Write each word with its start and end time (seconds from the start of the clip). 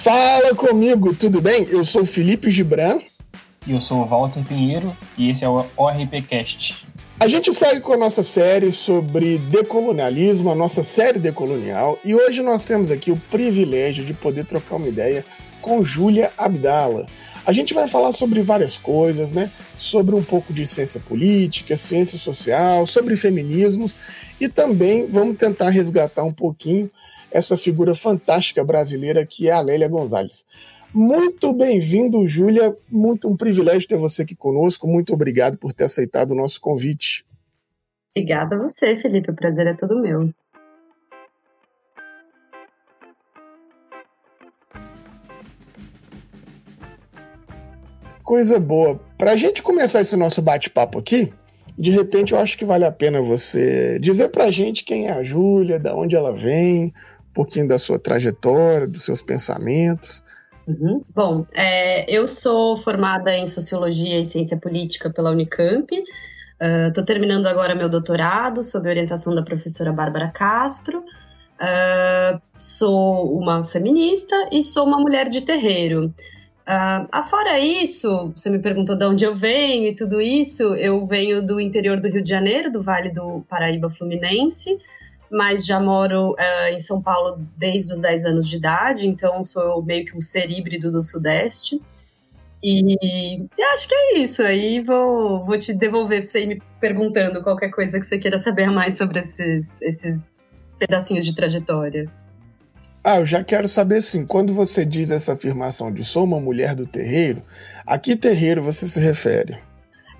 Fala 0.00 0.54
comigo, 0.54 1.14
tudo 1.14 1.42
bem? 1.42 1.64
Eu 1.64 1.84
sou 1.84 2.06
Felipe 2.06 2.50
Gibran. 2.50 3.00
E 3.66 3.72
eu 3.72 3.82
sou 3.82 3.98
o 3.98 4.06
Walter 4.06 4.42
Pinheiro 4.42 4.96
e 5.18 5.28
esse 5.28 5.44
é 5.44 5.48
o 5.48 5.62
ORPcast. 5.76 6.86
A 7.20 7.28
gente 7.28 7.52
segue 7.52 7.82
com 7.82 7.92
a 7.92 7.98
nossa 7.98 8.22
série 8.22 8.72
sobre 8.72 9.36
decolonialismo, 9.36 10.50
a 10.50 10.54
nossa 10.54 10.82
série 10.82 11.18
decolonial, 11.18 11.98
e 12.02 12.14
hoje 12.14 12.40
nós 12.40 12.64
temos 12.64 12.90
aqui 12.90 13.10
o 13.10 13.16
privilégio 13.30 14.02
de 14.02 14.14
poder 14.14 14.46
trocar 14.46 14.76
uma 14.76 14.88
ideia 14.88 15.22
com 15.60 15.84
Júlia 15.84 16.32
Abdala. 16.38 17.04
A 17.44 17.52
gente 17.52 17.74
vai 17.74 17.86
falar 17.86 18.12
sobre 18.12 18.40
várias 18.40 18.78
coisas, 18.78 19.32
né? 19.32 19.50
Sobre 19.76 20.14
um 20.14 20.22
pouco 20.22 20.50
de 20.50 20.66
ciência 20.66 20.98
política, 20.98 21.76
ciência 21.76 22.16
social, 22.16 22.86
sobre 22.86 23.18
feminismos 23.18 23.94
e 24.40 24.48
também 24.48 25.06
vamos 25.06 25.36
tentar 25.36 25.68
resgatar 25.68 26.24
um 26.24 26.32
pouquinho 26.32 26.90
essa 27.30 27.56
figura 27.56 27.94
fantástica 27.94 28.64
brasileira 28.64 29.24
que 29.26 29.48
é 29.48 29.52
a 29.52 29.60
Lélia 29.60 29.88
Gonzalez. 29.88 30.44
Muito 30.92 31.52
bem-vindo, 31.52 32.26
Júlia. 32.26 32.76
Muito 32.90 33.28
um 33.28 33.36
privilégio 33.36 33.88
ter 33.88 33.96
você 33.96 34.22
aqui 34.22 34.34
conosco. 34.34 34.88
Muito 34.88 35.12
obrigado 35.12 35.56
por 35.56 35.72
ter 35.72 35.84
aceitado 35.84 36.32
o 36.32 36.34
nosso 36.34 36.60
convite. 36.60 37.24
Obrigada 38.16 38.56
a 38.56 38.58
você, 38.58 38.96
Felipe. 38.96 39.30
O 39.30 39.36
prazer 39.36 39.68
é 39.68 39.74
todo 39.74 40.00
meu. 40.00 40.30
Coisa 48.24 48.58
boa. 48.58 49.00
Para 49.16 49.32
a 49.32 49.36
gente 49.36 49.62
começar 49.62 50.00
esse 50.00 50.16
nosso 50.16 50.42
bate-papo 50.42 50.98
aqui, 50.98 51.32
de 51.78 51.90
repente 51.90 52.32
eu 52.32 52.38
acho 52.38 52.58
que 52.58 52.64
vale 52.64 52.84
a 52.84 52.92
pena 52.92 53.20
você 53.20 53.98
dizer 53.98 54.28
para 54.28 54.44
a 54.44 54.50
gente 54.50 54.84
quem 54.84 55.08
é 55.08 55.12
a 55.12 55.22
Júlia, 55.22 55.78
da 55.78 55.96
onde 55.96 56.14
ela 56.14 56.32
vem, 56.32 56.92
um 57.30 57.34
pouquinho 57.34 57.68
da 57.68 57.78
sua 57.78 57.98
trajetória, 57.98 58.86
dos 58.86 59.04
seus 59.04 59.22
pensamentos. 59.22 60.22
Uhum. 60.66 61.02
Bom, 61.14 61.46
é, 61.54 62.10
eu 62.10 62.28
sou 62.28 62.76
formada 62.76 63.34
em 63.34 63.46
Sociologia 63.46 64.20
e 64.20 64.24
Ciência 64.24 64.56
Política 64.56 65.10
pela 65.10 65.30
Unicamp. 65.30 65.88
Estou 66.88 67.02
uh, 67.02 67.06
terminando 67.06 67.46
agora 67.46 67.74
meu 67.74 67.88
doutorado 67.88 68.62
sob 68.62 68.88
orientação 68.88 69.34
da 69.34 69.42
professora 69.42 69.92
Bárbara 69.92 70.28
Castro. 70.28 70.98
Uh, 70.98 72.40
sou 72.56 73.38
uma 73.38 73.64
feminista 73.64 74.48
e 74.52 74.62
sou 74.62 74.86
uma 74.86 74.98
mulher 74.98 75.30
de 75.30 75.40
terreiro. 75.40 76.06
Uh, 76.06 77.08
afora 77.10 77.58
isso, 77.58 78.32
você 78.36 78.50
me 78.50 78.58
perguntou 78.58 78.96
de 78.96 79.04
onde 79.04 79.24
eu 79.24 79.34
venho 79.34 79.88
e 79.88 79.94
tudo 79.94 80.20
isso, 80.20 80.62
eu 80.74 81.04
venho 81.06 81.44
do 81.44 81.58
interior 81.58 81.98
do 81.98 82.08
Rio 82.08 82.22
de 82.22 82.28
Janeiro, 82.30 82.70
do 82.70 82.82
Vale 82.82 83.12
do 83.12 83.42
Paraíba 83.48 83.90
Fluminense 83.90 84.78
mas 85.30 85.64
já 85.64 85.78
moro 85.78 86.32
uh, 86.32 86.74
em 86.74 86.80
São 86.80 87.00
Paulo 87.00 87.46
desde 87.56 87.92
os 87.92 88.00
10 88.00 88.24
anos 88.24 88.48
de 88.48 88.56
idade, 88.56 89.06
então 89.06 89.44
sou 89.44 89.82
meio 89.82 90.04
que 90.04 90.16
um 90.16 90.20
ser 90.20 90.50
híbrido 90.50 90.90
do 90.90 91.02
Sudeste. 91.02 91.80
E, 92.62 92.96
e 93.56 93.62
acho 93.72 93.88
que 93.88 93.94
é 93.94 94.18
isso. 94.18 94.42
Aí 94.42 94.80
vou, 94.80 95.44
vou 95.44 95.56
te 95.56 95.72
devolver 95.72 96.20
para 96.20 96.26
você 96.26 96.42
ir 96.42 96.46
me 96.46 96.62
perguntando 96.80 97.42
qualquer 97.42 97.70
coisa 97.70 97.98
que 97.98 98.06
você 98.06 98.18
queira 98.18 98.36
saber 98.36 98.70
mais 98.70 98.98
sobre 98.98 99.20
esses, 99.20 99.80
esses 99.80 100.44
pedacinhos 100.78 101.24
de 101.24 101.34
trajetória. 101.34 102.10
Ah, 103.02 103.16
eu 103.16 103.26
já 103.26 103.42
quero 103.42 103.66
saber 103.66 103.98
assim, 103.98 104.26
quando 104.26 104.52
você 104.52 104.84
diz 104.84 105.10
essa 105.10 105.32
afirmação 105.32 105.90
de 105.90 106.04
sou 106.04 106.24
uma 106.24 106.38
mulher 106.38 106.74
do 106.74 106.86
terreiro, 106.86 107.42
a 107.86 107.98
que 107.98 108.14
terreiro 108.14 108.62
você 108.62 108.86
se 108.86 109.00
refere? 109.00 109.56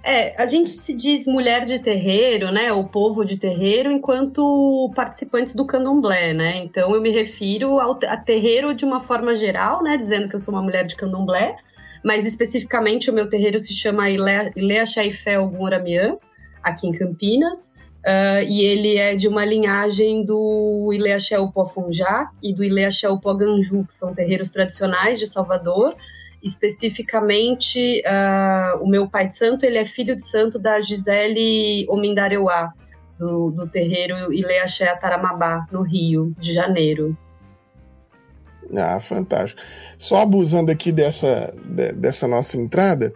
É, 0.02 0.40
a 0.40 0.46
gente 0.46 0.70
se 0.70 0.94
diz 0.94 1.26
mulher 1.26 1.66
de 1.66 1.78
terreiro, 1.78 2.50
né, 2.50 2.72
ou 2.72 2.84
povo 2.84 3.22
de 3.22 3.36
terreiro, 3.36 3.92
enquanto 3.92 4.90
participantes 4.94 5.54
do 5.54 5.66
candomblé, 5.66 6.32
né? 6.32 6.56
Então 6.58 6.94
eu 6.94 7.02
me 7.02 7.10
refiro 7.10 7.78
ao 7.78 7.98
a 8.06 8.16
terreiro 8.16 8.74
de 8.74 8.84
uma 8.84 9.00
forma 9.00 9.36
geral, 9.36 9.82
né, 9.82 9.98
dizendo 9.98 10.28
que 10.28 10.34
eu 10.34 10.38
sou 10.38 10.54
uma 10.54 10.62
mulher 10.62 10.86
de 10.86 10.96
candomblé, 10.96 11.54
mas 12.02 12.26
especificamente 12.26 13.10
o 13.10 13.12
meu 13.12 13.28
terreiro 13.28 13.58
se 13.58 13.74
chama 13.74 14.08
Ilea 14.08 14.86
Chaifé 14.86 15.38
Ogumoramian, 15.38 16.16
aqui 16.62 16.86
em 16.86 16.92
Campinas, 16.92 17.72
uh, 18.06 18.42
e 18.48 18.64
ele 18.64 18.96
é 18.96 19.14
de 19.14 19.28
uma 19.28 19.44
linhagem 19.44 20.24
do 20.24 20.90
Ileaxé 20.94 21.38
Upofunjá 21.38 22.30
e 22.42 22.54
do 22.54 22.64
Ileaxé 22.64 23.08
Upoganju, 23.08 23.84
que 23.84 23.92
são 23.92 24.14
terreiros 24.14 24.50
tradicionais 24.50 25.18
de 25.18 25.26
Salvador, 25.26 25.94
especificamente 26.42 28.02
uh, 28.06 28.82
o 28.82 28.88
meu 28.88 29.08
pai 29.08 29.26
de 29.26 29.36
santo, 29.36 29.64
ele 29.64 29.78
é 29.78 29.84
filho 29.84 30.14
de 30.16 30.22
santo 30.22 30.58
da 30.58 30.80
Gisele 30.80 31.86
Omindareuá, 31.88 32.72
do, 33.18 33.50
do 33.50 33.68
terreiro 33.68 34.32
Ileaxé 34.32 34.94
Taramabá, 34.96 35.66
no 35.70 35.82
Rio 35.82 36.34
de 36.38 36.52
Janeiro. 36.52 37.16
Ah, 38.74 39.00
fantástico. 39.00 39.60
Só 39.98 40.22
abusando 40.22 40.70
aqui 40.70 40.92
dessa, 40.92 41.52
dessa 41.94 42.26
nossa 42.26 42.56
entrada, 42.56 43.12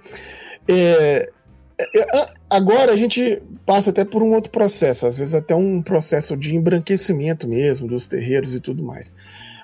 é, 0.68 1.30
é, 1.78 2.18
é, 2.18 2.28
agora 2.50 2.92
a 2.92 2.96
gente 2.96 3.42
passa 3.64 3.90
até 3.90 4.04
por 4.04 4.22
um 4.22 4.34
outro 4.34 4.50
processo, 4.50 5.06
às 5.06 5.18
vezes 5.18 5.34
até 5.34 5.54
um 5.54 5.82
processo 5.82 6.36
de 6.36 6.54
embranquecimento 6.54 7.48
mesmo 7.48 7.88
dos 7.88 8.06
terreiros 8.06 8.54
e 8.54 8.60
tudo 8.60 8.82
mais. 8.82 9.12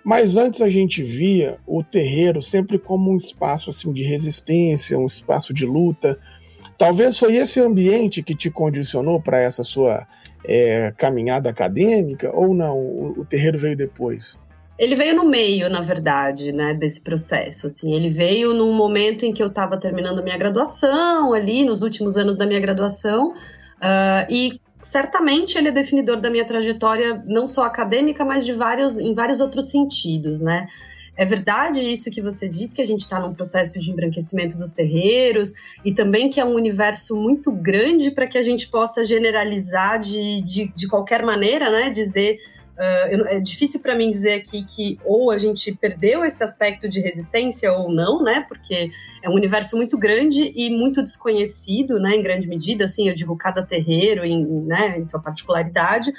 Mas 0.05 0.37
antes 0.37 0.63
a 0.63 0.69
gente 0.69 1.03
via 1.03 1.59
o 1.67 1.83
terreiro 1.83 2.43
sempre 2.43 2.79
como 2.79 3.11
um 3.11 3.17
espaço 3.17 3.71
assim 3.71 3.93
de 3.93 4.03
resistência, 4.03 4.99
um 4.99 5.07
espaço 5.07 5.53
de 5.53 5.67
luta. 5.67 6.19
Talvez 6.79 7.19
foi 7.19 7.37
esse 7.37 7.61
ambiente 7.61 8.23
que 8.23 8.35
te 8.35 8.51
condicionou 8.51 9.21
para 9.21 9.39
essa 9.39 9.63
sua 9.63 10.07
é, 10.45 10.93
caminhada 10.97 11.51
acadêmica 11.51 12.35
ou 12.35 12.55
não? 12.55 12.79
O, 12.79 13.21
o 13.21 13.25
terreiro 13.25 13.59
veio 13.59 13.77
depois? 13.77 14.39
Ele 14.79 14.97
veio 14.97 15.15
no 15.15 15.29
meio, 15.29 15.69
na 15.69 15.83
verdade, 15.83 16.53
né, 16.53 16.73
desse 16.73 17.05
processo. 17.05 17.67
Assim, 17.67 17.95
ele 17.95 18.09
veio 18.09 18.55
num 18.55 18.73
momento 18.73 19.27
em 19.27 19.33
que 19.33 19.43
eu 19.43 19.49
estava 19.49 19.79
terminando 19.79 20.23
minha 20.23 20.39
graduação, 20.39 21.35
ali 21.35 21.67
nos 21.67 21.83
últimos 21.83 22.17
anos 22.17 22.35
da 22.35 22.47
minha 22.47 22.61
graduação, 22.61 23.33
uh, 23.33 24.27
e 24.31 24.59
certamente 24.81 25.57
ele 25.59 25.69
é 25.69 25.73
definidor 25.73 26.21
da 26.21 26.31
minha 26.31 26.45
trajetória, 26.45 27.23
não 27.27 27.47
só 27.47 27.65
acadêmica, 27.65 28.25
mas 28.25 28.45
de 28.45 28.53
vários, 28.53 28.99
em 28.99 29.15
vários 29.15 29.41
outros 29.41 29.71
sentidos, 29.71 30.43
né? 30.43 30.69
É 31.17 31.27
verdade 31.27 31.81
isso 31.81 32.11
que 32.11 32.23
você 32.23 32.49
diz, 32.49 32.73
que 32.73 32.81
a 32.81 32.87
gente 32.87 33.01
está 33.01 33.21
num 33.21 33.35
processo 33.35 33.79
de 33.79 33.91
embranquecimento 33.91 34.57
dos 34.57 34.73
terreiros 34.73 35.53
e 35.85 35.93
também 35.93 36.31
que 36.31 36.41
é 36.41 36.45
um 36.45 36.55
universo 36.55 37.15
muito 37.15 37.53
grande 37.53 38.11
para 38.11 38.27
que 38.27 38.39
a 38.39 38.43
gente 38.43 38.69
possa 38.69 39.05
generalizar 39.05 39.99
de, 39.99 40.43
de, 40.43 40.73
de 40.75 40.89
qualquer 40.89 41.23
maneira, 41.23 41.71
né? 41.71 41.91
Dizer 41.91 42.39
Uh, 42.81 43.27
é 43.27 43.41
difícil 43.41 43.83
para 43.83 43.95
mim 43.95 44.09
dizer 44.09 44.33
aqui 44.33 44.65
que 44.65 44.99
ou 45.05 45.31
a 45.31 45.37
gente 45.37 45.71
perdeu 45.77 46.25
esse 46.25 46.43
aspecto 46.43 46.89
de 46.89 46.99
resistência 46.99 47.71
ou 47.75 47.93
não, 47.93 48.23
né? 48.23 48.47
Porque 48.49 48.91
é 49.23 49.29
um 49.29 49.35
universo 49.35 49.77
muito 49.77 49.99
grande 49.99 50.51
e 50.57 50.71
muito 50.71 51.03
desconhecido, 51.03 52.01
né? 52.01 52.17
Em 52.17 52.23
grande 52.23 52.49
medida, 52.49 52.85
assim, 52.85 53.07
eu 53.07 53.15
digo 53.15 53.37
cada 53.37 53.63
terreiro 53.63 54.25
em, 54.25 54.47
né, 54.65 54.99
em 54.99 55.05
sua 55.05 55.21
particularidade. 55.21 56.11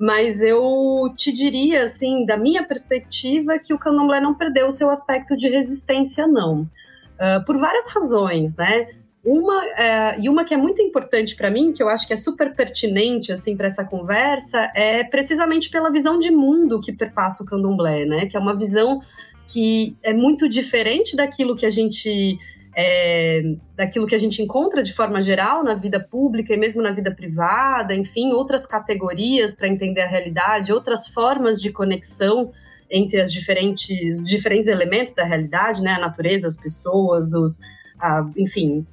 Mas 0.00 0.40
eu 0.40 1.12
te 1.14 1.30
diria, 1.30 1.82
assim, 1.84 2.24
da 2.24 2.38
minha 2.38 2.66
perspectiva, 2.66 3.58
que 3.58 3.74
o 3.74 3.78
candomblé 3.78 4.18
não 4.18 4.32
perdeu 4.32 4.68
o 4.68 4.72
seu 4.72 4.88
aspecto 4.88 5.36
de 5.36 5.50
resistência, 5.50 6.26
não. 6.26 6.62
Uh, 6.62 7.44
por 7.44 7.58
várias 7.58 7.92
razões, 7.92 8.56
né? 8.56 8.86
Uma, 9.24 9.64
é, 9.76 10.20
e 10.20 10.28
uma 10.28 10.44
que 10.44 10.54
é 10.54 10.56
muito 10.56 10.80
importante 10.80 11.34
para 11.34 11.50
mim, 11.50 11.72
que 11.72 11.82
eu 11.82 11.88
acho 11.88 12.06
que 12.06 12.12
é 12.12 12.16
super 12.16 12.54
pertinente 12.54 13.32
assim 13.32 13.56
para 13.56 13.66
essa 13.66 13.84
conversa, 13.84 14.70
é 14.74 15.02
precisamente 15.04 15.70
pela 15.70 15.90
visão 15.90 16.18
de 16.18 16.30
mundo 16.30 16.80
que 16.80 16.92
perpassa 16.92 17.42
o 17.42 17.46
candomblé, 17.46 18.04
né? 18.04 18.26
Que 18.26 18.36
é 18.36 18.40
uma 18.40 18.56
visão 18.56 19.00
que 19.46 19.96
é 20.02 20.12
muito 20.12 20.48
diferente 20.48 21.16
daquilo 21.16 21.56
que 21.56 21.66
a 21.66 21.70
gente 21.70 22.38
é, 22.76 23.42
daquilo 23.74 24.06
que 24.06 24.14
a 24.14 24.18
gente 24.18 24.40
encontra 24.40 24.84
de 24.84 24.94
forma 24.94 25.20
geral 25.20 25.64
na 25.64 25.74
vida 25.74 25.98
pública 25.98 26.54
e 26.54 26.56
mesmo 26.56 26.80
na 26.80 26.92
vida 26.92 27.12
privada, 27.12 27.94
enfim, 27.94 28.30
outras 28.30 28.66
categorias 28.66 29.52
para 29.52 29.66
entender 29.66 30.02
a 30.02 30.06
realidade, 30.06 30.72
outras 30.72 31.08
formas 31.08 31.60
de 31.60 31.72
conexão 31.72 32.52
entre 32.88 33.20
as 33.20 33.32
diferentes 33.32 34.26
diferentes 34.28 34.68
elementos 34.68 35.12
da 35.12 35.24
realidade, 35.24 35.82
né? 35.82 35.94
A 35.94 35.98
natureza, 35.98 36.46
as 36.46 36.56
pessoas, 36.56 37.34
os, 37.34 37.58
a, 37.98 38.30
enfim, 38.36 38.86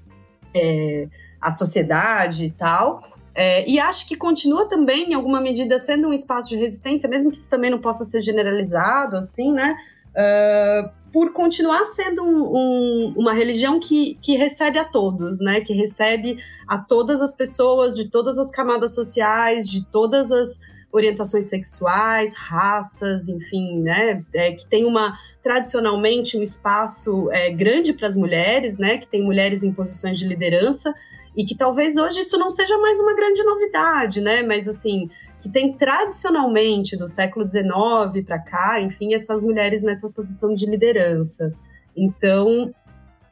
é, 0.55 1.07
a 1.41 1.51
sociedade 1.51 2.45
e 2.45 2.51
tal. 2.51 3.03
É, 3.35 3.69
e 3.69 3.79
acho 3.79 4.07
que 4.07 4.15
continua 4.15 4.67
também, 4.67 5.09
em 5.09 5.13
alguma 5.13 5.41
medida, 5.41 5.77
sendo 5.77 6.07
um 6.07 6.13
espaço 6.13 6.49
de 6.49 6.55
resistência, 6.55 7.09
mesmo 7.09 7.29
que 7.29 7.35
isso 7.35 7.49
também 7.49 7.69
não 7.69 7.79
possa 7.79 8.05
ser 8.05 8.21
generalizado, 8.21 9.17
assim, 9.17 9.51
né? 9.51 9.75
Uh, 10.11 10.89
por 11.11 11.33
continuar 11.33 11.83
sendo 11.83 12.23
um, 12.23 12.43
um, 12.43 13.13
uma 13.17 13.33
religião 13.33 13.77
que, 13.81 14.17
que 14.21 14.37
recebe 14.37 14.79
a 14.79 14.85
todos, 14.85 15.41
né? 15.41 15.59
Que 15.59 15.73
recebe 15.73 16.37
a 16.65 16.77
todas 16.77 17.21
as 17.21 17.35
pessoas 17.35 17.95
de 17.95 18.09
todas 18.09 18.39
as 18.39 18.49
camadas 18.49 18.95
sociais, 18.95 19.67
de 19.67 19.85
todas 19.85 20.31
as 20.31 20.57
orientações 20.95 21.45
sexuais, 21.45 22.33
raças, 22.33 23.27
enfim, 23.27 23.81
né, 23.81 24.23
é, 24.33 24.51
que 24.51 24.65
tem 24.65 24.85
uma 24.85 25.13
tradicionalmente 25.43 26.37
um 26.37 26.41
espaço 26.41 27.29
é, 27.31 27.51
grande 27.51 27.93
para 27.93 28.07
as 28.07 28.15
mulheres, 28.15 28.77
né, 28.77 28.97
que 28.97 29.07
tem 29.07 29.23
mulheres 29.23 29.63
em 29.63 29.73
posições 29.73 30.17
de 30.17 30.27
liderança 30.27 30.93
e 31.35 31.45
que 31.45 31.55
talvez 31.55 31.97
hoje 31.97 32.21
isso 32.21 32.37
não 32.37 32.49
seja 32.49 32.77
mais 32.77 32.99
uma 32.99 33.13
grande 33.13 33.43
novidade, 33.43 34.21
né, 34.21 34.41
mas 34.41 34.67
assim 34.67 35.09
que 35.41 35.49
tem 35.49 35.73
tradicionalmente 35.73 36.95
do 36.95 37.07
século 37.07 37.47
XIX 37.47 38.25
para 38.25 38.39
cá, 38.39 38.81
enfim, 38.81 39.13
essas 39.13 39.43
mulheres 39.43 39.83
nessa 39.83 40.09
posição 40.09 40.55
de 40.55 40.65
liderança. 40.65 41.53
Então, 41.95 42.73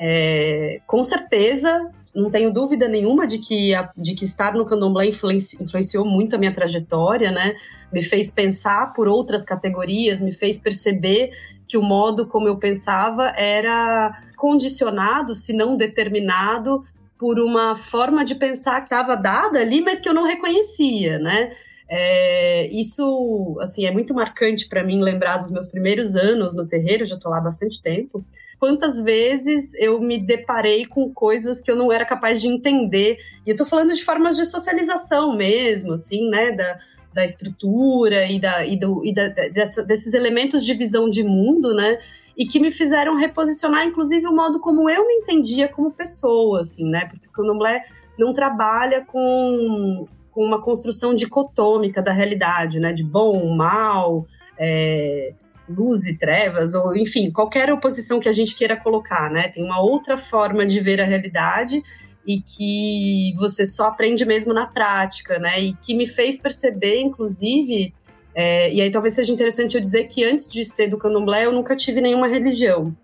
é, 0.06 0.82
com 0.86 1.02
certeza, 1.02 1.90
não 2.14 2.30
tenho 2.30 2.52
dúvida 2.52 2.90
nenhuma 2.90 3.26
de 3.26 3.40
que, 3.40 3.74
a, 3.74 3.90
de 3.96 4.14
que 4.14 4.26
estar 4.26 4.54
no 4.54 4.66
candomblé 4.66 5.08
influenci, 5.08 5.64
influenciou 5.64 6.06
muito 6.06 6.36
a 6.36 6.38
minha 6.38 6.54
trajetória, 6.54 7.32
né? 7.32 7.56
Me 7.90 8.04
fez 8.04 8.30
pensar 8.30 8.92
por 8.92 9.08
outras 9.08 9.46
categorias, 9.46 10.20
me 10.20 10.34
fez 10.34 10.58
perceber 10.58 11.32
que 11.70 11.78
o 11.78 11.82
modo 11.82 12.28
como 12.28 12.50
eu 12.50 12.58
pensava 12.58 13.30
era 13.38 14.22
condicionado, 14.36 15.34
se 15.34 15.54
não 15.54 15.78
determinado, 15.78 16.84
por 17.18 17.40
uma 17.40 17.78
forma 17.78 18.26
de 18.26 18.36
pensar 18.36 18.82
que 18.82 18.88
estava 18.88 19.16
dada 19.16 19.60
ali, 19.60 19.80
mas 19.80 20.02
que 20.02 20.10
eu 20.10 20.14
não 20.14 20.26
reconhecia, 20.26 21.18
né? 21.18 21.54
É, 21.96 22.72
isso, 22.72 23.56
assim, 23.62 23.86
é 23.86 23.92
muito 23.92 24.16
marcante 24.16 24.68
para 24.68 24.84
mim 24.84 25.00
lembrar 25.00 25.38
dos 25.38 25.52
meus 25.52 25.68
primeiros 25.68 26.16
anos 26.16 26.56
no 26.56 26.68
terreiro, 26.68 27.06
já 27.06 27.18
estou 27.18 27.30
lá 27.30 27.38
há 27.38 27.42
bastante 27.42 27.84
tempo. 27.84 28.26
Quantas 28.60 29.00
vezes 29.00 29.76
eu 29.76 30.00
me 30.00 30.26
deparei 30.26 30.88
com 30.88 31.14
coisas 31.14 31.62
que 31.62 31.70
eu 31.70 31.76
não 31.76 31.92
era 31.92 32.04
capaz 32.04 32.42
de 32.42 32.48
entender. 32.48 33.20
E 33.46 33.50
eu 33.52 33.54
estou 33.54 33.68
falando 33.68 33.94
de 33.94 34.04
formas 34.04 34.36
de 34.36 34.44
socialização 34.44 35.38
mesmo, 35.38 35.94
assim, 35.94 36.32
né, 36.32 36.54
da, 36.54 36.80
da 37.14 37.24
estrutura 37.24 38.26
e, 38.26 38.42
da, 38.42 38.66
e, 38.66 38.76
do, 38.76 39.06
e 39.06 39.14
da, 39.14 39.28
dessa, 39.28 39.84
desses 39.84 40.16
elementos 40.16 40.66
de 40.66 40.74
visão 40.74 41.08
de 41.08 41.24
mundo, 41.24 41.76
né, 41.76 42.00
e 42.36 42.48
que 42.48 42.60
me 42.60 42.72
fizeram 42.72 43.18
reposicionar, 43.18 43.86
inclusive, 43.86 44.26
o 44.26 44.36
modo 44.36 44.60
como 44.60 44.90
eu 44.90 45.06
me 45.06 45.14
entendia 45.14 45.68
como 45.68 45.92
pessoa, 45.92 46.62
assim, 46.62 46.90
né, 46.90 47.06
porque 47.08 47.28
o 47.28 47.32
candomblé 47.32 47.84
não 48.18 48.34
trabalha 48.34 49.06
com 49.06 50.04
com 50.34 50.44
uma 50.44 50.62
construção 50.62 51.14
dicotômica 51.14 52.02
da 52.02 52.12
realidade, 52.12 52.80
né? 52.80 52.92
De 52.92 53.04
bom, 53.04 53.56
mal, 53.56 54.26
é, 54.60 55.34
luz 55.70 56.08
e 56.08 56.18
trevas, 56.18 56.74
ou 56.74 56.96
enfim, 56.96 57.30
qualquer 57.30 57.72
oposição 57.72 58.20
que 58.20 58.28
a 58.28 58.32
gente 58.32 58.56
queira 58.56 58.76
colocar, 58.76 59.30
né? 59.30 59.48
Tem 59.48 59.64
uma 59.64 59.82
outra 59.82 60.18
forma 60.18 60.66
de 60.66 60.80
ver 60.80 61.00
a 61.00 61.06
realidade 61.06 61.82
e 62.26 62.42
que 62.42 63.34
você 63.38 63.66
só 63.66 63.88
aprende 63.88 64.26
mesmo 64.26 64.54
na 64.54 64.66
prática, 64.66 65.38
né? 65.38 65.62
E 65.62 65.74
que 65.74 65.94
me 65.94 66.08
fez 66.08 66.40
perceber, 66.40 67.02
inclusive, 67.02 67.94
é, 68.34 68.74
e 68.74 68.82
aí 68.82 68.92
talvez 68.92 69.14
seja 69.14 69.32
interessante 69.32 69.76
eu 69.76 69.82
dizer 69.82 70.06
que 70.06 70.24
antes 70.24 70.52
de 70.52 70.66
ser 70.66 70.88
do 70.88 70.98
candomblé 70.98 71.46
eu 71.46 71.52
nunca 71.52 71.76
tive 71.76 72.02
nenhuma 72.02 72.28
religião. 72.28 72.96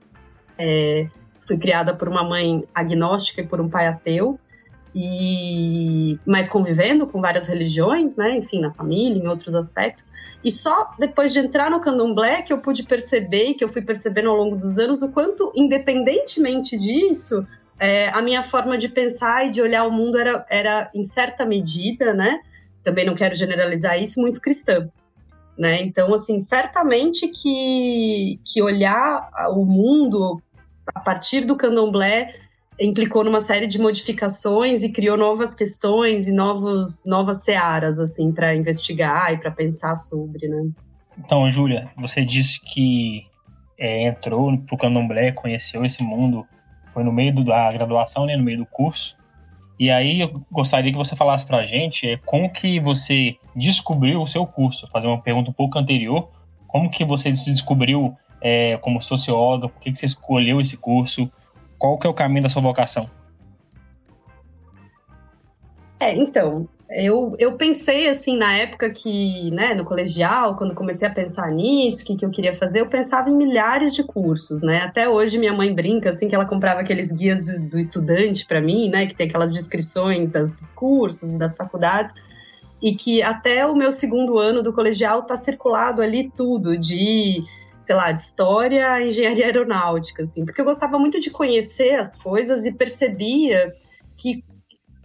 É, 0.57 1.07
fui 1.41 1.57
criada 1.57 1.95
por 1.95 2.09
uma 2.09 2.23
mãe 2.23 2.63
agnóstica 2.73 3.41
e 3.41 3.47
por 3.47 3.61
um 3.61 3.69
pai 3.69 3.87
ateu 3.87 4.39
e 5.01 6.19
mas 6.25 6.49
convivendo 6.49 7.07
com 7.07 7.21
várias 7.21 7.47
religiões, 7.47 8.17
né, 8.17 8.35
enfim, 8.35 8.59
na 8.59 8.73
família, 8.73 9.23
em 9.23 9.27
outros 9.27 9.55
aspectos. 9.55 10.11
E 10.43 10.51
só 10.51 10.91
depois 10.99 11.31
de 11.31 11.39
entrar 11.39 11.71
no 11.71 11.79
candomblé 11.79 12.41
que 12.41 12.51
eu 12.51 12.59
pude 12.59 12.83
perceber, 12.83 13.53
que 13.53 13.63
eu 13.63 13.69
fui 13.69 13.81
percebendo 13.81 14.29
ao 14.29 14.35
longo 14.35 14.57
dos 14.57 14.77
anos, 14.77 15.01
o 15.01 15.11
quanto, 15.13 15.51
independentemente 15.55 16.77
disso, 16.77 17.45
é, 17.79 18.09
a 18.09 18.21
minha 18.21 18.43
forma 18.43 18.77
de 18.77 18.89
pensar 18.89 19.47
e 19.47 19.51
de 19.51 19.61
olhar 19.61 19.85
o 19.85 19.91
mundo 19.91 20.17
era, 20.17 20.45
era 20.49 20.91
em 20.93 21.03
certa 21.03 21.45
medida, 21.45 22.13
né, 22.13 22.39
também 22.83 23.05
não 23.05 23.15
quero 23.15 23.35
generalizar 23.35 24.01
isso, 24.01 24.19
muito 24.19 24.41
cristã. 24.41 24.89
Né? 25.57 25.81
Então, 25.81 26.13
assim, 26.13 26.39
certamente 26.39 27.27
que, 27.27 28.39
que 28.45 28.61
olhar 28.61 29.29
o 29.51 29.65
mundo 29.65 30.41
a 30.93 30.99
partir 30.99 31.45
do 31.45 31.55
candomblé 31.55 32.33
implicou 32.79 33.23
numa 33.23 33.39
série 33.39 33.67
de 33.67 33.79
modificações 33.79 34.83
e 34.83 34.91
criou 34.91 35.17
novas 35.17 35.53
questões 35.53 36.27
e 36.27 36.33
novos, 36.33 37.03
novas 37.05 37.43
searas, 37.43 37.99
assim, 37.99 38.31
para 38.31 38.55
investigar 38.55 39.33
e 39.33 39.37
para 39.37 39.51
pensar 39.51 39.95
sobre, 39.95 40.47
né? 40.47 40.69
Então, 41.17 41.49
Júlia, 41.49 41.89
você 41.97 42.23
disse 42.23 42.61
que 42.61 43.25
é, 43.77 44.07
entrou 44.07 44.57
pro 44.59 44.77
candomblé, 44.77 45.31
conheceu 45.31 45.83
esse 45.83 46.01
mundo, 46.01 46.45
foi 46.93 47.03
no 47.03 47.11
meio 47.11 47.43
da 47.43 47.71
graduação, 47.71 48.25
né, 48.25 48.35
no 48.35 48.43
meio 48.43 48.59
do 48.59 48.65
curso. 48.65 49.17
E 49.79 49.89
aí 49.89 50.19
eu 50.19 50.43
gostaria 50.51 50.91
que 50.91 50.97
você 50.97 51.15
falasse 51.15 51.45
para 51.45 51.57
a 51.57 51.65
gente 51.65 52.07
é, 52.07 52.17
como 52.17 52.51
que 52.51 52.79
você 52.79 53.37
descobriu 53.55 54.21
o 54.21 54.27
seu 54.27 54.45
curso, 54.45 54.87
fazer 54.87 55.07
uma 55.07 55.21
pergunta 55.21 55.49
um 55.49 55.53
pouco 55.53 55.79
anterior, 55.79 56.29
como 56.67 56.89
que 56.89 57.05
você 57.05 57.33
se 57.33 57.51
descobriu 57.51 58.15
é, 58.41 58.77
como 58.77 59.01
sociólogo, 59.01 59.69
por 59.69 59.81
que, 59.81 59.91
que 59.91 59.99
você 59.99 60.05
escolheu 60.05 60.59
esse 60.59 60.77
curso, 60.77 61.31
qual 61.79 61.97
que 61.97 62.05
é 62.05 62.09
o 62.09 62.13
caminho 62.13 62.43
da 62.43 62.49
sua 62.49 62.61
vocação? 62.61 63.09
É, 65.99 66.15
então, 66.15 66.67
eu, 66.89 67.35
eu 67.37 67.55
pensei 67.55 68.09
assim 68.09 68.37
na 68.37 68.57
época 68.57 68.89
que, 68.89 69.51
né, 69.51 69.73
no 69.73 69.85
colegial, 69.85 70.55
quando 70.55 70.73
comecei 70.73 71.07
a 71.07 71.11
pensar 71.11 71.51
nisso, 71.51 72.03
o 72.03 72.05
que, 72.05 72.15
que 72.15 72.25
eu 72.25 72.31
queria 72.31 72.53
fazer, 72.53 72.81
eu 72.81 72.87
pensava 72.87 73.29
em 73.29 73.35
milhares 73.35 73.93
de 73.93 74.03
cursos, 74.03 74.61
né? 74.61 74.81
Até 74.81 75.07
hoje 75.07 75.37
minha 75.37 75.53
mãe 75.53 75.73
brinca 75.73 76.09
assim 76.09 76.27
que 76.27 76.33
ela 76.33 76.45
comprava 76.45 76.81
aqueles 76.81 77.11
guias 77.11 77.59
do 77.59 77.77
estudante 77.77 78.45
para 78.45 78.59
mim, 78.59 78.89
né, 78.89 79.05
que 79.05 79.15
tem 79.15 79.27
aquelas 79.27 79.53
descrições 79.53 80.31
das, 80.31 80.53
dos 80.53 80.71
cursos 80.71 81.35
e 81.35 81.37
das 81.37 81.55
faculdades, 81.55 82.13
e 82.81 82.95
que 82.95 83.21
até 83.21 83.65
o 83.65 83.75
meu 83.75 83.91
segundo 83.91 84.37
ano 84.37 84.63
do 84.63 84.73
colegial 84.73 85.23
tá 85.23 85.35
circulado 85.35 86.01
ali 86.01 86.31
tudo 86.35 86.77
de 86.77 87.43
sei 87.81 87.95
lá, 87.95 88.11
de 88.11 88.19
história, 88.19 89.01
engenharia 89.05 89.45
aeronáutica, 89.45 90.23
assim, 90.23 90.45
porque 90.45 90.61
eu 90.61 90.65
gostava 90.65 90.97
muito 90.99 91.19
de 91.19 91.29
conhecer 91.29 91.95
as 91.95 92.15
coisas 92.15 92.65
e 92.65 92.71
percebia 92.71 93.73
que, 94.17 94.43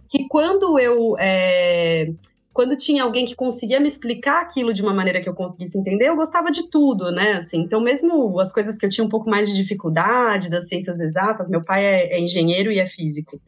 que 0.09 0.27
quando 0.27 0.77
eu 0.79 1.15
é, 1.19 2.11
quando 2.55 2.77
tinha 2.77 3.03
alguém 3.03 3.25
que 3.25 3.35
conseguia 3.35 3.81
me 3.81 3.87
explicar 3.87 4.41
aquilo 4.41 4.73
de 4.73 4.81
uma 4.81 4.93
maneira 4.93 5.19
que 5.19 5.27
eu 5.27 5.35
conseguisse 5.35 5.77
entender, 5.77 6.07
eu 6.07 6.15
gostava 6.15 6.49
de 6.49 6.69
tudo, 6.69 7.11
né? 7.11 7.33
Assim, 7.33 7.59
então, 7.59 7.81
mesmo 7.81 8.39
as 8.39 8.49
coisas 8.49 8.77
que 8.77 8.85
eu 8.85 8.89
tinha 8.89 9.05
um 9.05 9.09
pouco 9.09 9.29
mais 9.29 9.49
de 9.49 9.55
dificuldade, 9.55 10.49
das 10.49 10.69
ciências 10.69 11.01
exatas, 11.01 11.49
meu 11.49 11.61
pai 11.61 11.83
é, 11.83 12.15
é 12.15 12.19
engenheiro 12.21 12.71
e 12.71 12.79
é 12.79 12.87
físico. 12.87 13.41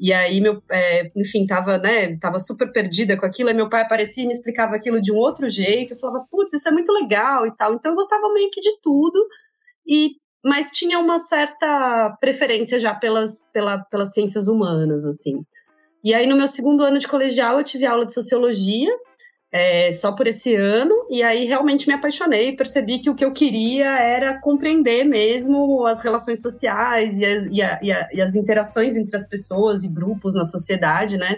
E 0.00 0.14
aí, 0.14 0.40
meu, 0.40 0.62
é, 0.70 1.12
enfim, 1.14 1.46
tava, 1.46 1.76
né, 1.76 2.16
tava 2.16 2.38
super 2.38 2.72
perdida 2.72 3.18
com 3.18 3.26
aquilo, 3.26 3.50
aí 3.50 3.54
meu 3.54 3.68
pai 3.68 3.82
aparecia 3.82 4.24
e 4.24 4.26
me 4.26 4.32
explicava 4.32 4.74
aquilo 4.74 5.02
de 5.02 5.12
um 5.12 5.16
outro 5.16 5.50
jeito, 5.50 5.92
eu 5.92 5.98
falava, 5.98 6.24
putz, 6.30 6.54
isso 6.54 6.66
é 6.70 6.72
muito 6.72 6.90
legal 6.90 7.46
e 7.46 7.54
tal. 7.54 7.74
Então 7.74 7.92
eu 7.92 7.96
gostava 7.96 8.32
meio 8.32 8.50
que 8.50 8.62
de 8.62 8.80
tudo, 8.80 9.22
e 9.86 10.12
mas 10.42 10.70
tinha 10.70 10.98
uma 10.98 11.18
certa 11.18 12.16
preferência 12.18 12.80
já 12.80 12.94
pelas, 12.94 13.42
pela, 13.52 13.84
pelas 13.90 14.14
ciências 14.14 14.48
humanas, 14.48 15.04
assim. 15.04 15.44
E 16.02 16.14
aí, 16.14 16.26
no 16.26 16.34
meu 16.34 16.46
segundo 16.46 16.82
ano 16.82 16.98
de 16.98 17.06
colegial, 17.06 17.58
eu 17.58 17.64
tive 17.64 17.84
aula 17.84 18.06
de 18.06 18.14
sociologia, 18.14 18.90
é, 19.52 19.90
só 19.92 20.12
por 20.12 20.28
esse 20.28 20.54
ano, 20.54 20.94
e 21.10 21.22
aí 21.22 21.44
realmente 21.44 21.88
me 21.88 21.94
apaixonei, 21.94 22.54
percebi 22.54 23.00
que 23.00 23.10
o 23.10 23.14
que 23.14 23.24
eu 23.24 23.32
queria 23.32 23.98
era 23.98 24.40
compreender 24.40 25.04
mesmo 25.04 25.84
as 25.86 26.00
relações 26.02 26.40
sociais 26.40 27.18
e, 27.18 27.24
a, 27.24 27.30
e, 27.50 27.62
a, 27.62 27.80
e, 27.82 27.92
a, 27.92 28.08
e 28.14 28.20
as 28.20 28.36
interações 28.36 28.96
entre 28.96 29.16
as 29.16 29.28
pessoas 29.28 29.82
e 29.82 29.88
grupos 29.92 30.34
na 30.34 30.44
sociedade, 30.44 31.16
né? 31.16 31.36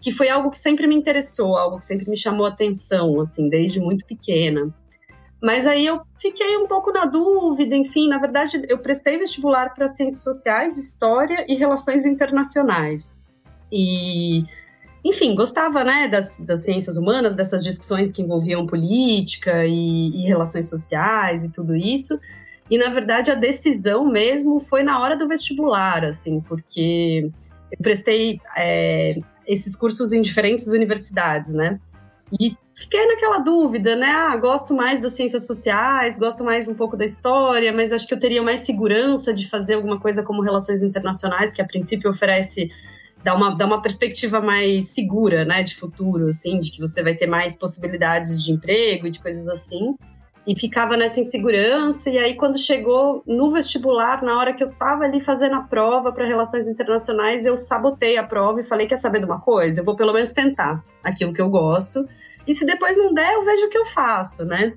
Que 0.00 0.10
foi 0.10 0.28
algo 0.28 0.50
que 0.50 0.58
sempre 0.58 0.86
me 0.86 0.96
interessou, 0.96 1.56
algo 1.56 1.78
que 1.78 1.84
sempre 1.84 2.10
me 2.10 2.16
chamou 2.16 2.44
atenção, 2.44 3.20
assim, 3.20 3.48
desde 3.48 3.80
muito 3.80 4.04
pequena. 4.04 4.74
Mas 5.40 5.66
aí 5.66 5.86
eu 5.86 6.00
fiquei 6.20 6.56
um 6.56 6.66
pouco 6.66 6.90
na 6.90 7.04
dúvida, 7.04 7.76
enfim, 7.76 8.08
na 8.08 8.18
verdade 8.18 8.64
eu 8.68 8.78
prestei 8.78 9.18
vestibular 9.18 9.74
para 9.74 9.86
ciências 9.86 10.24
sociais, 10.24 10.76
história 10.76 11.44
e 11.46 11.54
relações 11.54 12.04
internacionais. 12.04 13.14
E 13.70 14.44
enfim, 15.04 15.34
gostava 15.34 15.84
né, 15.84 16.08
das, 16.08 16.38
das 16.38 16.64
ciências 16.64 16.96
humanas, 16.96 17.34
dessas 17.34 17.62
discussões 17.62 18.10
que 18.10 18.22
envolviam 18.22 18.66
política 18.66 19.66
e, 19.66 20.08
e, 20.08 20.26
relações 20.26 20.70
sociais 20.70 21.44
e 21.44 21.52
tudo 21.52 21.76
isso. 21.76 22.18
E, 22.70 22.78
na 22.78 22.88
verdade, 22.88 23.30
a 23.30 23.34
decisão 23.34 24.10
mesmo 24.10 24.58
foi 24.58 24.82
na 24.82 24.98
hora 24.98 25.14
do 25.14 25.28
vestibular, 25.28 26.02
assim, 26.04 26.40
porque 26.40 27.30
eu 27.70 27.78
prestei 27.82 28.40
é, 28.56 29.20
esses 29.46 29.76
cursos 29.76 30.12
em 30.14 30.22
diferentes 30.22 30.72
universidades, 30.72 31.52
né? 31.52 31.78
E 32.40 32.56
fiquei 32.74 33.06
naquela 33.06 33.40
dúvida, 33.40 33.94
né? 33.94 34.10
Ah, 34.10 34.34
gosto 34.38 34.74
mais 34.74 35.02
das 35.02 35.12
ciências 35.12 35.46
sociais, 35.46 36.18
gosto 36.18 36.42
mais 36.42 36.66
um 36.66 36.74
pouco 36.74 36.96
da 36.96 37.04
história, 37.04 37.70
mas 37.74 37.92
acho 37.92 38.08
que 38.08 38.14
eu 38.14 38.18
teria 38.18 38.42
mais 38.42 38.60
segurança 38.60 39.34
de 39.34 39.50
fazer 39.50 39.74
alguma 39.74 40.00
coisa 40.00 40.22
como 40.22 40.40
relações 40.40 40.82
internacionais, 40.82 41.52
que 41.52 41.60
a 41.60 41.66
princípio 41.66 42.10
oferece 42.10 42.72
dá 43.24 43.34
uma, 43.34 43.56
dá 43.56 43.66
uma 43.66 43.80
perspectiva 43.80 44.40
mais 44.40 44.88
segura, 44.88 45.44
né, 45.44 45.62
de 45.62 45.74
futuro, 45.74 46.28
assim, 46.28 46.60
de 46.60 46.70
que 46.70 46.78
você 46.78 47.02
vai 47.02 47.14
ter 47.14 47.26
mais 47.26 47.56
possibilidades 47.56 48.44
de 48.44 48.52
emprego 48.52 49.06
e 49.06 49.10
de 49.10 49.18
coisas 49.18 49.48
assim. 49.48 49.96
E 50.46 50.54
ficava 50.60 50.94
nessa 50.94 51.20
insegurança, 51.20 52.10
e 52.10 52.18
aí 52.18 52.36
quando 52.36 52.58
chegou 52.58 53.22
no 53.26 53.50
vestibular, 53.50 54.22
na 54.22 54.38
hora 54.38 54.52
que 54.52 54.62
eu 54.62 54.70
tava 54.72 55.04
ali 55.04 55.18
fazendo 55.18 55.54
a 55.54 55.62
prova 55.62 56.12
para 56.12 56.26
relações 56.26 56.68
internacionais, 56.68 57.46
eu 57.46 57.56
sabotei 57.56 58.18
a 58.18 58.24
prova 58.24 58.60
e 58.60 58.64
falei, 58.64 58.86
quer 58.86 58.98
saber 58.98 59.20
de 59.20 59.24
uma 59.24 59.40
coisa? 59.40 59.80
Eu 59.80 59.84
vou 59.86 59.96
pelo 59.96 60.12
menos 60.12 60.34
tentar 60.34 60.84
aquilo 61.02 61.32
que 61.32 61.40
eu 61.40 61.48
gosto. 61.48 62.06
E 62.46 62.54
se 62.54 62.66
depois 62.66 62.94
não 62.98 63.14
der, 63.14 63.32
eu 63.32 63.42
vejo 63.42 63.64
o 63.64 63.70
que 63.70 63.78
eu 63.78 63.86
faço, 63.86 64.44
né? 64.44 64.74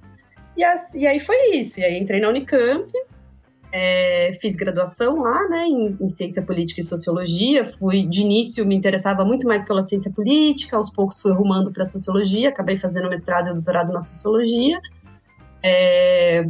E, 0.55 0.63
assim, 0.63 1.01
e 1.01 1.07
aí 1.07 1.19
foi 1.19 1.57
isso. 1.57 1.81
E 1.81 1.83
aí 1.83 1.99
entrei 1.99 2.21
na 2.21 2.29
Unicamp, 2.29 2.89
é, 3.71 4.31
fiz 4.41 4.55
graduação 4.55 5.21
lá, 5.21 5.47
né, 5.49 5.65
em, 5.65 5.97
em, 5.99 6.09
ciência 6.09 6.41
política 6.41 6.79
e 6.79 6.83
sociologia. 6.83 7.65
Fui 7.65 8.05
de 8.07 8.21
início 8.21 8.65
me 8.65 8.75
interessava 8.75 9.25
muito 9.25 9.45
mais 9.45 9.65
pela 9.65 9.81
ciência 9.81 10.11
política. 10.11 10.77
Aos 10.77 10.89
poucos 10.89 11.21
fui 11.21 11.33
rumando 11.33 11.71
para 11.71 11.83
sociologia. 11.83 12.49
Acabei 12.49 12.77
fazendo 12.77 13.09
mestrado 13.09 13.49
e 13.49 13.53
doutorado 13.53 13.91
na 13.91 13.99
sociologia. 13.99 14.79
É, 15.61 16.45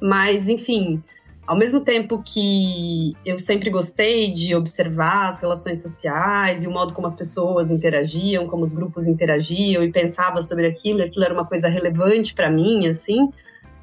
mas, 0.00 0.48
enfim, 0.48 1.02
ao 1.46 1.56
mesmo 1.56 1.80
tempo 1.80 2.22
que 2.22 3.16
eu 3.24 3.38
sempre 3.38 3.70
gostei 3.70 4.30
de 4.30 4.54
observar 4.54 5.28
as 5.28 5.40
relações 5.40 5.80
sociais 5.80 6.62
e 6.62 6.66
o 6.66 6.70
modo 6.70 6.92
como 6.92 7.06
as 7.06 7.14
pessoas 7.14 7.70
interagiam, 7.70 8.46
como 8.46 8.62
os 8.64 8.72
grupos 8.72 9.06
interagiam 9.06 9.82
e 9.82 9.90
pensava 9.90 10.42
sobre 10.42 10.66
aquilo, 10.66 11.00
e 11.00 11.04
aquilo 11.04 11.24
era 11.24 11.32
uma 11.32 11.46
coisa 11.46 11.68
relevante 11.68 12.34
para 12.34 12.50
mim, 12.50 12.86
assim, 12.86 13.30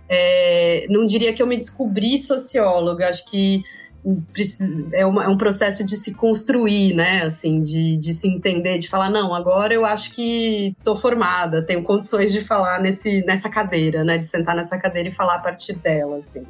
é, 0.09 0.85
não 0.89 1.05
diria 1.05 1.33
que 1.33 1.41
eu 1.41 1.47
me 1.47 1.57
descobri 1.57 2.17
socióloga, 2.17 3.09
acho 3.09 3.25
que 3.25 3.63
é, 4.93 5.05
uma, 5.05 5.23
é, 5.23 5.27
um 5.27 5.37
processo 5.37 5.83
de 5.83 5.95
se 5.95 6.15
construir, 6.15 6.93
né? 6.93 7.23
Assim, 7.23 7.61
de, 7.61 7.97
de 7.97 8.13
se 8.13 8.27
entender, 8.27 8.77
de 8.77 8.87
falar, 8.87 9.09
não, 9.09 9.33
agora 9.33 9.73
eu 9.73 9.83
acho 9.83 10.13
que 10.13 10.75
estou 10.77 10.95
formada, 10.95 11.65
tenho 11.65 11.83
condições 11.83 12.31
de 12.31 12.41
falar 12.41 12.79
nesse, 12.79 13.25
nessa 13.25 13.49
cadeira, 13.49 14.03
né? 14.03 14.17
De 14.17 14.23
sentar 14.23 14.55
nessa 14.55 14.77
cadeira 14.77 15.09
e 15.09 15.11
falar 15.11 15.35
a 15.35 15.39
partir 15.39 15.73
dela, 15.73 16.17
assim. 16.17 16.43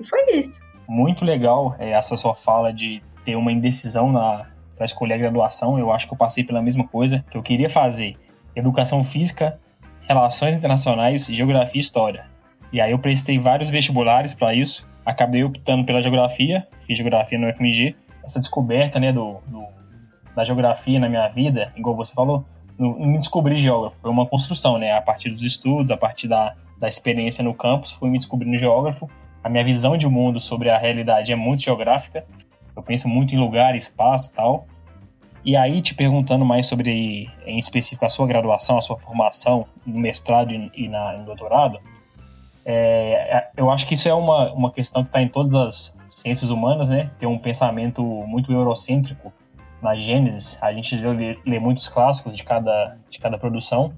E 0.00 0.04
foi 0.04 0.38
isso. 0.38 0.64
Muito 0.88 1.24
legal 1.24 1.76
é, 1.78 1.90
essa 1.90 2.16
sua 2.16 2.34
fala 2.34 2.72
de 2.72 3.02
ter 3.24 3.36
uma 3.36 3.52
indecisão 3.52 4.10
na 4.10 4.46
para 4.76 4.86
escolher 4.86 5.14
a 5.14 5.18
graduação. 5.18 5.78
Eu 5.78 5.92
acho 5.92 6.08
que 6.08 6.14
eu 6.14 6.18
passei 6.18 6.42
pela 6.42 6.60
mesma 6.60 6.86
coisa 6.86 7.24
que 7.30 7.36
eu 7.36 7.42
queria 7.42 7.70
fazer: 7.70 8.16
educação 8.56 9.04
física, 9.04 9.58
relações 10.02 10.56
internacionais, 10.56 11.26
geografia 11.26 11.78
e 11.78 11.82
história. 11.82 12.33
E 12.74 12.80
aí 12.80 12.90
eu 12.90 12.98
prestei 12.98 13.38
vários 13.38 13.70
vestibulares 13.70 14.34
para 14.34 14.52
isso. 14.52 14.86
Acabei 15.06 15.44
optando 15.44 15.84
pela 15.84 16.02
geografia, 16.02 16.66
fiz 16.86 16.98
geografia 16.98 17.38
no 17.38 17.50
FMG. 17.54 17.94
Essa 18.22 18.40
descoberta, 18.40 18.98
né, 18.98 19.12
do, 19.12 19.38
do 19.46 19.64
da 20.34 20.44
geografia 20.44 20.98
na 20.98 21.08
minha 21.08 21.28
vida, 21.28 21.72
igual 21.76 21.94
você 21.94 22.12
falou, 22.12 22.44
não, 22.76 22.98
me 22.98 23.16
descobri 23.18 23.60
geógrafo, 23.60 23.96
foi 24.02 24.10
uma 24.10 24.26
construção, 24.26 24.78
né, 24.78 24.90
a 24.90 25.00
partir 25.00 25.30
dos 25.30 25.42
estudos, 25.42 25.92
a 25.92 25.96
partir 25.96 26.26
da, 26.26 26.56
da 26.76 26.88
experiência 26.88 27.44
no 27.44 27.54
campus, 27.54 27.92
fui 27.92 28.10
me 28.10 28.18
descobrindo 28.18 28.56
geógrafo 28.56 29.08
a 29.44 29.48
minha 29.50 29.62
visão 29.62 29.94
de 29.94 30.08
mundo 30.08 30.40
sobre 30.40 30.70
a 30.70 30.78
realidade 30.78 31.30
é 31.30 31.36
muito 31.36 31.62
geográfica. 31.62 32.24
Eu 32.74 32.82
penso 32.82 33.06
muito 33.06 33.34
em 33.34 33.38
lugar, 33.38 33.76
espaço 33.76 34.32
tal. 34.32 34.66
E 35.44 35.54
aí, 35.54 35.82
te 35.82 35.94
perguntando 35.94 36.46
mais 36.46 36.66
sobre, 36.66 37.30
em 37.44 37.58
específico, 37.58 38.06
a 38.06 38.08
sua 38.08 38.26
graduação, 38.26 38.78
a 38.78 38.80
sua 38.80 38.96
formação 38.96 39.66
no 39.84 40.00
mestrado 40.00 40.50
e, 40.50 40.88
na, 40.88 41.18
no 41.18 41.26
doutorado, 41.26 41.78
é, 42.64 43.36
é, 43.36 43.50
eu 43.56 43.70
acho 43.70 43.86
que 43.86 43.94
isso 43.94 44.08
é 44.08 44.14
uma, 44.14 44.52
uma 44.52 44.70
questão 44.70 45.02
que 45.02 45.08
está 45.08 45.20
em 45.20 45.28
todas 45.28 45.54
as 45.54 45.96
ciências 46.08 46.50
humanas, 46.50 46.88
né? 46.88 47.10
Ter 47.18 47.26
um 47.26 47.38
pensamento 47.38 48.02
muito 48.02 48.52
eurocêntrico 48.52 49.32
na 49.82 49.94
Gênesis. 49.94 50.58
A 50.62 50.72
gente 50.72 50.96
lê, 50.96 51.38
lê 51.44 51.58
muitos 51.58 51.88
clássicos 51.88 52.36
de 52.36 52.42
cada, 52.42 52.96
de 53.10 53.18
cada 53.18 53.38
produção. 53.38 53.92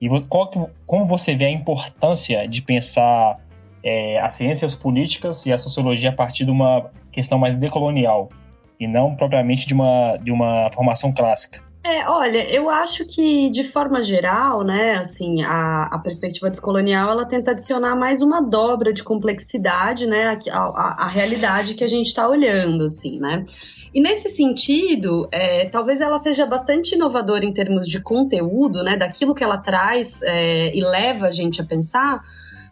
E 0.00 0.08
qual, 0.22 0.50
como 0.86 1.06
você 1.06 1.34
vê 1.34 1.46
a 1.46 1.50
importância 1.50 2.48
de 2.48 2.62
pensar 2.62 3.38
é, 3.82 4.18
as 4.20 4.34
ciências 4.34 4.74
políticas 4.74 5.44
e 5.44 5.52
a 5.52 5.58
sociologia 5.58 6.10
a 6.10 6.12
partir 6.12 6.44
de 6.44 6.50
uma 6.50 6.90
questão 7.12 7.38
mais 7.38 7.54
decolonial 7.54 8.30
e 8.78 8.86
não 8.86 9.14
propriamente 9.14 9.66
de 9.66 9.74
uma, 9.74 10.16
de 10.16 10.30
uma 10.30 10.70
formação 10.72 11.12
clássica. 11.12 11.67
É, 11.88 12.06
olha, 12.06 12.46
eu 12.50 12.68
acho 12.68 13.06
que 13.06 13.48
de 13.48 13.64
forma 13.64 14.02
geral, 14.02 14.62
né, 14.62 14.96
assim, 14.96 15.42
a, 15.42 15.84
a 15.84 15.98
perspectiva 15.98 16.50
descolonial 16.50 17.08
ela 17.08 17.24
tenta 17.24 17.52
adicionar 17.52 17.96
mais 17.96 18.20
uma 18.20 18.42
dobra 18.42 18.92
de 18.92 19.02
complexidade, 19.02 20.04
né, 20.06 20.38
a, 20.50 20.58
a, 20.58 21.04
a 21.06 21.08
realidade 21.08 21.72
que 21.72 21.82
a 21.82 21.88
gente 21.88 22.08
está 22.08 22.28
olhando, 22.28 22.84
assim, 22.84 23.18
né. 23.18 23.46
E 23.94 24.02
nesse 24.02 24.28
sentido, 24.28 25.30
é, 25.32 25.66
talvez 25.70 26.02
ela 26.02 26.18
seja 26.18 26.44
bastante 26.44 26.94
inovadora 26.94 27.46
em 27.46 27.54
termos 27.54 27.88
de 27.88 27.98
conteúdo, 28.00 28.82
né, 28.82 28.98
daquilo 28.98 29.34
que 29.34 29.42
ela 29.42 29.56
traz 29.56 30.20
é, 30.20 30.76
e 30.76 30.82
leva 30.82 31.28
a 31.28 31.30
gente 31.30 31.62
a 31.62 31.64
pensar, 31.64 32.22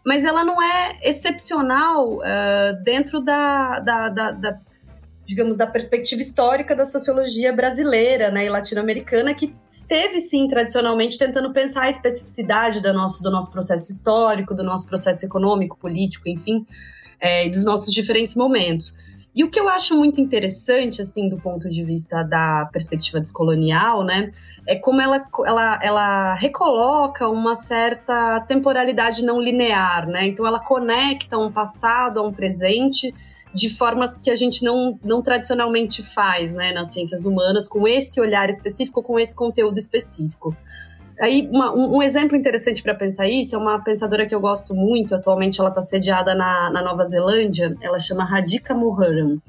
mas 0.05 0.25
ela 0.25 0.45
não 0.45 0.61
é 0.61 0.99
excepcional 1.01 2.17
uh, 2.17 2.83
dentro 2.83 3.19
da, 3.19 3.79
da, 3.79 4.09
da, 4.09 4.31
da, 4.31 4.59
digamos, 5.27 5.57
da 5.57 5.67
perspectiva 5.67 6.21
histórica 6.21 6.73
da 6.73 6.85
sociologia 6.85 7.51
brasileira 7.51 8.31
né, 8.31 8.45
e 8.45 8.49
latino-americana, 8.49 9.33
que 9.33 9.53
esteve, 9.69 10.21
sim, 10.21 10.47
tradicionalmente 10.47 11.17
tentando 11.17 11.51
pensar 11.51 11.83
a 11.83 11.89
especificidade 11.89 12.81
do 12.81 12.93
nosso, 12.93 13.21
do 13.21 13.29
nosso 13.29 13.51
processo 13.51 13.91
histórico, 13.91 14.55
do 14.55 14.63
nosso 14.63 14.87
processo 14.87 15.25
econômico, 15.25 15.77
político, 15.77 16.29
enfim, 16.29 16.65
é, 17.19 17.49
dos 17.49 17.65
nossos 17.65 17.93
diferentes 17.93 18.37
momentos. 18.37 18.95
E 19.35 19.43
o 19.43 19.51
que 19.51 19.59
eu 19.59 19.67
acho 19.67 19.97
muito 19.97 20.21
interessante, 20.21 21.01
assim, 21.01 21.27
do 21.27 21.37
ponto 21.37 21.69
de 21.69 21.83
vista 21.83 22.23
da 22.23 22.65
perspectiva 22.71 23.19
descolonial, 23.19 24.05
né, 24.05 24.31
é 24.65 24.77
como 24.77 25.01
ela, 25.01 25.27
ela, 25.45 25.79
ela 25.83 26.33
recoloca 26.35 27.27
uma 27.27 27.53
certa 27.53 28.39
temporalidade 28.47 29.25
não 29.25 29.41
linear, 29.41 30.07
né? 30.07 30.27
Então 30.27 30.45
ela 30.45 30.59
conecta 30.59 31.37
um 31.37 31.51
passado 31.51 32.19
a 32.19 32.23
um 32.23 32.33
presente 32.33 33.13
de 33.57 33.69
formas 33.69 34.15
que 34.15 34.29
a 34.29 34.35
gente 34.35 34.63
não, 34.63 34.99
não 35.03 35.23
tradicionalmente 35.23 36.03
faz, 36.03 36.53
né, 36.53 36.71
nas 36.71 36.93
ciências 36.93 37.25
humanas, 37.25 37.67
com 37.67 37.87
esse 37.87 38.21
olhar 38.21 38.49
específico, 38.49 39.01
com 39.01 39.19
esse 39.19 39.35
conteúdo 39.35 39.79
específico. 39.79 40.55
Aí, 41.19 41.49
uma, 41.51 41.73
um, 41.73 41.97
um, 41.97 42.03
exemplo 42.03 42.37
interessante 42.37 42.83
para 42.83 42.93
pensar 42.93 43.27
isso 43.27 43.55
é 43.55 43.57
uma 43.57 43.83
pensadora 43.83 44.27
que 44.27 44.35
eu 44.35 44.39
gosto 44.39 44.75
muito, 44.75 45.15
atualmente 45.15 45.59
ela 45.59 45.69
está 45.69 45.81
sediada 45.81 46.35
na, 46.35 46.69
na 46.69 46.83
Nova 46.83 47.03
Zelândia, 47.05 47.75
ela 47.81 47.99
chama 47.99 48.23
Radhika 48.23 48.75
Mohan. 48.75 49.39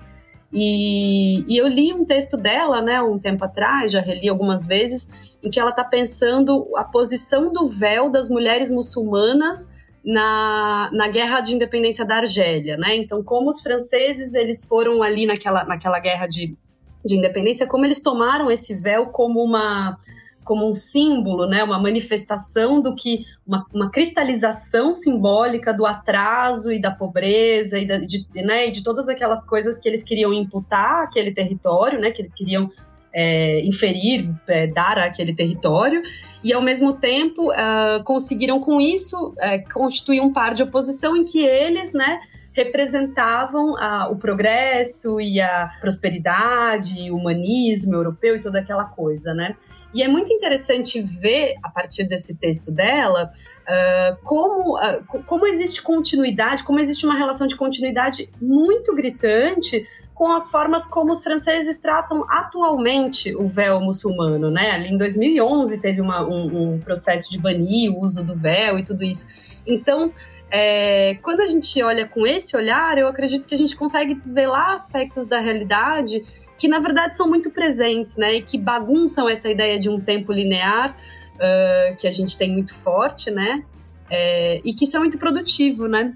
E, 0.51 1.45
e, 1.47 1.59
eu 1.59 1.69
li 1.69 1.93
um 1.93 2.07
texto 2.07 2.39
dela, 2.39 2.81
né, 2.81 3.03
um 3.03 3.19
tempo 3.19 3.45
atrás, 3.45 3.93
já 3.93 4.01
reli 4.01 4.31
algumas 4.31 4.67
vezes, 4.67 5.07
em 5.43 5.51
que 5.51 5.61
ela 5.61 5.69
está 5.69 5.85
pensando 5.85 6.67
a 6.75 6.85
posição 6.85 7.53
do 7.53 7.67
véu 7.67 8.11
das 8.11 8.31
mulheres 8.31 8.71
muçulmanas 8.71 9.69
na, 10.05 10.91
na 10.93 11.09
guerra 11.09 11.41
de 11.41 11.55
independência 11.55 12.05
da 12.05 12.17
Argélia, 12.17 12.77
né? 12.77 12.97
Então, 12.97 13.23
como 13.23 13.51
os 13.51 13.61
franceses 13.61 14.35
eles 14.35 14.65
foram 14.65 15.03
ali 15.03 15.27
naquela, 15.27 15.65
naquela 15.65 15.99
guerra 15.99 16.27
de, 16.27 16.57
de 17.05 17.17
independência, 17.17 17.67
como 17.67 17.85
eles 17.85 18.01
tomaram 18.01 18.51
esse 18.51 18.75
véu 18.75 19.07
como 19.07 19.43
uma 19.43 19.99
como 20.45 20.67
um 20.67 20.75
símbolo, 20.75 21.47
né, 21.47 21.63
uma 21.63 21.79
manifestação 21.79 22.81
do 22.81 22.95
que 22.95 23.27
uma, 23.47 23.67
uma 23.71 23.91
cristalização 23.91 24.95
simbólica 24.95 25.75
do 25.75 25.85
atraso 25.85 26.73
e 26.73 26.81
da 26.81 26.91
pobreza 26.91 27.79
e 27.79 27.87
da, 27.87 27.99
de, 27.99 28.27
né, 28.35 28.71
de 28.71 28.83
todas 28.83 29.11
aquelas 29.11 29.45
coisas 29.45 29.79
que 29.79 29.87
eles 29.87 30.03
queriam 30.03 30.33
imputar 30.33 31.03
àquele 31.03 31.35
território, 31.35 32.01
né, 32.01 32.11
que 32.13 32.23
eles 32.23 32.33
queriam 32.33 32.73
é, 33.13 33.61
inferir, 33.65 34.31
é, 34.47 34.67
dar 34.67 34.99
àquele 34.99 35.35
território, 35.35 36.03
e 36.43 36.53
ao 36.53 36.63
mesmo 36.63 36.95
tempo 36.95 37.51
uh, 37.51 38.03
conseguiram 38.05 38.61
com 38.61 38.81
isso 38.81 39.31
uh, 39.31 39.73
constituir 39.73 40.21
um 40.21 40.33
par 40.33 40.55
de 40.55 40.63
oposição 40.63 41.17
em 41.17 41.25
que 41.25 41.45
eles, 41.45 41.93
né, 41.93 42.21
representavam 42.53 43.73
uh, 43.73 44.11
o 44.13 44.17
progresso 44.17 45.21
e 45.21 45.41
a 45.41 45.71
prosperidade, 45.81 47.11
o 47.11 47.17
humanismo 47.17 47.95
europeu 47.95 48.37
e 48.37 48.43
toda 48.43 48.59
aquela 48.59 48.85
coisa, 48.85 49.33
né? 49.33 49.57
E 49.95 50.03
é 50.03 50.09
muito 50.09 50.33
interessante 50.33 51.01
ver, 51.01 51.55
a 51.63 51.71
partir 51.71 52.05
desse 52.05 52.37
texto 52.37 52.71
dela, 52.71 53.33
uh, 53.63 54.17
como, 54.25 54.77
uh, 54.77 55.23
como 55.25 55.47
existe 55.47 55.81
continuidade, 55.81 56.65
como 56.65 56.81
existe 56.81 57.07
uma 57.07 57.17
relação 57.17 57.47
de 57.47 57.57
continuidade 57.57 58.29
muito 58.41 58.95
gritante 58.95 59.87
com 60.19 60.33
as 60.33 60.51
formas 60.51 60.85
como 60.85 61.13
os 61.13 61.23
franceses 61.23 61.79
tratam 61.79 62.25
atualmente 62.29 63.33
o 63.37 63.47
véu 63.47 63.81
muçulmano, 63.81 64.51
né? 64.51 64.73
Ali 64.73 64.89
em 64.89 64.99
2011 64.99 65.81
teve 65.81 66.01
uma, 66.01 66.27
um, 66.27 66.75
um, 66.75 66.81
processo 66.81 67.31
de 67.31 67.39
banir 67.39 67.93
o 67.93 68.01
uso 68.01 68.27
do 68.27 68.35
véu 68.35 68.81
e 68.81 68.83
tudo 68.83 69.05
isso. 69.05 69.29
Então, 69.65 70.13
é, 70.51 71.17
quando 71.23 71.39
a 71.39 71.47
gente 71.47 71.81
olha 71.85 72.05
com 72.05 72.27
esse 72.27 72.57
olhar, 72.57 72.99
eu 72.99 73.07
acredito 73.07 73.47
que 73.47 73.55
a 73.55 73.59
gente 73.59 73.77
consegue 73.77 74.13
desvelar 74.13 74.73
aspectos 74.73 75.29
da 75.29 75.39
realidade 75.39 76.25
que 76.59 76.67
na 76.67 76.81
verdade 76.81 77.15
são 77.15 77.29
muito 77.29 77.49
presentes, 77.53 78.17
né? 78.17 78.39
E 78.39 78.43
que 78.43 78.59
bagunçam 78.59 79.29
essa 79.29 79.49
ideia 79.49 79.79
de 79.79 79.89
um 79.89 80.01
tempo 80.01 80.33
linear 80.33 80.97
uh, 81.37 81.95
que 81.97 82.09
a 82.09 82.11
gente 82.11 82.37
tem 82.37 82.51
muito 82.51 82.75
forte, 82.75 83.31
né? 83.31 83.63
É, 84.11 84.61
e 84.65 84.75
que 84.75 84.83
isso 84.83 84.97
é 84.97 84.99
muito 84.99 85.17
produtivo, 85.17 85.87
né? 85.87 86.13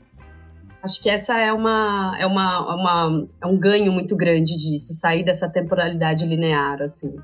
Acho 0.83 1.01
que 1.01 1.09
essa 1.09 1.39
é 1.39 1.53
uma, 1.53 2.17
é 2.19 2.27
uma, 2.27 2.75
uma 2.75 3.29
é 3.41 3.47
um 3.47 3.57
ganho 3.57 3.93
muito 3.93 4.17
grande 4.17 4.57
disso, 4.57 4.93
sair 4.93 5.25
dessa 5.25 5.49
temporalidade 5.49 6.27
linear, 6.27 6.83
assim. 6.83 7.15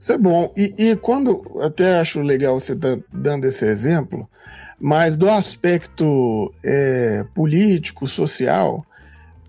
Isso 0.00 0.12
é 0.12 0.18
bom. 0.18 0.52
E, 0.56 0.72
e 0.78 0.96
quando 0.96 1.42
até 1.60 1.98
acho 1.98 2.20
legal 2.20 2.58
você 2.58 2.76
tá 2.76 2.96
dando 3.12 3.46
esse 3.46 3.64
exemplo, 3.64 4.30
mas 4.78 5.16
do 5.16 5.28
aspecto 5.28 6.54
é, 6.64 7.24
político, 7.34 8.06
social, 8.06 8.86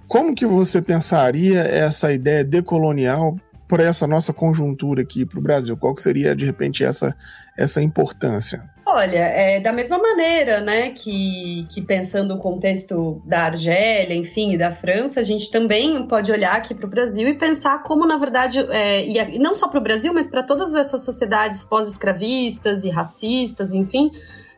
como 0.07 0.35
que 0.35 0.45
você 0.45 0.81
pensaria 0.81 1.61
essa 1.61 2.11
ideia 2.11 2.43
decolonial 2.43 3.37
por 3.69 3.79
essa 3.79 4.07
nossa 4.07 4.33
conjuntura 4.33 5.03
aqui 5.03 5.23
para 5.23 5.39
o 5.39 5.41
Brasil? 5.41 5.77
Qual 5.77 5.93
que 5.93 6.01
seria, 6.01 6.35
de 6.35 6.45
repente, 6.45 6.83
essa, 6.83 7.15
essa 7.55 7.81
importância? 7.81 8.69
Olha, 8.93 9.19
é, 9.19 9.61
da 9.61 9.71
mesma 9.71 9.97
maneira, 9.97 10.59
né, 10.59 10.91
que, 10.91 11.65
que 11.69 11.81
pensando 11.81 12.35
o 12.35 12.37
contexto 12.37 13.21
da 13.23 13.45
Argélia, 13.45 14.13
enfim, 14.13 14.57
da 14.57 14.75
França, 14.75 15.21
a 15.21 15.23
gente 15.23 15.49
também 15.49 16.05
pode 16.09 16.29
olhar 16.29 16.57
aqui 16.57 16.75
para 16.75 16.85
o 16.85 16.89
Brasil 16.89 17.25
e 17.29 17.37
pensar 17.37 17.83
como, 17.83 18.05
na 18.05 18.17
verdade, 18.17 18.59
é, 18.69 19.07
e, 19.07 19.39
não 19.39 19.55
só 19.55 19.69
para 19.69 19.79
o 19.79 19.83
Brasil, 19.83 20.13
mas 20.13 20.27
para 20.27 20.43
todas 20.43 20.75
essas 20.75 21.05
sociedades 21.05 21.63
pós-escravistas 21.63 22.83
e 22.83 22.89
racistas, 22.89 23.73
enfim, 23.73 24.11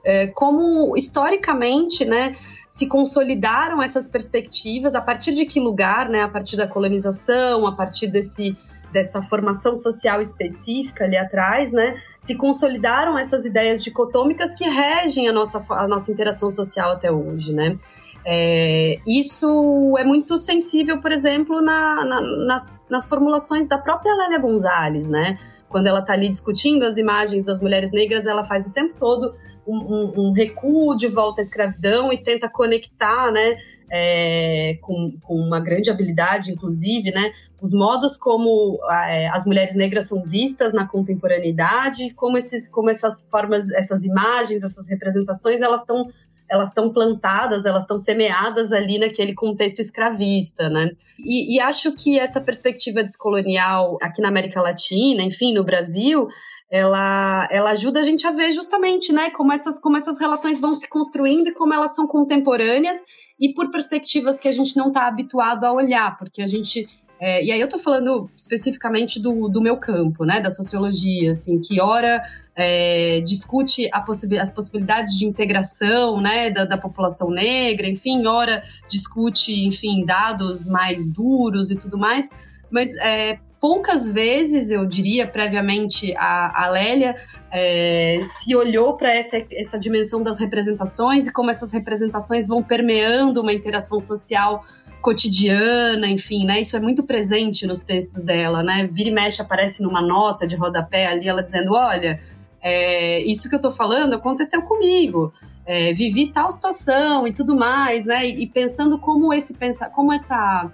é, 0.03 0.25
como 0.25 0.97
historicamente, 0.97 2.03
né, 2.03 2.35
se 2.67 2.87
consolidaram 2.87 3.83
essas 3.83 4.07
perspectivas, 4.07 4.95
a 4.95 5.01
partir 5.01 5.35
de 5.35 5.45
que 5.45 5.59
lugar, 5.59 6.09
né, 6.09 6.23
a 6.23 6.27
partir 6.27 6.57
da 6.57 6.67
colonização, 6.67 7.67
a 7.67 7.75
partir 7.75 8.07
desse 8.07 8.57
dessa 8.93 9.21
formação 9.21 9.75
social 9.75 10.21
específica 10.21 11.03
ali 11.03 11.17
atrás, 11.17 11.73
né, 11.73 11.99
se 12.19 12.35
consolidaram 12.35 13.17
essas 13.17 13.45
ideias 13.45 13.83
dicotômicas 13.83 14.53
que 14.53 14.63
regem 14.63 15.27
a 15.27 15.33
nossa, 15.33 15.61
a 15.71 15.87
nossa 15.87 16.11
interação 16.11 16.49
social 16.51 16.91
até 16.91 17.11
hoje, 17.11 17.51
né. 17.51 17.77
É, 18.25 18.99
isso 19.05 19.97
é 19.97 20.05
muito 20.05 20.37
sensível, 20.37 21.01
por 21.01 21.11
exemplo, 21.11 21.61
na, 21.61 22.05
na, 22.05 22.21
nas, 22.45 22.73
nas 22.89 23.05
formulações 23.05 23.67
da 23.67 23.77
própria 23.77 24.15
Lélia 24.15 24.39
Gonzalez, 24.39 25.09
né, 25.09 25.37
quando 25.67 25.87
ela 25.87 25.99
está 25.99 26.13
ali 26.13 26.29
discutindo 26.29 26.83
as 26.83 26.97
imagens 26.97 27.43
das 27.43 27.59
mulheres 27.59 27.91
negras, 27.91 28.27
ela 28.27 28.43
faz 28.43 28.67
o 28.67 28.73
tempo 28.73 28.93
todo 28.97 29.33
um, 29.65 29.77
um, 29.77 30.13
um, 30.17 30.31
recuo 30.31 30.95
de 30.95 31.07
volta 31.07 31.41
à 31.41 31.43
escravidão 31.43 32.11
e 32.11 32.17
tenta 32.17 32.49
conectar, 32.49 33.31
né, 33.31 33.57
é, 33.91 34.77
com, 34.81 35.13
com, 35.21 35.35
uma 35.35 35.59
grande 35.59 35.89
habilidade, 35.89 36.51
inclusive, 36.51 37.11
né, 37.11 37.31
os 37.61 37.73
modos 37.73 38.17
como 38.17 38.79
é, 38.89 39.27
as 39.29 39.45
mulheres 39.45 39.75
negras 39.75 40.07
são 40.07 40.23
vistas 40.23 40.73
na 40.73 40.87
contemporaneidade, 40.87 42.13
como, 42.13 42.37
esses, 42.37 42.67
como 42.67 42.89
essas 42.89 43.27
formas, 43.29 43.71
essas 43.71 44.03
imagens, 44.03 44.63
essas 44.63 44.89
representações, 44.89 45.61
elas 45.61 45.81
estão 45.81 46.07
elas 46.49 46.67
estão 46.67 46.91
plantadas, 46.91 47.65
elas 47.65 47.83
estão 47.83 47.97
semeadas 47.97 48.71
ali 48.71 48.99
naquele 48.99 49.33
contexto 49.33 49.79
escravista, 49.79 50.69
né? 50.69 50.91
E, 51.17 51.55
e, 51.55 51.59
acho 51.59 51.93
que 51.95 52.19
essa 52.19 52.39
perspectiva 52.39 53.01
descolonial 53.01 53.97
aqui 54.01 54.21
na 54.21 54.27
América 54.27 54.61
Latina, 54.61 55.23
enfim, 55.23 55.53
no 55.53 55.63
Brasil, 55.63 56.27
ela, 56.73 57.47
ela 57.51 57.69
ajuda 57.69 57.99
a 57.99 58.03
gente 58.03 58.25
a 58.25 58.31
ver 58.31 58.51
justamente, 58.51 59.13
né, 59.13 59.29
como 59.29 59.53
essas, 59.53 59.77
como 59.77 59.95
essas 59.95 60.19
relações 60.19 60.59
vão 60.59 60.73
se 60.73 60.89
construindo 60.89 61.49
e 61.49 61.53
como 61.53 61.71
elas 61.71 61.93
são 61.93 62.07
contemporâneas 62.07 62.97
e 63.39 63.53
por 63.53 63.69
perspectivas 63.69 64.39
que 64.39 64.47
a 64.47 64.51
gente 64.51 64.75
não 64.75 64.87
está 64.87 65.05
habituado 65.05 65.65
a 65.65 65.71
olhar, 65.71 66.17
porque 66.17 66.41
a 66.41 66.47
gente 66.47 66.87
é, 67.19 67.45
e 67.45 67.51
aí 67.51 67.59
eu 67.59 67.65
estou 67.65 67.79
falando 67.79 68.27
especificamente 68.35 69.21
do, 69.21 69.47
do 69.47 69.61
meu 69.61 69.77
campo, 69.77 70.25
né, 70.25 70.41
da 70.41 70.49
sociologia, 70.49 71.29
assim, 71.29 71.61
que 71.61 71.79
ora 71.79 72.23
é, 72.55 73.21
discute 73.21 73.87
possi 74.03 74.35
as 74.35 74.51
possibilidades 74.51 75.15
de 75.15 75.27
integração, 75.27 76.19
né, 76.19 76.49
da, 76.49 76.65
da, 76.65 76.77
população 76.77 77.29
negra, 77.29 77.87
enfim, 77.87 78.25
ora 78.25 78.63
discute, 78.89 79.63
enfim, 79.63 80.03
dados 80.03 80.65
mais 80.65 81.13
duros 81.13 81.69
e 81.69 81.75
tudo 81.75 81.99
mais, 81.99 82.31
mas 82.71 82.95
é, 82.97 83.37
poucas 83.63 84.11
vezes, 84.11 84.69
eu 84.71 84.85
diria, 84.85 85.25
previamente 85.25 86.13
a, 86.17 86.65
a 86.65 86.69
Lélia, 86.69 87.15
é, 87.49 88.19
se 88.21 88.53
olhou 88.53 88.97
para 88.97 89.15
essa, 89.15 89.37
essa 89.53 89.79
dimensão 89.79 90.21
das 90.21 90.37
representações 90.37 91.27
e 91.27 91.31
como 91.31 91.49
essas 91.49 91.71
representações 91.71 92.45
vão 92.45 92.61
permeando 92.61 93.39
uma 93.39 93.53
interação 93.53 94.01
social 94.01 94.65
cotidiana, 95.01 96.09
enfim, 96.09 96.45
né? 96.45 96.59
Isso 96.59 96.75
é 96.75 96.79
muito 96.81 97.03
presente 97.03 97.65
nos 97.65 97.83
textos 97.83 98.21
dela, 98.21 98.61
né? 98.61 98.89
Vira 98.91 99.07
e 99.07 99.13
mexe 99.13 99.41
aparece 99.41 99.81
numa 99.81 100.01
nota 100.01 100.45
de 100.45 100.57
rodapé 100.57 101.05
ali, 101.05 101.29
ela 101.29 101.41
dizendo, 101.41 101.71
olha, 101.71 102.19
é, 102.61 103.21
isso 103.21 103.49
que 103.49 103.55
eu 103.55 103.61
tô 103.61 103.71
falando 103.71 104.13
aconteceu 104.13 104.61
comigo. 104.63 105.33
É, 105.65 105.93
vivi 105.93 106.33
tal 106.33 106.51
situação 106.51 107.25
e 107.25 107.33
tudo 107.33 107.55
mais, 107.55 108.07
né? 108.07 108.27
E, 108.27 108.43
e 108.43 108.47
pensando 108.47 108.97
como 108.99 109.33
esse 109.33 109.53
pensar, 109.53 109.89
como 109.91 110.11
essa 110.11 110.69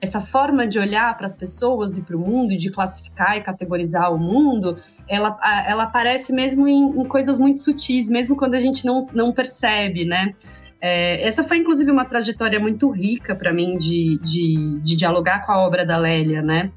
essa 0.00 0.20
forma 0.20 0.66
de 0.66 0.78
olhar 0.78 1.16
para 1.16 1.26
as 1.26 1.34
pessoas 1.34 1.98
e 1.98 2.02
para 2.02 2.16
o 2.16 2.20
mundo, 2.20 2.52
e 2.52 2.58
de 2.58 2.70
classificar 2.70 3.36
e 3.36 3.42
categorizar 3.42 4.12
o 4.14 4.18
mundo, 4.18 4.78
ela, 5.08 5.38
ela 5.66 5.84
aparece 5.84 6.32
mesmo 6.32 6.68
em, 6.68 7.00
em 7.00 7.04
coisas 7.04 7.38
muito 7.38 7.60
sutis, 7.60 8.10
mesmo 8.10 8.36
quando 8.36 8.54
a 8.54 8.60
gente 8.60 8.84
não, 8.84 8.98
não 9.14 9.32
percebe, 9.32 10.04
né? 10.04 10.34
É, 10.80 11.26
essa 11.26 11.42
foi, 11.42 11.58
inclusive, 11.58 11.90
uma 11.90 12.04
trajetória 12.04 12.60
muito 12.60 12.88
rica 12.90 13.34
para 13.34 13.52
mim 13.52 13.76
de, 13.78 14.18
de, 14.20 14.80
de, 14.80 14.96
dialogar 14.96 15.44
com 15.44 15.50
a 15.50 15.66
obra 15.66 15.84
da 15.84 15.96
Lélia, 15.96 16.40
né? 16.40 16.70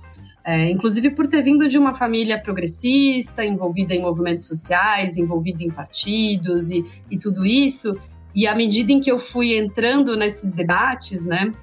É, 0.44 0.72
inclusive 0.72 1.12
por 1.12 1.28
ter 1.28 1.44
vindo 1.44 1.70
de 1.70 1.78
uma 1.78 1.94
família 1.94 2.42
progressista, 2.42 3.46
envolvida 3.46 3.94
em 3.94 4.02
movimentos 4.02 4.48
sociais, 4.48 5.18
envolvida 5.18 5.64
em 5.64 5.70
partidos 5.70 6.72
e, 6.72 6.84
e 7.12 7.18
tudo 7.18 7.46
isso. 7.46 7.96
E 8.34 8.48
à 8.48 8.56
medida 8.56 8.92
em 8.92 9.00
que 9.00 9.12
eu 9.12 9.20
fui 9.20 9.56
entrando 9.56 10.16
nesses 10.18 10.52
debates, 10.52 11.26
né? 11.26 11.54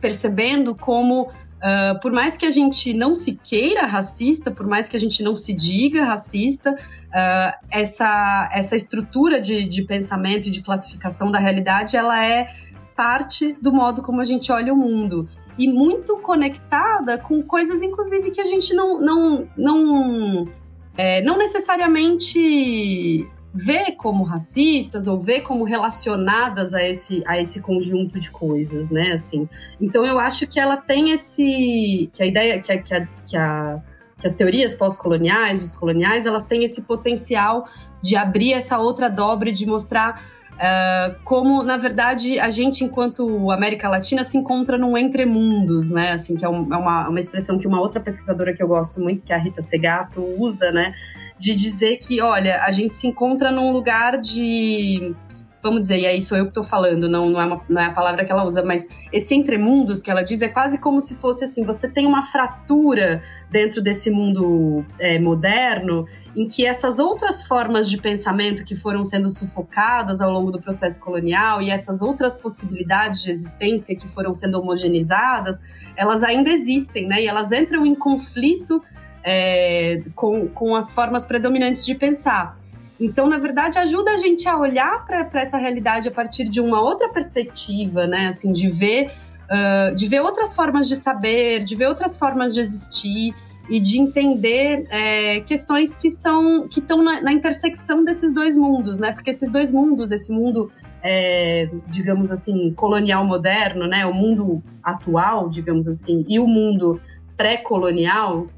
Percebendo 0.00 0.74
como, 0.74 1.22
uh, 1.22 2.00
por 2.00 2.12
mais 2.12 2.36
que 2.36 2.46
a 2.46 2.50
gente 2.50 2.92
não 2.94 3.14
se 3.14 3.36
queira 3.36 3.86
racista, 3.86 4.50
por 4.50 4.66
mais 4.66 4.88
que 4.88 4.96
a 4.96 5.00
gente 5.00 5.22
não 5.22 5.36
se 5.36 5.52
diga 5.52 6.04
racista, 6.04 6.72
uh, 6.72 7.66
essa, 7.70 8.50
essa 8.52 8.76
estrutura 8.76 9.40
de, 9.40 9.68
de 9.68 9.82
pensamento 9.82 10.48
e 10.48 10.50
de 10.50 10.62
classificação 10.62 11.30
da 11.30 11.38
realidade, 11.38 11.96
ela 11.96 12.24
é 12.24 12.54
parte 12.96 13.56
do 13.60 13.72
modo 13.72 14.02
como 14.02 14.20
a 14.20 14.24
gente 14.24 14.50
olha 14.52 14.72
o 14.72 14.76
mundo. 14.76 15.28
E 15.58 15.68
muito 15.68 16.16
conectada 16.18 17.18
com 17.18 17.42
coisas, 17.42 17.82
inclusive, 17.82 18.30
que 18.30 18.40
a 18.40 18.46
gente 18.46 18.72
não, 18.74 19.00
não, 19.00 19.48
não, 19.56 20.48
é, 20.96 21.22
não 21.22 21.36
necessariamente 21.36 23.28
vê 23.52 23.92
como 23.92 24.24
racistas 24.24 25.08
ou 25.08 25.18
vê 25.18 25.40
como 25.40 25.64
relacionadas 25.64 26.72
a 26.72 26.82
esse, 26.82 27.22
a 27.26 27.40
esse 27.40 27.60
conjunto 27.60 28.18
de 28.20 28.30
coisas, 28.30 28.90
né? 28.90 29.12
Assim, 29.12 29.48
então 29.80 30.04
eu 30.04 30.18
acho 30.18 30.46
que 30.46 30.60
ela 30.60 30.76
tem 30.76 31.10
esse, 31.10 32.10
que 32.12 32.22
a 32.22 32.26
ideia, 32.26 32.60
que 32.60 32.72
a, 32.72 32.80
que 32.80 32.94
a, 32.94 33.06
que, 33.26 33.36
a, 33.36 33.80
que 34.18 34.26
as 34.26 34.36
teorias 34.36 34.74
pós-coloniais, 34.74 35.60
descoloniais, 35.60 36.26
elas 36.26 36.46
têm 36.46 36.64
esse 36.64 36.82
potencial 36.82 37.68
de 38.02 38.16
abrir 38.16 38.52
essa 38.52 38.78
outra 38.78 39.08
dobra 39.08 39.52
de 39.52 39.66
mostrar 39.66 40.22
Uh, 40.60 41.16
como, 41.24 41.62
na 41.62 41.78
verdade, 41.78 42.38
a 42.38 42.50
gente, 42.50 42.84
enquanto 42.84 43.50
América 43.50 43.88
Latina, 43.88 44.22
se 44.22 44.36
encontra 44.36 44.76
num 44.76 44.94
entremundos, 44.94 45.88
né? 45.88 46.12
Assim, 46.12 46.36
que 46.36 46.44
é, 46.44 46.48
um, 46.50 46.70
é 46.70 46.76
uma, 46.76 47.08
uma 47.08 47.18
expressão 47.18 47.58
que 47.58 47.66
uma 47.66 47.80
outra 47.80 47.98
pesquisadora 47.98 48.52
que 48.52 48.62
eu 48.62 48.68
gosto 48.68 49.00
muito, 49.00 49.24
que 49.24 49.32
é 49.32 49.36
a 49.36 49.38
Rita 49.38 49.62
Segato, 49.62 50.22
usa, 50.38 50.70
né? 50.70 50.94
De 51.40 51.54
dizer 51.54 51.96
que, 51.96 52.20
olha, 52.20 52.62
a 52.62 52.70
gente 52.70 52.94
se 52.94 53.06
encontra 53.06 53.50
num 53.50 53.72
lugar 53.72 54.20
de 54.20 55.14
vamos 55.62 55.82
dizer, 55.82 55.98
e 55.98 56.06
aí 56.06 56.22
sou 56.22 56.38
eu 56.38 56.44
que 56.44 56.50
estou 56.50 56.64
falando, 56.64 57.08
não, 57.08 57.28
não, 57.28 57.40
é 57.40 57.44
uma, 57.44 57.60
não 57.68 57.80
é 57.80 57.86
a 57.86 57.92
palavra 57.92 58.24
que 58.24 58.32
ela 58.32 58.44
usa, 58.44 58.64
mas 58.64 58.88
esse 59.12 59.34
entremundos 59.34 60.00
que 60.02 60.10
ela 60.10 60.22
diz 60.22 60.40
é 60.42 60.48
quase 60.48 60.78
como 60.78 61.00
se 61.00 61.14
fosse 61.16 61.44
assim: 61.44 61.64
você 61.64 61.88
tem 61.88 62.06
uma 62.06 62.22
fratura 62.22 63.22
dentro 63.50 63.82
desse 63.82 64.10
mundo 64.10 64.84
é, 64.98 65.18
moderno 65.18 66.06
em 66.34 66.48
que 66.48 66.64
essas 66.64 66.98
outras 66.98 67.44
formas 67.44 67.90
de 67.90 67.98
pensamento 67.98 68.64
que 68.64 68.76
foram 68.76 69.04
sendo 69.04 69.28
sufocadas 69.28 70.20
ao 70.20 70.30
longo 70.30 70.52
do 70.52 70.60
processo 70.60 71.00
colonial 71.00 71.60
e 71.60 71.70
essas 71.70 72.02
outras 72.02 72.36
possibilidades 72.36 73.22
de 73.22 73.30
existência 73.30 73.96
que 73.96 74.06
foram 74.06 74.32
sendo 74.32 74.60
homogeneizadas, 74.60 75.60
elas 75.96 76.22
ainda 76.22 76.48
existem, 76.48 77.06
né? 77.06 77.22
E 77.22 77.26
elas 77.26 77.50
entram 77.50 77.84
em 77.84 77.94
conflito 77.94 78.80
é, 79.24 80.02
com, 80.14 80.48
com 80.48 80.76
as 80.76 80.92
formas 80.92 81.24
predominantes 81.24 81.84
de 81.84 81.94
pensar. 81.94 82.58
Então, 83.00 83.26
na 83.26 83.38
verdade, 83.38 83.78
ajuda 83.78 84.12
a 84.12 84.18
gente 84.18 84.46
a 84.46 84.58
olhar 84.58 85.06
para 85.06 85.40
essa 85.40 85.56
realidade 85.56 86.06
a 86.06 86.10
partir 86.10 86.44
de 86.44 86.60
uma 86.60 86.82
outra 86.82 87.08
perspectiva, 87.08 88.06
né? 88.06 88.26
Assim, 88.26 88.52
de 88.52 88.68
ver, 88.68 89.10
uh, 89.46 89.94
de 89.94 90.06
ver 90.06 90.20
outras 90.20 90.54
formas 90.54 90.86
de 90.86 90.96
saber, 90.96 91.64
de 91.64 91.74
ver 91.74 91.86
outras 91.86 92.18
formas 92.18 92.52
de 92.52 92.60
existir 92.60 93.34
e 93.70 93.80
de 93.80 93.98
entender 93.98 94.86
é, 94.90 95.40
questões 95.40 95.94
que 95.94 96.10
são 96.10 96.66
que 96.68 96.80
estão 96.80 97.02
na, 97.02 97.22
na, 97.22 97.32
intersecção 97.32 98.04
desses 98.04 98.34
dois 98.34 98.58
mundos, 98.58 98.98
né? 98.98 99.12
Porque 99.12 99.30
esses 99.30 99.50
dois 99.50 99.72
mundos, 99.72 100.12
esse 100.12 100.30
mundo, 100.30 100.70
é, 101.02 101.70
digamos 101.86 102.30
assim, 102.30 102.74
colonial 102.74 103.24
moderno, 103.24 103.86
né? 103.86 104.04
O 104.04 104.12
mundo 104.12 104.62
atual, 104.82 105.48
digamos 105.48 105.88
assim, 105.88 106.26
e 106.28 106.38
o 106.38 106.46
mundo 106.46 107.00
pré-colonial, 107.34 108.48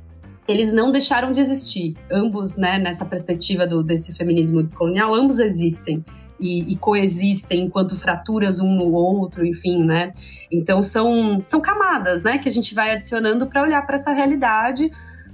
eles 0.47 0.73
não 0.73 0.91
deixaram 0.91 1.33
de 1.33 1.41
existir. 1.41 1.97
Ambos, 2.11 2.57
né, 2.57 2.79
nessa 2.79 3.05
perspectiva 3.05 3.67
do, 3.67 3.83
desse 3.83 4.13
feminismo 4.15 4.63
descolonial, 4.63 5.15
ambos 5.15 5.39
existem 5.39 6.05
e, 6.39 6.73
e, 6.73 6.77
coexistem 6.77 7.65
enquanto 7.65 7.97
fraturas 7.97 8.59
um 8.59 8.75
no 8.75 8.93
outro, 8.93 9.47
enfim, 9.47 9.85
né? 9.85 10.13
Então 10.51 10.83
são, 10.83 11.41
são 11.45 11.61
camadas, 11.61 12.23
né, 12.23 12.39
que 12.39 12.49
a 12.49 12.53
gente 12.53 12.75
vai 12.75 12.93
adicionando 12.93 13.47
para 13.47 13.63
olhar 13.63 13.87
para 13.87 13.95
essa 13.95 14.13
realidade 14.13 14.91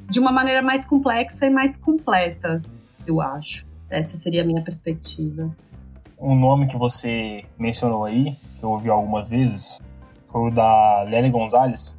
de 0.09 0.21
uma 0.21 0.31
maneira 0.31 0.63
mais 0.63 0.85
complexa 0.85 1.47
e 1.47 1.51
mais 1.51 1.77
completa, 1.77 2.61
eu 3.07 3.21
acho. 3.21 3.65
Essa 3.91 4.17
seria 4.17 4.43
a 4.43 4.45
minha 4.45 4.63
perspectiva. 4.63 5.51
Um 6.21 6.35
nome 6.35 6.67
que 6.67 6.77
você 6.77 7.45
mencionou 7.59 8.05
aí, 8.05 8.37
que 8.59 8.65
eu 8.65 8.71
ouvi 8.71 8.91
algumas 8.91 9.29
vezes, 9.29 9.81
foi 10.31 10.51
o 10.51 10.55
da 10.55 11.03
Lélia 11.09 11.31
Gonzalez, 11.31 11.99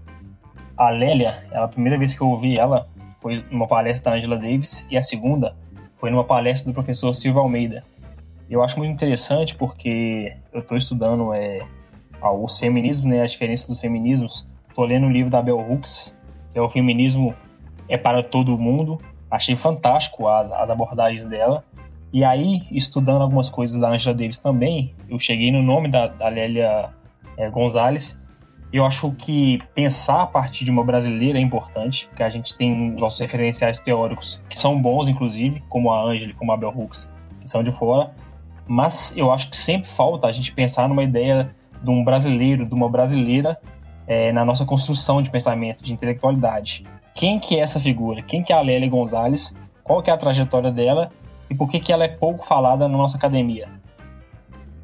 A 0.78 0.90
Lélia, 0.92 1.44
ela, 1.52 1.66
a 1.66 1.68
primeira 1.68 1.98
vez 1.98 2.14
que 2.14 2.22
eu 2.22 2.28
ouvi 2.28 2.58
ela 2.58 2.88
foi 3.22 3.44
numa 3.52 3.68
palestra 3.68 4.12
da 4.12 4.18
Angela 4.18 4.38
Davis 4.38 4.86
e 4.90 4.98
a 4.98 5.02
segunda 5.02 5.56
foi 5.98 6.10
numa 6.10 6.24
palestra 6.24 6.72
do 6.72 6.74
professor 6.74 7.14
Silva 7.14 7.40
Almeida. 7.40 7.84
Eu 8.50 8.64
acho 8.64 8.78
muito 8.78 8.92
interessante 8.92 9.56
porque 9.56 10.34
eu 10.52 10.62
estou 10.62 10.78
estudando 10.78 11.34
é, 11.34 11.60
os 12.22 12.58
feminismos, 12.58 13.06
né, 13.06 13.22
as 13.22 13.32
diferenças 13.32 13.68
dos 13.68 13.80
feminismos. 13.80 14.48
Estou 14.68 14.86
lendo 14.86 15.06
um 15.06 15.12
livro 15.12 15.30
da 15.30 15.42
Bell 15.42 15.60
Hooks, 15.60 16.16
que 16.52 16.58
é 16.58 16.62
o 16.62 16.70
Feminismo 16.70 17.36
é 17.88 17.98
para 17.98 18.24
Todo 18.24 18.58
Mundo. 18.58 19.00
Achei 19.30 19.56
fantástico 19.56 20.28
as, 20.28 20.52
as 20.52 20.70
abordagens 20.70 21.24
dela. 21.26 21.64
E 22.12 22.24
aí, 22.24 22.64
estudando 22.72 23.22
algumas 23.22 23.50
coisas 23.50 23.80
da 23.80 23.90
Angela 23.90 24.16
Davis 24.16 24.40
também, 24.40 24.96
eu 25.08 25.20
cheguei 25.20 25.52
no 25.52 25.62
nome 25.62 25.90
da, 25.90 26.08
da 26.08 26.28
Lélia 26.28 26.90
é, 27.38 27.50
Gonzalez. 27.50 28.20
Eu 28.72 28.86
acho 28.86 29.12
que 29.12 29.60
pensar 29.74 30.22
a 30.22 30.28
partir 30.28 30.64
de 30.64 30.72
uma 30.72 30.84
brasileira 30.84 31.40
é 31.40 31.42
importante, 31.42 32.08
porque 32.08 32.22
a 32.22 32.30
gente 32.30 32.56
tem 32.56 32.92
nossos 32.92 33.20
referenciais 33.20 33.80
teóricos 33.80 34.44
que 34.48 34.58
são 34.58 34.80
bons, 34.80 35.08
inclusive, 35.08 35.64
como 35.68 35.92
a 35.92 36.04
Angela, 36.04 36.34
como 36.38 36.52
a 36.52 36.58
Bell 36.58 36.74
Hooks, 36.76 37.12
que 37.42 37.50
são 37.50 37.64
de 37.64 37.72
fora. 37.72 38.12
Mas 38.68 39.18
eu 39.18 39.32
acho 39.32 39.50
que 39.50 39.58
sempre 39.58 39.90
falta 39.90 40.28
a 40.28 40.32
gente 40.32 40.54
pensar 40.54 40.88
numa 40.88 41.04
ideia 41.04 41.56
de 41.82 41.90
um 41.90 42.04
brasileiro, 42.04 42.66
de 42.66 42.74
uma 42.76 42.88
brasileira 42.88 43.60
é, 44.06 44.32
na 44.32 44.46
nossa 44.46 44.66
construção 44.66 45.22
de 45.22 45.32
pensamento, 45.32 45.84
de 45.84 45.92
intelectualidade. 45.92 46.86
Quem 47.16 47.40
que 47.40 47.56
é 47.56 47.62
essa 47.62 47.80
figura? 47.80 48.22
Quem 48.22 48.44
que 48.44 48.54
é 48.54 48.56
a 48.56 48.62
Lélia 48.62 48.88
Gonzalez? 48.88 49.56
Qual 49.84 50.04
que 50.04 50.12
é 50.12 50.14
a 50.14 50.18
trajetória 50.18 50.72
dela? 50.72 51.12
e 51.50 51.56
por 51.56 51.70
que, 51.70 51.80
que 51.80 51.92
ela 51.92 52.04
é 52.04 52.08
pouco 52.08 52.46
falada 52.46 52.88
na 52.88 52.98
nossa 52.98 53.18
academia? 53.18 53.68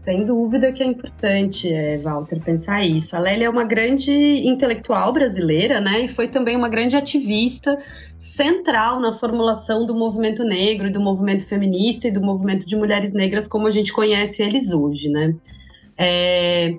Sem 0.05 0.23
dúvida 0.23 0.71
que 0.71 0.83
é 0.83 0.85
importante, 0.85 1.67
é, 1.67 1.97
Walter, 1.97 2.39
pensar 2.39 2.85
isso. 2.85 3.15
A 3.15 3.19
Lélia 3.19 3.47
é 3.47 3.49
uma 3.49 3.63
grande 3.63 4.13
intelectual 4.47 5.11
brasileira, 5.11 5.81
né? 5.81 6.01
E 6.01 6.07
foi 6.07 6.27
também 6.27 6.55
uma 6.55 6.69
grande 6.69 6.95
ativista 6.95 7.75
central 8.15 8.99
na 8.99 9.15
formulação 9.15 9.83
do 9.83 9.95
movimento 9.95 10.43
negro, 10.43 10.91
do 10.91 11.01
movimento 11.01 11.47
feminista 11.47 12.07
e 12.07 12.11
do 12.11 12.21
movimento 12.21 12.67
de 12.67 12.75
mulheres 12.75 13.13
negras 13.13 13.47
como 13.47 13.65
a 13.65 13.71
gente 13.71 13.91
conhece 13.91 14.43
eles 14.43 14.71
hoje, 14.71 15.09
né? 15.09 15.33
É... 15.97 16.77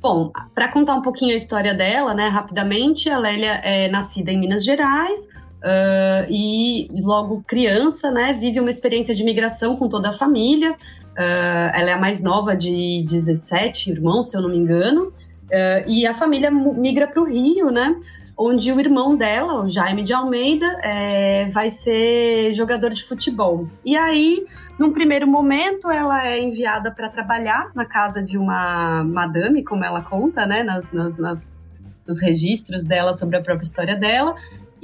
Bom, 0.00 0.30
para 0.54 0.68
contar 0.68 0.94
um 0.94 1.02
pouquinho 1.02 1.32
a 1.32 1.36
história 1.36 1.74
dela, 1.74 2.14
né, 2.14 2.28
rapidamente, 2.28 3.10
a 3.10 3.18
Lélia 3.18 3.54
é 3.64 3.88
nascida 3.88 4.30
em 4.30 4.38
Minas 4.38 4.64
Gerais, 4.64 5.28
Uh, 5.64 6.28
e 6.28 6.88
logo 7.02 7.42
criança, 7.46 8.10
né, 8.10 8.34
vive 8.34 8.60
uma 8.60 8.68
experiência 8.68 9.14
de 9.14 9.24
migração 9.24 9.76
com 9.76 9.88
toda 9.88 10.10
a 10.10 10.12
família. 10.12 10.76
Uh, 11.14 11.70
ela 11.72 11.90
é 11.90 11.92
a 11.92 11.98
mais 11.98 12.22
nova 12.22 12.56
de 12.56 13.04
17 13.08 13.90
irmãos, 13.90 14.30
se 14.30 14.36
eu 14.36 14.42
não 14.42 14.48
me 14.48 14.56
engano. 14.56 15.12
Uh, 15.44 15.88
e 15.88 16.06
a 16.06 16.14
família 16.14 16.50
migra 16.50 17.06
para 17.06 17.22
o 17.22 17.24
Rio, 17.24 17.70
né? 17.70 17.94
Onde 18.36 18.72
o 18.72 18.80
irmão 18.80 19.16
dela, 19.16 19.64
o 19.64 19.68
Jaime 19.68 20.02
de 20.02 20.12
Almeida, 20.12 20.66
é, 20.82 21.50
vai 21.50 21.70
ser 21.70 22.52
jogador 22.52 22.90
de 22.90 23.04
futebol. 23.04 23.68
E 23.84 23.96
aí, 23.96 24.44
num 24.76 24.92
primeiro 24.92 25.24
momento, 25.28 25.88
ela 25.88 26.26
é 26.26 26.42
enviada 26.42 26.90
para 26.90 27.08
trabalhar 27.08 27.70
na 27.76 27.84
casa 27.84 28.20
de 28.20 28.36
uma 28.36 29.04
madame, 29.04 29.62
como 29.62 29.84
ela 29.84 30.02
conta, 30.02 30.44
né? 30.46 30.64
Nas, 30.64 30.90
nas, 30.90 31.16
nas, 31.16 31.56
nos 32.04 32.20
registros 32.20 32.84
dela 32.84 33.12
sobre 33.12 33.36
a 33.36 33.40
própria 33.40 33.64
história 33.64 33.94
dela. 33.94 34.34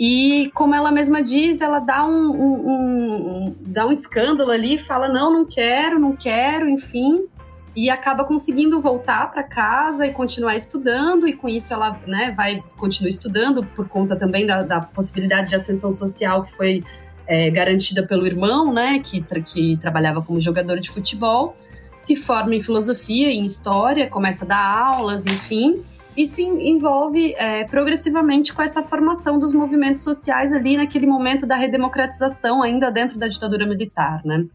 E 0.02 0.50
como 0.54 0.74
ela 0.74 0.90
mesma 0.90 1.22
diz, 1.22 1.60
ela 1.60 1.78
dá 1.78 2.06
um, 2.06 2.30
um, 2.30 2.70
um, 2.70 3.56
dá 3.66 3.86
um 3.86 3.92
escândalo 3.92 4.50
ali, 4.50 4.78
fala 4.78 5.08
não, 5.08 5.30
não 5.30 5.44
quero, 5.44 6.00
não 6.00 6.16
quero, 6.16 6.70
enfim, 6.70 7.26
e 7.76 7.90
acaba 7.90 8.24
conseguindo 8.24 8.80
voltar 8.80 9.30
para 9.30 9.42
casa 9.42 10.06
e 10.06 10.12
continuar 10.14 10.56
estudando 10.56 11.28
e 11.28 11.34
com 11.34 11.50
isso 11.50 11.74
ela 11.74 12.00
né, 12.06 12.32
vai 12.34 12.64
continuar 12.78 13.10
estudando 13.10 13.62
por 13.76 13.90
conta 13.90 14.16
também 14.16 14.46
da, 14.46 14.62
da 14.62 14.80
possibilidade 14.80 15.50
de 15.50 15.56
ascensão 15.56 15.92
social 15.92 16.44
que 16.44 16.52
foi 16.56 16.82
é, 17.26 17.50
garantida 17.50 18.06
pelo 18.06 18.26
irmão, 18.26 18.72
né, 18.72 19.00
que, 19.00 19.22
que 19.42 19.76
trabalhava 19.82 20.22
como 20.22 20.40
jogador 20.40 20.80
de 20.80 20.90
futebol, 20.90 21.54
se 21.94 22.16
forma 22.16 22.54
em 22.54 22.62
filosofia, 22.62 23.30
em 23.30 23.44
história, 23.44 24.08
começa 24.08 24.46
a 24.46 24.48
dar 24.48 24.94
aulas, 24.94 25.26
enfim, 25.26 25.84
e 26.16 26.26
se 26.26 26.42
envolve 26.42 27.34
é, 27.36 27.64
progressivamente 27.64 28.52
com 28.52 28.62
essa 28.62 28.82
formação 28.82 29.38
dos 29.38 29.52
movimentos 29.52 30.02
sociais 30.02 30.52
ali 30.52 30.76
naquele 30.76 31.06
momento 31.06 31.46
da 31.46 31.56
redemocratização, 31.56 32.62
ainda 32.62 32.90
dentro 32.90 33.18
da 33.18 33.28
ditadura 33.28 33.66
militar, 33.66 34.20
né? 34.24 34.46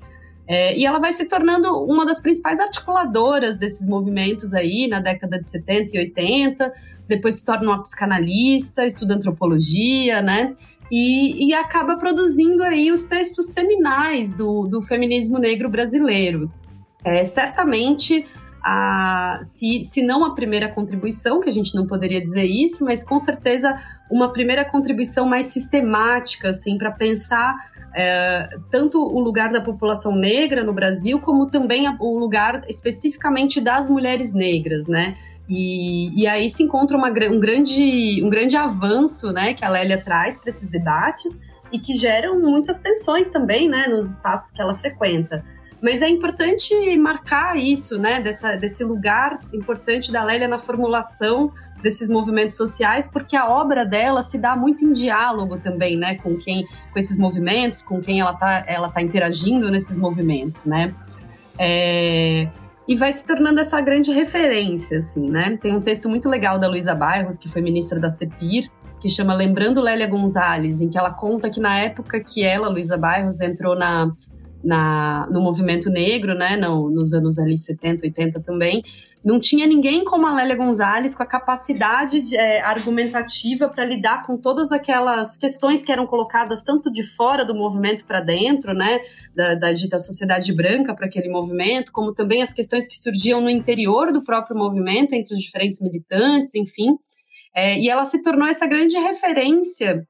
É, 0.48 0.78
e 0.78 0.86
ela 0.86 1.00
vai 1.00 1.12
se 1.12 1.28
tornando 1.28 1.68
uma 1.86 2.06
das 2.06 2.20
principais 2.20 2.60
articuladoras 2.60 3.58
desses 3.58 3.88
movimentos 3.88 4.54
aí 4.54 4.88
na 4.88 5.00
década 5.00 5.40
de 5.40 5.48
70 5.48 5.96
e 5.96 6.00
80, 6.00 6.74
depois 7.08 7.36
se 7.36 7.46
torna 7.46 7.68
uma 7.68 7.82
psicanalista, 7.82 8.86
estuda 8.86 9.16
antropologia, 9.16 10.22
né? 10.22 10.54
E, 10.92 11.48
e 11.48 11.54
acaba 11.54 11.98
produzindo 11.98 12.62
aí 12.64 12.92
os 12.92 13.06
textos 13.06 13.54
seminais 13.54 14.36
do, 14.36 14.68
do 14.68 14.84
feminismo 14.84 15.40
negro 15.40 15.68
brasileiro. 15.68 16.52
É, 17.04 17.24
certamente 17.24 18.26
a, 18.68 19.38
se, 19.44 19.84
se 19.84 20.02
não 20.02 20.26
a 20.26 20.34
primeira 20.34 20.68
contribuição, 20.68 21.40
que 21.40 21.48
a 21.48 21.54
gente 21.54 21.76
não 21.76 21.86
poderia 21.86 22.20
dizer 22.20 22.46
isso, 22.46 22.84
mas 22.84 23.04
com 23.04 23.20
certeza 23.20 23.80
uma 24.10 24.34
primeira 24.34 24.66
contribuição 24.66 25.28
mais 25.28 25.46
sistemática, 25.46 26.50
assim, 26.50 26.76
para 26.76 26.90
pensar 26.92 27.56
é, 27.96 28.50
tanto 28.72 29.00
o 29.00 29.20
lugar 29.20 29.52
da 29.52 29.62
população 29.62 30.16
negra 30.16 30.64
no 30.64 30.74
Brasil, 30.74 31.22
como 31.22 31.46
também 31.46 31.88
o 32.00 32.18
lugar 32.18 32.66
especificamente 32.68 33.62
das 33.62 33.88
mulheres 33.88 34.34
negras, 34.34 34.88
né? 34.88 35.16
E, 35.48 36.20
e 36.20 36.26
aí 36.26 36.50
se 36.50 36.64
encontra 36.64 36.98
uma, 36.98 37.10
um, 37.10 37.40
grande, 37.40 38.20
um 38.24 38.30
grande 38.32 38.58
avanço, 38.58 39.32
né, 39.32 39.54
que 39.54 39.64
a 39.64 39.70
Lélia 39.70 40.04
traz 40.04 40.40
para 40.40 40.50
esses 40.50 40.72
debates 40.72 41.40
e 41.72 41.78
que 41.78 41.94
geram 41.94 42.42
muitas 42.42 42.80
tensões 42.80 43.30
também, 43.30 43.70
né, 43.70 43.86
nos 43.88 44.10
espaços 44.10 44.52
que 44.52 44.60
ela 44.60 44.74
frequenta. 44.74 45.46
Mas 45.82 46.02
é 46.02 46.10
importante 46.10 46.74
marcar 46.98 47.58
isso, 47.58 47.98
né, 47.98 48.22
dessa, 48.22 48.56
desse 48.56 48.84
lugar 48.84 49.40
importante 49.54 50.12
da 50.12 50.24
Lélia 50.24 50.48
na 50.48 50.58
formulação 50.58 51.52
desses 51.82 52.10
movimentos 52.10 52.58
sociais, 52.58 53.10
porque 53.12 53.36
a 53.36 53.48
obra 53.48 53.86
dela 53.86 54.22
se 54.22 54.38
dá 54.38 54.56
muito 54.56 54.84
em 54.84 54.92
diálogo 54.92 55.58
também, 55.60 55.98
né, 55.98 56.16
com 56.16 56.36
quem, 56.36 56.66
com 56.92 56.98
esses 56.98 57.20
movimentos, 57.20 57.82
com 57.82 58.02
quem 58.02 58.20
ela 58.20 58.32
está 58.32 58.64
ela 58.68 58.90
tá 58.90 59.02
interagindo 59.02 59.70
nesses 59.70 59.98
movimentos, 59.98 60.66
né. 60.66 60.94
É, 61.60 62.50
e 62.88 62.96
vai 62.96 63.12
se 63.12 63.26
tornando 63.26 63.60
essa 63.60 63.80
grande 63.82 64.12
referência, 64.12 65.00
assim, 65.00 65.30
né. 65.30 65.58
Tem 65.62 65.76
um 65.76 65.82
texto 65.82 66.10
muito 66.10 66.30
legal 66.30 66.60
da 66.60 66.68
Luísa 66.68 66.96
Bairros, 66.96 67.38
que 67.38 67.50
foi 67.50 67.62
ministra 67.62 68.00
da 68.00 68.10
CEPIR, 68.10 68.70
que 69.00 69.10
chama 69.10 69.36
Lembrando 69.36 69.82
Lélia 69.82 70.08
Gonzalez, 70.08 70.82
em 70.82 70.90
que 70.90 70.98
ela 70.98 71.12
conta 71.12 71.50
que 71.50 71.60
na 71.60 71.78
época 71.78 72.20
que 72.20 72.44
ela, 72.44 72.70
Luísa 72.70 72.98
Bairros, 72.98 73.42
entrou 73.42 73.76
na 73.76 74.12
na, 74.66 75.28
no 75.32 75.42
movimento 75.42 75.90
negro, 75.90 76.34
né, 76.34 76.58
no, 76.58 76.90
nos 76.90 77.14
anos 77.14 77.38
ali 77.38 77.58
70, 77.58 78.04
80 78.06 78.42
também, 78.42 78.84
não 79.24 79.40
tinha 79.40 79.66
ninguém 79.66 80.04
como 80.04 80.28
a 80.28 80.34
Lélia 80.36 80.56
Gonzalez 80.56 81.16
com 81.16 81.24
a 81.24 81.26
capacidade 81.26 82.22
de, 82.22 82.36
é, 82.36 82.62
argumentativa 82.62 83.68
para 83.68 83.86
lidar 83.86 84.26
com 84.26 84.38
todas 84.38 84.72
aquelas 84.72 85.36
questões 85.38 85.84
que 85.84 85.92
eram 85.92 86.06
colocadas 86.06 86.64
tanto 86.64 86.92
de 86.92 87.02
fora 87.16 87.44
do 87.44 87.56
movimento 87.56 88.06
para 88.06 88.22
dentro, 88.22 88.74
né, 88.74 89.00
da, 89.36 89.56
da 89.56 89.74
dita 89.74 89.98
sociedade 89.98 90.54
branca 90.54 90.96
para 90.96 91.06
aquele 91.06 91.30
movimento, 91.30 91.92
como 91.92 92.14
também 92.14 92.42
as 92.42 92.54
questões 92.54 92.88
que 92.88 92.98
surgiam 92.98 93.42
no 93.42 93.50
interior 93.50 94.12
do 94.12 94.24
próprio 94.24 94.58
movimento, 94.58 95.14
entre 95.14 95.34
os 95.34 95.40
diferentes 95.40 95.82
militantes, 95.82 96.54
enfim. 96.54 96.96
É, 97.56 97.80
e 97.80 97.90
ela 97.90 98.06
se 98.06 98.22
tornou 98.22 98.48
essa 98.48 98.68
grande 98.68 98.98
referência 98.98 100.06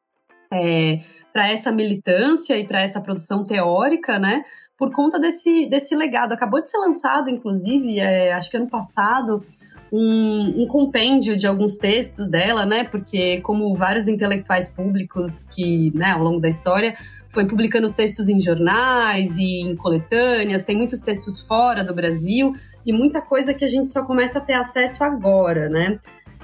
é, 0.51 0.99
para 1.35 1.51
essa 1.51 1.69
militância 1.69 2.57
e 2.57 2.65
para 2.65 2.81
essa 2.81 3.01
produção 3.01 3.43
teórica, 3.43 4.17
né? 4.17 4.45
Por 4.77 4.93
conta 4.93 5.19
desse, 5.19 5.65
desse 5.65 5.93
legado. 5.93 6.31
Acabou 6.31 6.61
de 6.61 6.69
ser 6.69 6.77
lançado, 6.77 7.29
inclusive, 7.29 7.99
é, 7.99 8.31
acho 8.31 8.49
que 8.49 8.55
ano 8.55 8.69
passado, 8.69 9.43
um, 9.91 10.63
um, 10.63 10.65
compêndio 10.65 11.35
de 11.35 11.45
alguns 11.45 11.75
textos 11.75 12.29
dela, 12.29 12.65
né? 12.65 12.85
Porque, 12.85 13.41
como 13.41 13.75
vários 13.75 14.07
intelectuais 14.07 14.69
públicos 14.69 15.43
que, 15.53 15.91
né, 15.93 16.11
ao 16.11 16.23
longo 16.23 16.39
da 16.39 16.47
história, 16.47 16.95
foi 17.27 17.45
publicando 17.45 17.91
textos 17.91 18.29
em 18.29 18.39
jornais 18.39 19.37
e 19.37 19.59
em 19.59 19.75
coletâneas, 19.75 20.63
tem 20.63 20.77
muitos 20.77 21.01
textos 21.01 21.41
fora 21.41 21.83
do 21.83 21.93
Brasil 21.93 22.55
e 22.85 22.93
muita 22.93 23.19
coisa 23.19 23.53
que 23.53 23.65
a 23.65 23.67
gente 23.69 23.89
só 23.89 24.05
começa 24.05 24.39
a 24.39 24.41
ter 24.41 24.53
acesso 24.53 25.03
agora, 25.03 25.67
né? 25.67 25.99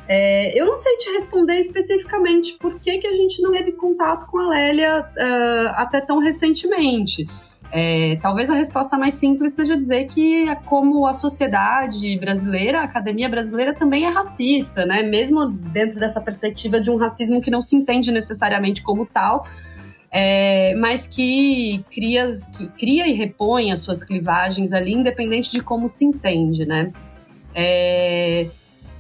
É, 0.07 0.59
eu 0.59 0.65
não 0.65 0.75
sei 0.75 0.97
te 0.97 1.09
responder 1.11 1.59
especificamente 1.59 2.57
por 2.59 2.79
que, 2.79 2.97
que 2.97 3.07
a 3.07 3.13
gente 3.13 3.41
não 3.41 3.51
teve 3.51 3.71
contato 3.73 4.25
com 4.27 4.39
a 4.39 4.47
Lélia 4.47 5.01
uh, 5.01 5.67
até 5.75 6.01
tão 6.01 6.19
recentemente. 6.19 7.27
É, 7.73 8.17
talvez 8.21 8.49
a 8.49 8.55
resposta 8.55 8.97
mais 8.97 9.13
simples 9.13 9.53
seja 9.53 9.77
dizer 9.77 10.05
que, 10.07 10.45
como 10.65 11.07
a 11.07 11.13
sociedade 11.13 12.19
brasileira, 12.19 12.81
a 12.81 12.83
academia 12.83 13.29
brasileira 13.29 13.73
também 13.73 14.05
é 14.05 14.09
racista, 14.09 14.85
né? 14.85 15.03
Mesmo 15.03 15.47
dentro 15.47 15.97
dessa 15.97 16.19
perspectiva 16.19 16.81
de 16.81 16.91
um 16.91 16.97
racismo 16.97 17.41
que 17.41 17.49
não 17.49 17.61
se 17.61 17.77
entende 17.77 18.11
necessariamente 18.11 18.83
como 18.83 19.05
tal, 19.05 19.47
é, 20.11 20.75
mas 20.75 21.07
que 21.07 21.85
cria, 21.89 22.33
que 22.57 22.67
cria 22.77 23.07
e 23.07 23.13
repõe 23.13 23.71
as 23.71 23.79
suas 23.79 24.03
clivagens 24.03 24.73
ali, 24.73 24.91
independente 24.91 25.49
de 25.53 25.63
como 25.63 25.87
se 25.87 26.03
entende, 26.03 26.65
né? 26.65 26.91
É, 27.55 28.49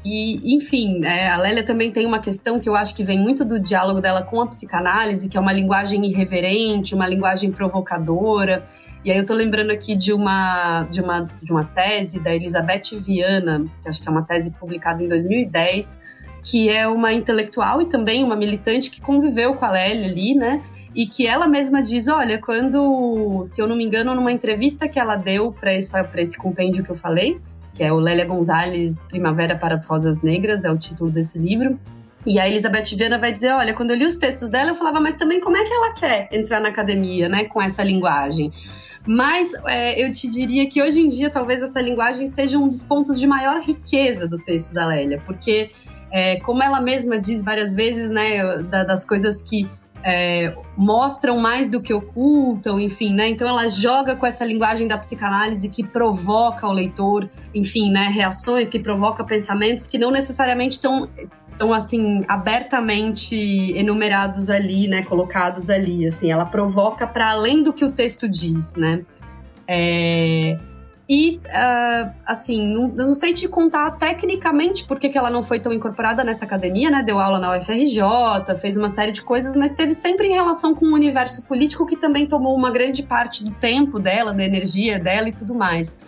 E, 0.03 0.55
enfim, 0.55 1.05
é, 1.05 1.29
a 1.29 1.37
Lélia 1.37 1.65
também 1.65 1.91
tem 1.91 2.07
uma 2.07 2.19
questão 2.19 2.59
que 2.59 2.67
eu 2.67 2.75
acho 2.75 2.95
que 2.95 3.03
vem 3.03 3.19
muito 3.19 3.45
do 3.45 3.59
diálogo 3.59 4.01
dela 4.01 4.23
com 4.23 4.41
a 4.41 4.47
psicanálise, 4.47 5.29
que 5.29 5.37
é 5.37 5.39
uma 5.39 5.53
linguagem 5.53 6.03
irreverente, 6.05 6.95
uma 6.95 7.07
linguagem 7.07 7.51
provocadora. 7.51 8.65
E 9.05 9.11
aí 9.11 9.17
eu 9.17 9.25
tô 9.25 9.33
lembrando 9.33 9.71
aqui 9.71 9.95
de 9.95 10.11
uma, 10.11 10.83
de 10.89 11.01
uma, 11.01 11.27
de 11.41 11.51
uma 11.51 11.63
tese 11.63 12.19
da 12.19 12.33
Elizabeth 12.35 12.99
Viana, 12.99 13.65
que 13.81 13.89
acho 13.89 14.01
que 14.01 14.07
é 14.07 14.11
uma 14.11 14.23
tese 14.23 14.51
publicada 14.51 15.03
em 15.03 15.07
2010, 15.07 15.99
que 16.43 16.69
é 16.69 16.87
uma 16.87 17.13
intelectual 17.13 17.81
e 17.81 17.85
também 17.85 18.23
uma 18.23 18.35
militante 18.35 18.89
que 18.89 19.01
conviveu 19.01 19.53
com 19.53 19.65
a 19.65 19.71
Lélia 19.71 20.09
ali, 20.09 20.33
né? 20.33 20.63
E 20.95 21.05
que 21.05 21.25
ela 21.25 21.47
mesma 21.47 21.81
diz, 21.81 22.07
olha, 22.07 22.39
quando, 22.39 23.43
se 23.45 23.61
eu 23.61 23.67
não 23.67 23.75
me 23.75 23.83
engano, 23.83 24.13
numa 24.13 24.31
entrevista 24.31 24.89
que 24.89 24.99
ela 24.99 25.15
deu 25.15 25.51
para 25.51 25.73
esse 25.73 26.37
compêndio 26.37 26.83
que 26.83 26.89
eu 26.89 26.95
falei, 26.95 27.39
que 27.73 27.83
é 27.83 27.91
o 27.91 27.97
Lélia 27.97 28.25
Gonzalez 28.25 29.05
Primavera 29.05 29.57
para 29.57 29.75
as 29.75 29.85
Rosas 29.85 30.21
Negras, 30.21 30.63
é 30.63 30.71
o 30.71 30.77
título 30.77 31.09
desse 31.09 31.39
livro. 31.39 31.79
E 32.25 32.39
a 32.39 32.47
Elizabeth 32.47 32.95
Viana 32.95 33.17
vai 33.17 33.33
dizer, 33.33 33.51
olha, 33.51 33.73
quando 33.73 33.91
eu 33.91 33.97
li 33.97 34.05
os 34.05 34.15
textos 34.15 34.49
dela, 34.49 34.71
eu 34.71 34.75
falava, 34.75 34.99
mas 34.99 35.15
também 35.15 35.39
como 35.39 35.57
é 35.57 35.63
que 35.63 35.73
ela 35.73 35.93
quer 35.93 36.29
entrar 36.31 36.59
na 36.59 36.69
academia, 36.69 37.27
né, 37.27 37.45
com 37.45 37.61
essa 37.61 37.83
linguagem? 37.83 38.51
Mas 39.07 39.51
é, 39.65 40.03
eu 40.03 40.11
te 40.11 40.29
diria 40.29 40.69
que 40.69 40.81
hoje 40.81 40.99
em 40.99 41.09
dia 41.09 41.31
talvez 41.31 41.63
essa 41.63 41.81
linguagem 41.81 42.27
seja 42.27 42.59
um 42.59 42.67
dos 42.67 42.83
pontos 42.83 43.19
de 43.19 43.25
maior 43.25 43.61
riqueza 43.61 44.27
do 44.27 44.37
texto 44.37 44.73
da 44.73 44.85
Lélia, 44.85 45.19
porque 45.25 45.71
é, 46.11 46.39
como 46.41 46.61
ela 46.61 46.79
mesma 46.79 47.17
diz 47.17 47.43
várias 47.43 47.73
vezes, 47.73 48.11
né, 48.11 48.61
da, 48.63 48.83
das 48.83 49.07
coisas 49.07 49.41
que 49.41 49.67
é, 50.03 50.55
mostram 50.77 51.39
mais 51.39 51.69
do 51.69 51.81
que 51.81 51.93
ocultam, 51.93 52.79
enfim, 52.79 53.13
né? 53.13 53.29
Então 53.29 53.47
ela 53.47 53.69
joga 53.69 54.15
com 54.15 54.25
essa 54.25 54.43
linguagem 54.43 54.87
da 54.87 54.97
psicanálise 54.97 55.69
que 55.69 55.83
provoca 55.83 56.67
o 56.67 56.71
leitor, 56.71 57.29
enfim, 57.53 57.91
né? 57.91 58.07
Reações 58.07 58.67
que 58.67 58.79
provoca 58.79 59.23
pensamentos 59.23 59.87
que 59.87 59.97
não 59.97 60.11
necessariamente 60.11 60.73
estão 60.73 61.09
estão 61.51 61.73
assim 61.73 62.25
abertamente 62.27 63.35
enumerados 63.77 64.49
ali, 64.49 64.87
né? 64.87 65.03
Colocados 65.03 65.69
ali, 65.69 66.07
assim, 66.07 66.31
ela 66.31 66.45
provoca 66.45 67.05
para 67.05 67.29
além 67.31 67.61
do 67.61 67.71
que 67.71 67.85
o 67.85 67.91
texto 67.91 68.27
diz, 68.27 68.75
né? 68.75 69.03
É, 69.67 70.57
e, 71.13 71.39
uh, 71.39 72.09
assim, 72.25 72.65
não, 72.65 72.87
não, 72.87 73.13
sei 73.13 73.33
te 73.33 73.45
contar 73.45 73.91
tecnicamente 73.97 74.85
por 74.85 74.97
que 74.97 75.11
ela 75.17 75.29
não 75.29 75.43
foi 75.43 75.59
tão 75.59 75.73
incorporada 75.73 76.23
nessa 76.23 76.45
academia, 76.45 76.89
né? 76.89 77.03
Deu 77.03 77.19
aula 77.19 77.37
na 77.37 77.57
UFRJ, 77.57 77.99
fez 78.61 78.77
uma 78.77 78.87
série 78.87 79.11
de 79.11 79.21
coisas, 79.21 79.53
mas 79.53 79.73
teve 79.73 79.93
sempre 79.93 80.27
em 80.29 80.31
relação 80.31 80.73
com 80.73 80.85
o 80.85 80.93
universo 80.93 81.45
político 81.45 81.85
que 81.85 81.97
também 81.97 82.27
tomou 82.27 82.55
uma 82.55 82.71
grande 82.71 83.03
parte 83.03 83.43
do 83.43 83.51
tempo 83.51 83.99
dela, 83.99 84.33
da 84.33 84.41
energia 84.41 85.03
dela 85.03 85.27
e 85.27 85.33
tudo 85.33 85.53
mais. 85.53 85.99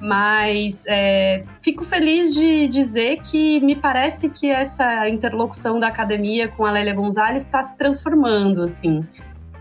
Mas 0.00 0.82
é, 0.88 1.44
fico 1.60 1.84
feliz 1.84 2.32
de 2.32 2.68
dizer 2.68 3.20
que 3.20 3.60
me 3.60 3.76
parece 3.76 4.30
que 4.30 4.50
essa 4.50 5.10
interlocução 5.10 5.78
da 5.78 5.88
academia 5.88 6.48
com 6.48 6.64
a 6.64 6.70
Lélia 6.70 6.94
Gonzalez 6.94 7.44
está 7.44 7.60
se 7.60 7.76
transformando, 7.76 8.62
assim. 8.62 9.06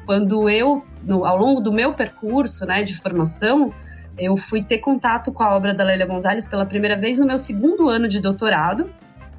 Quando 0.06 0.50
eu, 0.50 0.82
no, 1.04 1.26
ao 1.26 1.38
longo 1.38 1.60
do 1.60 1.74
meu 1.74 1.94
percurso 1.94 2.66
né, 2.66 2.84
de 2.84 2.96
formação, 2.96 3.74
eu 4.18 4.36
fui 4.38 4.64
ter 4.64 4.80
contato 4.80 5.32
com 5.32 5.44
a 5.44 5.56
obra 5.56 5.74
da 5.74 5.84
Lélia 5.84 6.06
Gonzalez 6.06 6.48
pela 6.48 6.66
primeira 6.66 6.98
vez 6.98 7.20
no 7.20 7.26
meu 7.26 7.38
segundo 7.38 7.88
ano 7.88 8.08
de 8.08 8.20
doutorado, 8.20 8.90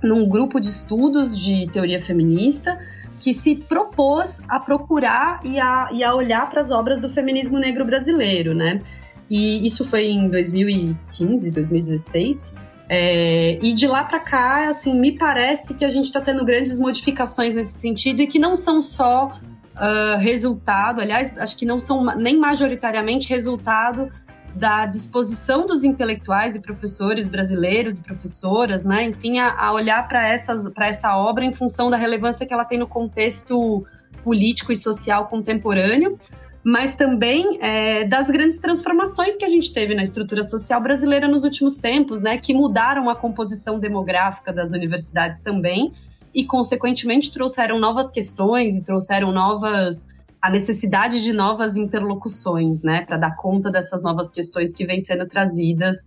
num 0.02 0.28
grupo 0.28 0.60
de 0.60 0.68
estudos 0.68 1.36
de 1.38 1.68
teoria 1.72 2.02
feminista 2.02 2.78
que 3.18 3.34
se 3.34 3.56
propôs 3.56 4.40
a 4.48 4.60
procurar 4.60 5.40
e 5.44 5.58
a, 5.58 5.88
e 5.92 6.04
a 6.04 6.14
olhar 6.14 6.48
para 6.48 6.60
as 6.60 6.70
obras 6.70 7.00
do 7.00 7.08
feminismo 7.08 7.58
negro 7.58 7.84
brasileiro, 7.84 8.54
né? 8.54 8.80
E 9.28 9.66
isso 9.66 9.84
foi 9.84 10.06
em 10.06 10.28
2015, 10.28 11.50
2016. 11.50 12.54
É, 12.88 13.58
e 13.60 13.74
de 13.74 13.86
lá 13.86 14.04
para 14.04 14.20
cá, 14.20 14.68
assim, 14.68 14.98
me 14.98 15.18
parece 15.18 15.74
que 15.74 15.84
a 15.84 15.90
gente 15.90 16.06
está 16.06 16.20
tendo 16.20 16.44
grandes 16.44 16.78
modificações 16.78 17.54
nesse 17.54 17.78
sentido 17.78 18.22
e 18.22 18.26
que 18.26 18.38
não 18.38 18.56
são 18.56 18.80
só 18.80 19.38
uh, 19.76 20.18
resultado, 20.20 21.00
aliás, 21.00 21.36
acho 21.36 21.56
que 21.56 21.66
não 21.66 21.78
são 21.78 22.04
nem 22.16 22.38
majoritariamente 22.38 23.28
resultado 23.28 24.10
da 24.54 24.86
disposição 24.86 25.66
dos 25.66 25.84
intelectuais 25.84 26.56
e 26.56 26.60
professores 26.60 27.28
brasileiros 27.28 27.98
e 27.98 28.02
professoras, 28.02 28.84
né, 28.84 29.04
enfim, 29.04 29.38
a, 29.38 29.54
a 29.58 29.72
olhar 29.72 30.06
para 30.08 30.32
essa 30.32 31.16
obra 31.16 31.44
em 31.44 31.52
função 31.52 31.90
da 31.90 31.96
relevância 31.96 32.46
que 32.46 32.52
ela 32.52 32.64
tem 32.64 32.78
no 32.78 32.86
contexto 32.86 33.86
político 34.24 34.72
e 34.72 34.76
social 34.76 35.28
contemporâneo, 35.28 36.18
mas 36.64 36.94
também 36.94 37.58
é, 37.62 38.04
das 38.04 38.28
grandes 38.28 38.58
transformações 38.58 39.36
que 39.36 39.44
a 39.44 39.48
gente 39.48 39.72
teve 39.72 39.94
na 39.94 40.02
estrutura 40.02 40.42
social 40.42 40.80
brasileira 40.80 41.28
nos 41.28 41.44
últimos 41.44 41.78
tempos, 41.78 42.20
né, 42.20 42.36
que 42.36 42.52
mudaram 42.52 43.08
a 43.08 43.16
composição 43.16 43.78
demográfica 43.78 44.52
das 44.52 44.72
universidades 44.72 45.40
também 45.40 45.92
e, 46.34 46.44
consequentemente, 46.44 47.32
trouxeram 47.32 47.78
novas 47.78 48.10
questões 48.10 48.76
e 48.76 48.84
trouxeram 48.84 49.32
novas 49.32 50.08
a 50.40 50.50
necessidade 50.50 51.22
de 51.22 51.32
novas 51.32 51.76
interlocuções, 51.76 52.82
né, 52.82 53.04
para 53.04 53.16
dar 53.16 53.36
conta 53.36 53.70
dessas 53.70 54.02
novas 54.02 54.30
questões 54.30 54.72
que 54.72 54.86
vêm 54.86 55.00
sendo 55.00 55.26
trazidas 55.26 56.06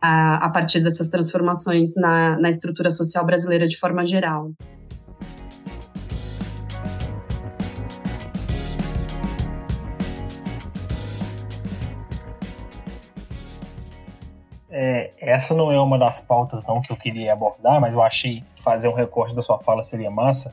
a, 0.00 0.46
a 0.46 0.50
partir 0.50 0.80
dessas 0.80 1.08
transformações 1.08 1.94
na, 1.96 2.38
na 2.38 2.50
estrutura 2.50 2.90
social 2.90 3.24
brasileira 3.24 3.66
de 3.66 3.78
forma 3.78 4.04
geral. 4.04 4.50
É, 14.74 15.10
essa 15.18 15.54
não 15.54 15.70
é 15.70 15.80
uma 15.80 15.98
das 15.98 16.20
pautas 16.20 16.64
não 16.66 16.80
que 16.80 16.90
eu 16.90 16.96
queria 16.96 17.32
abordar, 17.32 17.80
mas 17.80 17.94
eu 17.94 18.02
achei 18.02 18.42
que 18.54 18.62
fazer 18.62 18.88
um 18.88 18.94
recorte 18.94 19.34
da 19.34 19.42
sua 19.42 19.58
fala 19.58 19.82
seria 19.82 20.10
massa 20.10 20.52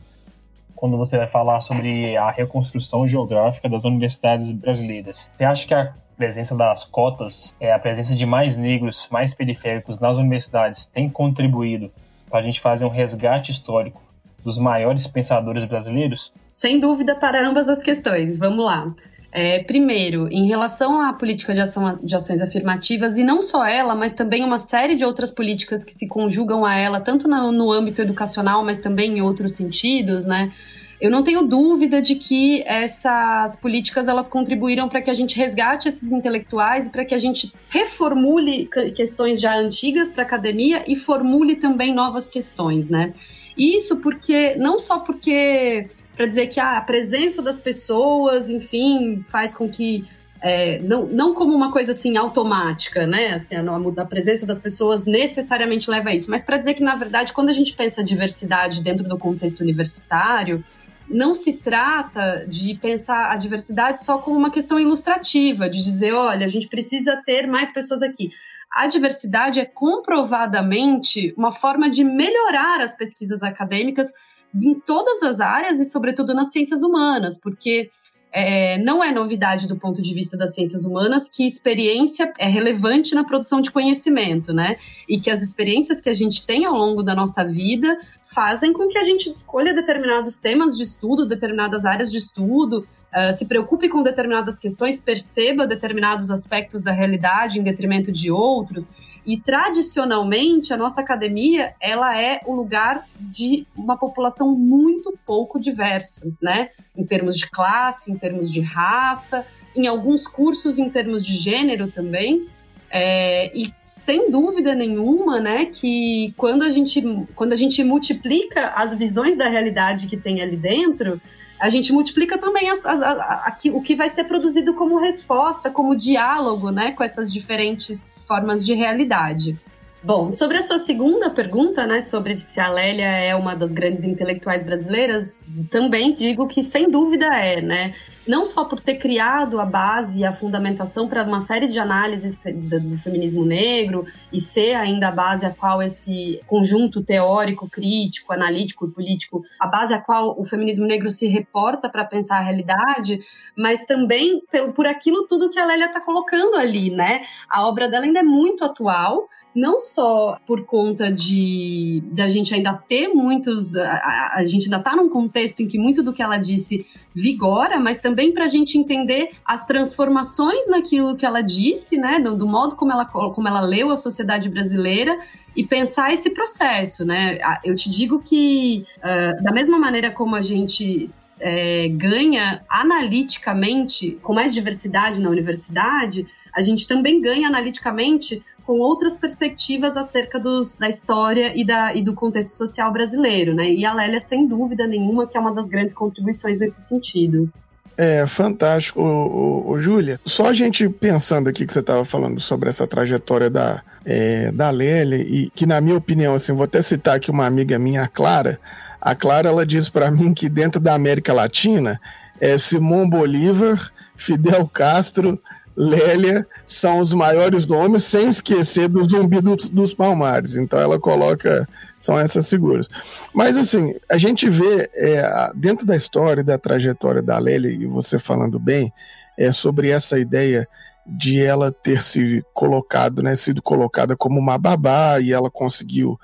quando 0.80 0.96
você 0.96 1.18
vai 1.18 1.28
falar 1.28 1.60
sobre 1.60 2.15
a 2.15 2.32
reconstrução 2.32 3.06
geográfica 3.06 3.68
das 3.68 3.84
universidades 3.84 4.50
brasileiras. 4.50 5.30
Você 5.34 5.44
acha 5.44 5.68
que 5.68 5.74
a 5.74 5.94
presença 6.15 6.56
das 6.56 6.86
cotas, 6.86 7.54
é, 7.60 7.74
a 7.74 7.78
presença 7.78 8.15
de 8.15 8.26
mais 8.26 8.56
negros, 8.56 9.10
mais 9.12 9.34
periféricos 9.34 10.00
nas 10.00 10.15
universidades 10.15 10.88
tem 10.88 11.10
contribuído 11.10 11.92
para 12.30 12.39
a 12.39 12.44
gente 12.44 12.62
fazer 12.62 12.86
um 12.86 12.89
resgate 12.89 13.52
histórico 13.52 14.02
dos 14.42 14.58
maiores 14.58 15.06
pensadores 15.06 15.65
brasileiros? 15.65 16.32
Sem 16.54 16.80
dúvida 16.80 17.13
para 17.13 17.46
ambas 17.46 17.68
as 17.68 17.84
questões. 17.84 18.38
Vamos 18.38 18.63
lá. 18.63 18.88
É, 19.32 19.63
primeiro, 19.63 20.28
em 20.32 20.48
relação 20.48 21.00
à 21.00 21.13
política 21.13 21.54
de, 21.54 21.60
ação, 21.60 22.00
de 22.02 22.15
ações 22.15 22.42
afirmativas, 22.42 23.18
e 23.18 23.24
não 23.24 23.44
só 23.44 23.63
ela, 23.63 23.94
mas 23.94 24.13
também 24.13 24.44
uma 24.44 24.58
série 24.58 24.96
de 24.96 25.06
outras 25.06 25.32
políticas 25.32 25.84
que 25.84 25.94
se 25.94 26.08
conjugam 26.08 26.65
a 26.65 26.76
ela, 26.76 27.00
tanto 27.00 27.28
no, 27.28 27.52
no 27.52 27.72
âmbito 27.72 28.02
educacional, 28.02 28.65
mas 28.65 28.80
também 28.80 29.18
em 29.18 29.22
outros 29.22 29.54
sentidos, 29.54 30.26
né? 30.26 30.52
Eu 31.00 31.10
não 31.10 31.24
tenho 31.24 31.44
dúvida 31.44 32.02
de 32.02 32.15
que 32.15 32.62
essas 32.63 33.56
políticas 33.56 34.10
elas 34.10 34.28
contribuíram 34.28 34.89
para 34.89 35.02
que 35.02 35.10
a 35.10 35.13
gente 35.13 35.38
resgate 35.38 35.88
esses 35.88 36.12
intelectuais 36.12 36.88
e 36.88 36.92
para 36.92 37.06
que 37.06 37.15
a 37.15 37.18
gente 37.18 37.54
reformule 37.70 38.68
questões 38.96 39.39
já 39.39 39.56
antigas 39.56 40.12
para 40.12 40.24
a 40.24 40.26
academia 40.26 40.84
e 40.88 40.98
formule 40.98 41.56
também 41.56 41.94
novas 41.94 42.28
questões, 42.28 42.89
né? 42.89 43.13
Isso 43.58 44.02
porque 44.02 44.56
não 44.56 44.78
só 44.78 45.00
porque 45.00 45.88
para 46.19 46.27
dizer 46.27 46.47
que 46.47 46.60
ah, 46.60 46.75
a 46.75 46.82
presença 46.82 47.41
das 47.41 47.62
pessoas, 47.62 48.49
enfim, 48.49 49.23
faz 49.29 49.55
com 49.55 49.69
que 49.69 50.05
é, 50.41 50.77
não, 50.79 51.05
não 51.05 51.34
como 51.34 51.55
uma 51.55 51.71
coisa 51.71 51.93
assim 51.93 52.17
automática, 52.17 53.08
né? 53.08 53.36
Assim, 53.36 53.55
a, 53.55 53.62
a 54.01 54.05
presença 54.05 54.45
das 54.45 54.60
pessoas 54.60 55.05
necessariamente 55.05 55.89
leva 55.89 56.10
a 56.10 56.13
isso, 56.13 56.29
mas 56.29 56.43
para 56.43 56.58
dizer 56.58 56.73
que, 56.73 56.84
na 56.84 56.97
verdade, 56.97 57.32
quando 57.32 57.47
a 57.47 57.53
gente 57.53 57.73
pensa 57.73 58.03
diversidade 58.03 58.84
dentro 58.84 59.08
do 59.08 59.17
contexto 59.17 59.62
universitário, 59.62 60.62
não 61.08 61.34
se 61.34 61.53
trata 61.53 62.45
de 62.49 62.75
pensar 62.75 63.32
a 63.32 63.38
diversidade 63.38 64.03
só 64.03 64.17
como 64.17 64.38
uma 64.38 64.51
questão 64.51 64.77
ilustrativa, 64.77 65.69
de 65.69 65.82
dizer, 65.82 66.12
olha, 66.12 66.45
a 66.45 66.49
gente 66.49 66.67
precisa 66.67 67.15
ter 67.25 67.47
mais 67.47 67.71
pessoas 67.71 68.03
aqui. 68.03 68.29
A 68.69 68.88
diversidade 68.88 69.58
é 69.62 69.65
comprovadamente 69.65 71.34
uma 71.38 71.53
forma 71.53 71.89
de 71.89 72.03
melhorar 72.03 72.82
as 72.82 72.93
pesquisas 72.93 73.41
acadêmicas 73.41 74.12
em 74.53 74.79
todas 74.79 75.23
as 75.23 75.39
áreas 75.39 75.79
e, 75.79 75.85
sobretudo, 75.85 76.33
nas 76.33 76.51
ciências 76.51 76.81
humanas, 76.81 77.39
porque 77.39 77.89
é, 78.31 78.77
não 78.83 79.03
é 79.03 79.12
novidade 79.12 79.67
do 79.67 79.75
ponto 79.75 80.01
de 80.01 80.13
vista 80.13 80.38
das 80.38 80.53
ciências 80.53 80.85
humanas 80.85 81.29
que 81.29 81.45
experiência 81.47 82.31
é 82.38 82.47
relevante 82.47 83.15
na 83.15 83.23
produção 83.23 83.59
de 83.62 83.71
conhecimento, 83.71 84.53
né? 84.53 84.77
E 85.07 85.19
que 85.19 85.31
as 85.31 85.41
experiências 85.41 85.99
que 85.99 86.09
a 86.09 86.13
gente 86.13 86.45
tem 86.45 86.65
ao 86.65 86.75
longo 86.75 87.01
da 87.01 87.15
nossa 87.15 87.43
vida 87.43 87.97
fazem 88.33 88.71
com 88.71 88.88
que 88.88 88.97
a 88.97 89.03
gente 89.03 89.29
escolha 89.29 89.73
determinados 89.73 90.38
temas 90.38 90.77
de 90.77 90.83
estudo, 90.83 91.27
determinadas 91.27 91.85
áreas 91.85 92.12
de 92.12 92.17
estudo, 92.17 92.88
uh, 93.12 93.33
se 93.33 93.47
preocupe 93.47 93.89
com 93.89 94.03
determinadas 94.03 94.59
questões, 94.59 95.01
perceba 95.01 95.65
determinados 95.65 96.29
aspectos 96.29 96.83
da 96.83 96.91
realidade 96.91 97.59
em 97.59 97.63
detrimento 97.63 98.12
de 98.12 98.29
outros. 98.29 98.88
E 99.25 99.38
tradicionalmente 99.38 100.73
a 100.73 100.77
nossa 100.77 101.01
academia 101.01 101.73
ela 101.79 102.19
é 102.19 102.41
o 102.45 102.53
lugar 102.53 103.05
de 103.19 103.65
uma 103.75 103.97
população 103.97 104.55
muito 104.55 105.17
pouco 105.25 105.60
diversa, 105.60 106.32
né? 106.41 106.69
Em 106.95 107.05
termos 107.05 107.38
de 107.38 107.49
classe, 107.49 108.12
em 108.12 108.17
termos 108.17 108.51
de 108.51 108.62
raça, 108.62 109.45
em 109.75 109.88
alguns 109.88 110.27
cursos 110.27 110.79
em 110.79 110.89
termos 110.89 111.25
de 111.25 111.36
gênero 111.36 111.89
também. 111.89 112.47
É, 112.91 113.55
e 113.55 113.71
sem 113.84 114.32
dúvida 114.32 114.73
nenhuma, 114.73 115.39
né, 115.39 115.65
que 115.65 116.34
quando 116.36 116.63
a 116.63 116.71
gente, 116.71 117.03
quando 117.36 117.53
a 117.53 117.55
gente 117.55 117.84
multiplica 117.84 118.69
as 118.69 118.95
visões 118.95 119.38
da 119.38 119.47
realidade 119.47 120.08
que 120.08 120.17
tem 120.17 120.41
ali 120.41 120.58
dentro, 120.58 121.21
a 121.60 121.69
gente 121.69 121.91
multiplica 121.91 122.38
também 122.38 122.69
as, 122.69 122.86
as, 122.86 123.02
a, 123.02 123.12
a, 123.12 123.58
o 123.74 123.82
que 123.82 123.95
vai 123.95 124.08
ser 124.10 124.24
produzido 124.24 124.74
como 124.74 125.00
resposta, 125.00 125.69
como 125.69 125.95
diálogo, 125.95 126.72
né, 126.72 126.93
com 126.93 127.04
essas 127.04 127.32
diferentes 127.32 128.13
formas 128.26 128.65
de 128.65 128.74
realidade. 128.74 129.58
Bom, 130.02 130.34
sobre 130.34 130.58
a 130.58 130.62
sua 130.62 130.78
segunda 130.78 131.30
pergunta, 131.30 131.86
né, 131.86 132.00
sobre 132.00 132.38
se 132.38 132.60
a 132.62 132.69
Lélia 132.69 133.10
é 133.10 133.36
uma 133.36 133.54
das 133.54 133.74
grandes 133.74 134.06
intelectuais 134.06 134.63
brasileiras, 134.63 135.43
também 135.69 136.13
digo 136.13 136.48
que 136.48 136.63
sem 136.63 136.89
dúvida 136.89 137.26
é, 137.26 137.62
né? 137.62 137.93
Não 138.30 138.46
só 138.46 138.63
por 138.63 138.80
ter 138.80 139.00
criado 139.00 139.60
a 139.60 139.65
base 139.65 140.20
e 140.20 140.24
a 140.24 140.32
fundamentação 140.32 141.08
para 141.08 141.24
uma 141.24 141.39
série 141.39 141.65
de 141.65 141.80
análises 141.80 142.36
do 142.36 142.96
feminismo 143.00 143.44
negro 143.44 144.06
e 144.32 144.39
ser 144.39 144.76
ainda 144.76 145.08
a 145.08 145.12
base 145.12 145.48
a 145.48 145.50
qual 145.50 145.82
esse 145.82 146.39
conjunto 146.46 147.04
teórico, 147.04 147.68
crítico, 147.68 148.32
analítico 148.32 148.86
e 148.86 148.92
político, 148.92 149.42
a 149.60 149.65
base 149.65 149.96
a 149.96 150.00
qual 150.00 150.39
o 150.39 150.46
feminismo 150.46 150.86
negro 150.86 151.10
se 151.10 151.26
reporta 151.26 151.89
para 151.89 152.06
pensar 152.06 152.38
a 152.38 152.44
realidade, 152.44 153.20
mas 153.58 153.88
também 153.88 154.44
por 154.76 154.86
aquilo 154.86 155.26
tudo 155.26 155.50
que 155.50 155.58
a 155.58 155.65
Lélia 155.65 155.88
está 155.88 156.00
colocando 156.00 156.54
ali, 156.56 156.92
né? 156.92 157.24
A 157.50 157.68
obra 157.68 157.89
dela 157.89 158.06
ainda 158.06 158.20
é 158.20 158.24
muito 158.24 158.63
atual 158.63 159.28
não 159.56 159.80
só 159.80 160.39
por 160.46 160.65
conta 160.65 161.12
de, 161.12 162.04
de 162.12 162.22
a 162.22 162.28
gente 162.28 162.54
ainda 162.54 162.74
ter 162.74 163.10
muitos. 163.10 163.76
A, 163.76 164.34
a 164.36 164.46
gente 164.46 164.65
ainda 164.65 164.78
está 164.78 164.96
num 164.96 165.10
contexto 165.10 165.62
em 165.62 165.68
que 165.68 165.78
muito 165.78 166.04
do 166.04 166.13
que 166.13 166.22
ela 166.22 166.38
disse 166.38 166.86
vigora, 167.19 167.79
mas 167.79 167.97
também 167.97 168.34
para 168.34 168.45
a 168.45 168.47
gente 168.47 168.77
entender 168.77 169.32
as 169.45 169.65
transformações 169.65 170.67
naquilo 170.67 171.15
que 171.15 171.25
ela 171.25 171.41
disse, 171.41 171.97
né? 171.97 172.19
Do, 172.19 172.38
do, 172.38 172.47
modo 172.47 172.75
como 172.75 172.91
ela, 172.91 173.05
como 173.05 173.47
ela 173.47 173.62
leu 173.62 173.91
a 173.91 173.97
sociedade 173.97 174.49
brasileira 174.49 175.15
e 175.55 175.65
pensar 175.65 176.13
esse 176.13 176.29
processo, 176.34 177.03
né? 177.03 177.38
Eu 177.63 177.75
te 177.75 177.89
digo 177.89 178.19
que, 178.19 178.86
uh, 178.97 179.43
da 179.43 179.51
mesma 179.51 179.77
maneira 179.77 180.12
como 180.12 180.36
a 180.36 180.41
gente 180.41 181.10
é, 181.39 181.88
ganha 181.89 182.62
analiticamente, 182.69 184.17
com 184.21 184.34
mais 184.34 184.54
diversidade 184.54 185.21
na 185.21 185.30
universidade, 185.30 186.25
a 186.56 186.62
gente 186.62 186.88
também 186.88 187.21
ganha 187.21 187.47
analiticamente 187.47 188.43
com 188.65 188.80
outras 188.80 189.17
perspectivas 189.17 189.97
acerca 189.97 190.39
dos, 190.39 190.78
da 190.78 190.88
história 190.88 191.54
e, 191.56 191.65
da, 191.65 191.95
e 191.95 192.04
do 192.04 192.13
contexto 192.13 192.52
social 192.52 192.91
brasileiro, 192.91 193.54
né? 193.54 193.71
E 193.71 193.84
a 193.86 193.93
Lélia, 193.93 194.19
sem 194.19 194.47
dúvida 194.47 194.86
nenhuma, 194.86 195.25
que 195.25 195.38
é 195.38 195.39
uma 195.39 195.54
das 195.54 195.69
grandes 195.69 195.93
contribuições 195.93 196.60
nesse 196.60 196.82
sentido. 196.82 197.52
É, 197.97 198.25
fantástico, 198.28 199.02
ô, 199.02 199.06
ô, 199.06 199.71
ô, 199.71 199.80
Júlia. 199.80 200.19
Só 200.23 200.49
a 200.49 200.54
gente 200.54 200.88
pensando 200.88 201.49
aqui 201.49 201.65
que 201.65 201.73
você 201.73 201.80
estava 201.80 202.06
falando 202.06 202.39
sobre 202.39 202.69
essa 202.69 202.88
trajetória 202.88 203.49
da, 203.49 203.82
é, 204.06 204.52
da 204.52 204.69
Lélia, 204.69 205.17
e 205.17 205.49
que, 205.49 205.65
na 205.65 205.82
minha 205.82 205.97
opinião, 205.97 206.36
assim, 206.36 206.54
vou 206.54 206.63
até 206.63 206.82
citar 206.82 207.17
aqui 207.17 207.30
uma 207.30 207.45
amiga 207.45 207.78
minha, 207.78 208.04
a 208.04 208.08
Clara. 208.08 208.60
A 209.01 209.15
Clara, 209.15 209.49
ela 209.49 209.65
diz 209.65 209.89
para 209.89 210.12
mim 210.12 210.33
que 210.33 210.49
dentro 210.49 210.79
da 210.79 210.93
América 210.93 211.33
Latina, 211.33 211.99
é 212.39 212.57
Simão 212.57 213.09
Bolívar, 213.09 213.91
Fidel 214.15 214.67
Castro, 214.67 215.39
Lélia 215.75 216.45
são 216.67 216.99
os 216.99 217.13
maiores 217.13 217.65
nomes, 217.65 218.03
sem 218.03 218.27
esquecer 218.27 218.89
do 218.89 219.09
zumbi 219.09 219.39
dos, 219.39 219.69
dos 219.69 219.93
palmares. 219.93 220.55
Então 220.55 220.79
ela 220.79 220.99
coloca. 220.99 221.67
São 222.01 222.17
essas 222.17 222.49
figuras. 222.49 222.88
Mas 223.33 223.57
assim, 223.57 223.93
a 224.09 224.17
gente 224.17 224.49
vê 224.49 224.89
é, 224.95 225.51
dentro 225.53 225.85
da 225.85 225.97
história, 225.97 226.41
da 226.41 226.57
trajetória 226.57 227.21
da 227.21 227.38
Lélia, 227.38 227.71
e 227.71 227.85
você 227.85 228.17
falando 228.17 228.57
bem, 228.57 228.93
é 229.38 229.51
sobre 229.51 229.89
essa 229.89 230.17
ideia 230.17 230.65
de 231.05 231.41
ela 231.41 231.73
ter 231.73 232.01
se 232.01 232.41
colocado, 232.53 233.21
né, 233.21 233.35
sido 233.35 233.62
colocada 233.62 234.15
como 234.15 234.39
uma 234.39 234.57
babá 234.57 235.19
e 235.19 235.33
ela 235.33 235.49
conseguiu 235.49 236.17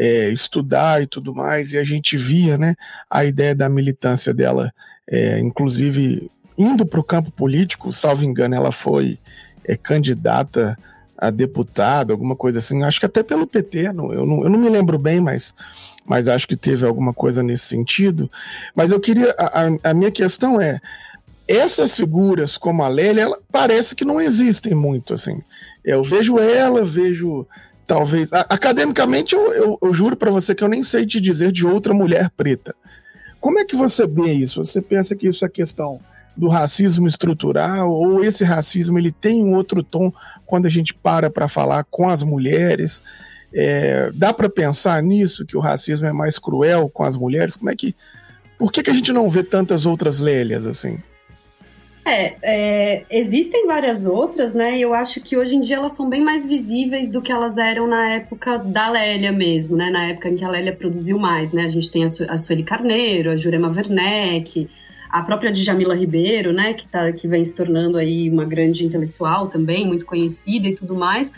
é, 0.00 0.30
estudar 0.30 1.02
e 1.02 1.06
tudo 1.06 1.34
mais, 1.34 1.74
e 1.74 1.78
a 1.78 1.84
gente 1.84 2.16
via 2.16 2.56
né, 2.56 2.74
a 3.10 3.22
ideia 3.22 3.54
da 3.54 3.68
militância 3.68 4.32
dela, 4.32 4.72
é, 5.06 5.38
inclusive 5.38 6.30
indo 6.56 6.86
para 6.86 6.98
o 6.98 7.04
campo 7.04 7.30
político, 7.30 7.92
salvo 7.92 8.24
engano, 8.24 8.54
ela 8.54 8.72
foi 8.72 9.18
é, 9.62 9.76
candidata 9.76 10.78
a 11.18 11.28
deputado, 11.28 12.12
alguma 12.12 12.34
coisa 12.34 12.60
assim, 12.60 12.82
acho 12.82 12.98
que 12.98 13.04
até 13.04 13.22
pelo 13.22 13.46
PT, 13.46 13.92
não, 13.92 14.10
eu, 14.10 14.24
não, 14.24 14.42
eu 14.42 14.48
não 14.48 14.58
me 14.58 14.70
lembro 14.70 14.98
bem, 14.98 15.20
mas, 15.20 15.52
mas 16.06 16.28
acho 16.28 16.48
que 16.48 16.56
teve 16.56 16.86
alguma 16.86 17.12
coisa 17.12 17.42
nesse 17.42 17.66
sentido. 17.66 18.30
Mas 18.74 18.90
eu 18.90 18.98
queria, 18.98 19.34
a, 19.38 19.90
a 19.90 19.92
minha 19.92 20.10
questão 20.10 20.58
é, 20.58 20.80
essas 21.46 21.94
figuras 21.94 22.56
como 22.56 22.82
a 22.82 22.88
Lélia, 22.88 23.24
ela, 23.24 23.38
parece 23.52 23.94
que 23.94 24.04
não 24.04 24.18
existem 24.18 24.74
muito, 24.74 25.12
assim. 25.12 25.42
Eu 25.84 26.02
vejo 26.02 26.38
ela, 26.38 26.86
vejo 26.86 27.46
talvez. 27.90 28.32
Academicamente, 28.32 29.34
eu, 29.34 29.52
eu, 29.52 29.78
eu 29.82 29.92
juro 29.92 30.14
para 30.14 30.30
você 30.30 30.54
que 30.54 30.62
eu 30.62 30.68
nem 30.68 30.80
sei 30.80 31.04
te 31.04 31.20
dizer 31.20 31.50
de 31.50 31.66
outra 31.66 31.92
mulher 31.92 32.30
preta. 32.36 32.72
Como 33.40 33.58
é 33.58 33.64
que 33.64 33.74
você 33.74 34.06
vê 34.06 34.32
isso? 34.32 34.64
Você 34.64 34.80
pensa 34.80 35.16
que 35.16 35.26
isso 35.26 35.44
é 35.44 35.48
questão 35.48 36.00
do 36.36 36.46
racismo 36.46 37.08
estrutural 37.08 37.90
ou 37.90 38.22
esse 38.22 38.44
racismo 38.44 38.96
ele 38.96 39.10
tem 39.10 39.42
um 39.42 39.54
outro 39.54 39.82
tom 39.82 40.12
quando 40.46 40.66
a 40.66 40.68
gente 40.68 40.94
para 40.94 41.28
para 41.28 41.48
falar 41.48 41.82
com 41.90 42.08
as 42.08 42.22
mulheres? 42.22 43.02
É, 43.52 44.12
dá 44.14 44.32
para 44.32 44.48
pensar 44.48 45.02
nisso 45.02 45.44
que 45.44 45.56
o 45.56 45.60
racismo 45.60 46.06
é 46.06 46.12
mais 46.12 46.38
cruel 46.38 46.88
com 46.88 47.02
as 47.02 47.16
mulheres? 47.16 47.56
Como 47.56 47.70
é 47.70 47.74
que 47.74 47.96
por 48.56 48.70
que, 48.70 48.84
que 48.84 48.90
a 48.90 48.94
gente 48.94 49.12
não 49.12 49.28
vê 49.28 49.42
tantas 49.42 49.84
outras 49.84 50.20
Lélias 50.20 50.64
assim? 50.64 50.98
É, 52.10 52.36
é, 52.42 53.04
existem 53.10 53.66
várias 53.66 54.04
outras, 54.04 54.54
né? 54.54 54.76
E 54.76 54.82
eu 54.82 54.92
acho 54.92 55.20
que 55.20 55.36
hoje 55.36 55.54
em 55.54 55.60
dia 55.60 55.76
elas 55.76 55.92
são 55.92 56.08
bem 56.08 56.20
mais 56.20 56.44
visíveis 56.46 57.08
do 57.08 57.22
que 57.22 57.30
elas 57.30 57.56
eram 57.56 57.86
na 57.86 58.14
época 58.14 58.58
da 58.58 58.90
Lélia 58.90 59.32
mesmo, 59.32 59.76
né? 59.76 59.90
Na 59.90 60.08
época 60.08 60.28
em 60.28 60.36
que 60.36 60.44
a 60.44 60.48
Lélia 60.48 60.74
produziu 60.74 61.18
mais, 61.18 61.52
né? 61.52 61.64
A 61.64 61.68
gente 61.68 61.90
tem 61.90 62.04
a, 62.04 62.08
Su 62.08 62.24
a 62.28 62.36
Sueli 62.36 62.64
Carneiro, 62.64 63.30
a 63.30 63.36
Jurema 63.36 63.68
Werneck, 63.68 64.68
a 65.10 65.22
própria 65.22 65.52
Djamila 65.52 65.94
Ribeiro, 65.94 66.52
né, 66.52 66.72
que, 66.72 66.86
tá, 66.86 67.10
que 67.12 67.26
vem 67.26 67.44
se 67.44 67.54
tornando 67.54 67.98
aí 67.98 68.30
uma 68.30 68.44
grande 68.44 68.84
intelectual 68.84 69.48
também, 69.48 69.86
muito 69.86 70.06
conhecida 70.06 70.68
e 70.68 70.76
tudo 70.76 70.94
mais. 70.94 71.32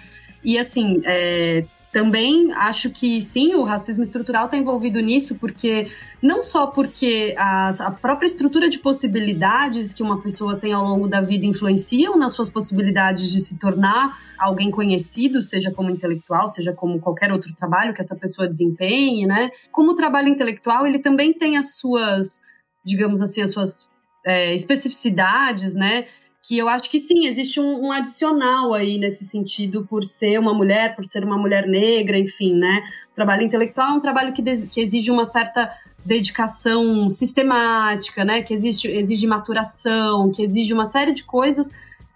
E 0.45 0.59
assim, 0.59 1.01
é, 1.05 1.65
também 1.93 2.53
acho 2.53 2.91
que 2.91 3.21
sim, 3.21 3.55
o 3.55 3.65
racismo 3.65 4.03
estrutural 4.03 4.47
está 4.47 4.57
envolvido 4.57 4.99
nisso, 4.99 5.39
porque 5.39 5.91
não 6.23 6.43
só 6.43 6.67
porque 6.67 7.35
as, 7.37 7.81
a 7.81 7.91
própria 7.91 8.27
estrutura 8.27 8.69
de 8.69 8.79
possibilidades 8.79 9.93
que 9.93 10.03
uma 10.03 10.21
pessoa 10.23 10.57
tem 10.57 10.73
ao 10.73 10.85
longo 10.85 11.07
da 11.07 11.21
vida 11.21 11.45
influenciam 11.45 12.17
nas 12.17 12.33
suas 12.33 12.49
possibilidades 12.49 13.31
de 13.31 13.41
se 13.41 13.59
tornar 13.59 14.19
alguém 14.39 14.71
conhecido, 14.71 15.43
seja 15.43 15.71
como 15.71 15.91
intelectual, 15.91 16.49
seja 16.49 16.73
como 16.73 16.99
qualquer 16.99 17.31
outro 17.31 17.55
trabalho 17.55 17.93
que 17.93 18.01
essa 18.01 18.17
pessoa 18.17 18.49
desempenhe, 18.49 19.27
né? 19.27 19.51
Como 19.71 19.93
o 19.93 19.95
trabalho 19.95 20.29
intelectual, 20.29 20.87
ele 20.87 20.99
também 20.99 21.33
tem 21.33 21.57
as 21.57 21.77
suas 21.79 22.41
digamos 22.85 23.23
assim, 23.23 23.43
as 23.43 23.53
suas 23.53 23.93
é, 24.25 24.55
especificidades, 24.55 25.75
né? 25.75 26.07
Que 26.43 26.59
eu 26.59 26.69
acho 26.69 26.91
que 26.91 26.99
sim, 26.99 27.27
existe 27.27 27.61
um, 27.61 27.87
um, 27.87 27.93
adicional 27.93 28.75
aí 28.75 28.99
nesse 28.99 29.25
sentido, 29.25 29.87
por 29.87 30.05
ser 30.05 30.39
uma 30.39 30.53
mulher, 30.53 30.97
por 30.97 31.05
ser 31.05 31.25
uma 31.25 31.39
mulher 31.39 31.69
negra, 31.69 32.19
enfim, 32.19 32.55
né? 32.55 32.83
O 33.13 33.15
trabalho 33.15 33.43
intelectual 33.43 33.93
é 33.93 33.95
um 33.95 34.01
trabalho 34.01 34.33
que, 34.33 34.43
de, 34.43 34.67
que 34.67 34.81
exige 34.81 35.11
uma 35.11 35.25
certa 35.25 35.73
dedicação 36.05 37.09
sistemática, 37.11 38.25
né? 38.25 38.43
Que 38.43 38.53
existe, 38.53 38.89
exige 38.89 39.27
maturação, 39.27 40.33
que 40.33 40.43
exige 40.43 40.75
uma 40.75 40.85
série 40.85 41.15
de 41.15 41.23
coisas 41.23 41.71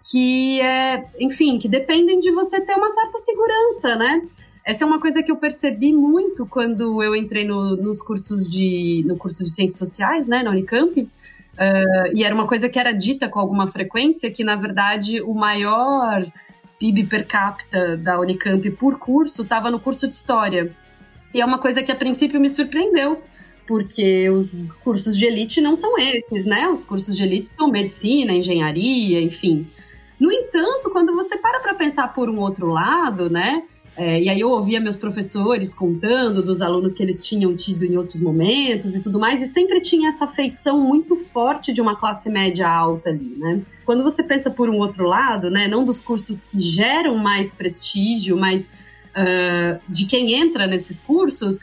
que 0.09 0.59
é, 0.61 1.05
enfim, 1.19 1.57
que 1.57 1.67
dependem 1.67 2.19
de 2.19 2.31
você 2.31 2.61
ter 2.61 2.75
uma 2.75 2.89
certa 2.89 3.17
segurança, 3.17 3.95
né? 3.95 4.21
Essa 4.65 4.83
é 4.83 4.87
uma 4.87 4.99
coisa 4.99 5.23
que 5.23 5.31
eu 5.31 5.37
percebi 5.37 5.93
muito 5.93 6.45
quando 6.45 7.01
eu 7.01 7.15
entrei 7.15 7.45
no, 7.45 7.77
nos 7.77 8.01
cursos 8.01 8.49
de 8.49 9.03
no 9.05 9.17
curso 9.17 9.43
de 9.43 9.49
ciências 9.49 9.77
sociais, 9.77 10.27
né, 10.27 10.43
na 10.43 10.51
Unicamp. 10.51 11.07
Uh, 11.57 12.15
e 12.15 12.23
era 12.23 12.35
uma 12.35 12.45
coisa 12.45 12.69
que 12.69 12.77
era 12.77 12.91
dita 12.91 13.27
com 13.27 13.39
alguma 13.39 13.65
frequência 13.67 14.29
que 14.29 14.43
na 14.43 14.55
verdade 14.55 15.21
o 15.23 15.33
maior 15.33 16.23
PIB 16.79 17.05
per 17.05 17.25
capita 17.25 17.97
da 17.97 18.19
Unicamp 18.19 18.69
por 18.71 18.99
curso 18.99 19.41
estava 19.41 19.71
no 19.71 19.79
curso 19.79 20.07
de 20.07 20.13
história. 20.13 20.71
E 21.33 21.41
é 21.41 21.45
uma 21.45 21.57
coisa 21.57 21.81
que 21.81 21.91
a 21.91 21.95
princípio 21.95 22.39
me 22.39 22.49
surpreendeu, 22.49 23.21
porque 23.67 24.29
os 24.29 24.65
cursos 24.83 25.17
de 25.17 25.25
elite 25.25 25.59
não 25.59 25.75
são 25.75 25.97
esses, 25.97 26.45
né? 26.45 26.69
Os 26.69 26.85
cursos 26.85 27.17
de 27.17 27.23
elite 27.23 27.49
são 27.57 27.67
medicina, 27.67 28.31
engenharia, 28.31 29.21
enfim. 29.21 29.67
No 30.19 30.31
entanto, 30.31 30.89
quando 30.89 31.13
você 31.13 31.37
para 31.37 31.59
para 31.59 31.75
pensar 31.75 32.13
por 32.13 32.29
um 32.29 32.39
outro 32.39 32.67
lado, 32.67 33.29
né? 33.29 33.63
É, 33.97 34.21
e 34.21 34.29
aí 34.29 34.39
eu 34.39 34.51
ouvia 34.51 34.79
meus 34.79 34.95
professores 34.95 35.73
contando 35.73 36.43
dos 36.43 36.61
alunos 36.61 36.93
que 36.93 37.01
eles 37.01 37.19
tinham 37.19 37.55
tido 37.55 37.83
em 37.83 37.97
outros 37.97 38.21
momentos 38.21 38.95
e 38.95 39.01
tudo 39.01 39.19
mais, 39.19 39.41
e 39.41 39.47
sempre 39.47 39.81
tinha 39.81 40.09
essa 40.09 40.27
feição 40.27 40.79
muito 40.79 41.15
forte 41.15 41.73
de 41.73 41.81
uma 41.81 41.95
classe 41.95 42.29
média 42.29 42.69
alta 42.69 43.09
ali, 43.09 43.35
né? 43.35 43.63
Quando 43.85 44.03
você 44.03 44.21
pensa 44.21 44.51
por 44.51 44.69
um 44.69 44.77
outro 44.77 45.03
lado, 45.03 45.49
né, 45.49 45.67
não 45.67 45.83
dos 45.83 45.99
cursos 45.99 46.43
que 46.43 46.59
geram 46.59 47.17
mais 47.17 47.55
prestígio, 47.55 48.37
mas 48.37 48.67
uh, 48.67 49.81
de 49.89 50.05
quem 50.05 50.39
entra 50.39 50.67
nesses 50.67 50.99
cursos, 50.99 51.57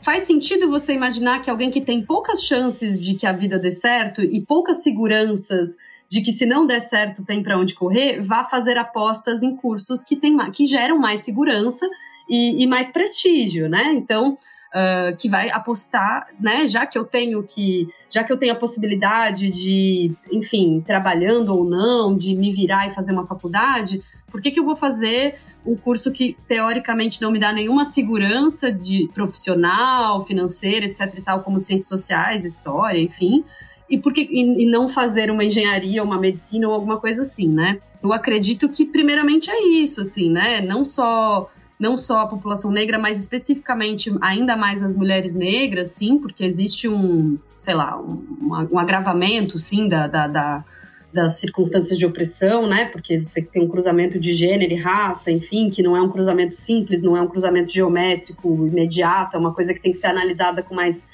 faz 0.00 0.22
sentido 0.22 0.70
você 0.70 0.94
imaginar 0.94 1.42
que 1.42 1.50
alguém 1.50 1.70
que 1.70 1.82
tem 1.82 2.02
poucas 2.02 2.42
chances 2.42 2.98
de 2.98 3.14
que 3.16 3.26
a 3.26 3.32
vida 3.34 3.58
dê 3.58 3.70
certo 3.70 4.22
e 4.22 4.40
poucas 4.40 4.82
seguranças 4.82 5.76
de 6.10 6.20
que 6.20 6.32
se 6.32 6.44
não 6.44 6.66
der 6.66 6.80
certo 6.80 7.24
tem 7.24 7.42
para 7.42 7.56
onde 7.56 7.74
correr, 7.74 8.20
vá 8.20 8.44
fazer 8.44 8.76
apostas 8.76 9.44
em 9.44 9.54
cursos 9.54 10.02
que, 10.02 10.16
tem, 10.16 10.36
que 10.50 10.66
geram 10.66 10.98
mais 10.98 11.20
segurança 11.20 11.88
e, 12.28 12.62
e 12.62 12.66
mais 12.66 12.90
prestígio, 12.90 13.68
né? 13.68 13.92
Então, 13.94 14.36
uh, 14.70 15.16
que 15.16 15.28
vai 15.28 15.50
apostar, 15.50 16.26
né? 16.40 16.66
Já 16.66 16.84
que 16.84 16.98
eu 16.98 17.04
tenho 17.04 17.42
que, 17.44 17.88
já 18.10 18.24
que 18.24 18.32
eu 18.32 18.36
tenho 18.36 18.52
a 18.52 18.56
possibilidade 18.56 19.50
de, 19.50 20.12
enfim, 20.32 20.82
trabalhando 20.84 21.50
ou 21.50 21.64
não, 21.64 22.16
de 22.16 22.34
me 22.34 22.50
virar 22.50 22.88
e 22.88 22.94
fazer 22.94 23.12
uma 23.12 23.26
faculdade, 23.26 24.02
por 24.30 24.42
que, 24.42 24.50
que 24.50 24.58
eu 24.58 24.64
vou 24.64 24.74
fazer 24.74 25.38
um 25.64 25.76
curso 25.76 26.10
que 26.10 26.36
teoricamente 26.48 27.20
não 27.20 27.30
me 27.30 27.38
dá 27.38 27.52
nenhuma 27.52 27.84
segurança 27.84 28.72
de 28.72 29.08
profissional, 29.14 30.24
financeira, 30.26 30.86
etc 30.86 31.12
e 31.18 31.20
tal, 31.20 31.42
como 31.42 31.58
ciências 31.58 31.88
sociais, 31.88 32.44
história, 32.44 32.98
enfim, 32.98 33.44
e 33.90 33.98
por 33.98 34.12
que 34.14 34.22
e, 34.22 34.62
e 34.62 34.66
não 34.66 34.88
fazer 34.88 35.30
uma 35.30 35.44
engenharia, 35.44 36.02
uma 36.02 36.18
medicina 36.18 36.68
ou 36.68 36.72
alguma 36.72 36.98
coisa 36.98 37.22
assim, 37.22 37.48
né? 37.48 37.78
Eu 38.02 38.12
acredito 38.12 38.68
que 38.68 38.86
primeiramente 38.86 39.50
é 39.50 39.82
isso, 39.82 40.00
assim, 40.00 40.30
né? 40.30 40.60
Não 40.62 40.84
só 40.84 41.50
não 41.78 41.96
só 41.96 42.20
a 42.20 42.26
população 42.26 42.70
negra, 42.70 42.98
mas 42.98 43.20
especificamente 43.20 44.14
ainda 44.20 44.54
mais 44.54 44.82
as 44.82 44.94
mulheres 44.94 45.34
negras, 45.34 45.88
sim, 45.88 46.18
porque 46.18 46.44
existe 46.44 46.86
um, 46.86 47.38
sei 47.56 47.72
lá, 47.74 47.98
um, 47.98 48.68
um 48.70 48.78
agravamento, 48.78 49.56
sim, 49.56 49.88
da, 49.88 50.06
da, 50.06 50.26
da 50.26 50.64
das 51.12 51.40
circunstâncias 51.40 51.98
de 51.98 52.06
opressão, 52.06 52.68
né? 52.68 52.84
Porque 52.86 53.18
você 53.18 53.42
tem 53.42 53.64
um 53.64 53.68
cruzamento 53.68 54.18
de 54.18 54.32
gênero 54.32 54.72
e 54.72 54.76
raça, 54.76 55.30
enfim, 55.30 55.68
que 55.68 55.82
não 55.82 55.96
é 55.96 56.00
um 56.00 56.08
cruzamento 56.08 56.54
simples, 56.54 57.02
não 57.02 57.16
é 57.16 57.20
um 57.20 57.26
cruzamento 57.26 57.70
geométrico 57.72 58.66
imediato, 58.66 59.36
é 59.36 59.40
uma 59.40 59.52
coisa 59.52 59.74
que 59.74 59.80
tem 59.80 59.90
que 59.90 59.98
ser 59.98 60.06
analisada 60.06 60.62
com 60.62 60.74
mais, 60.74 61.04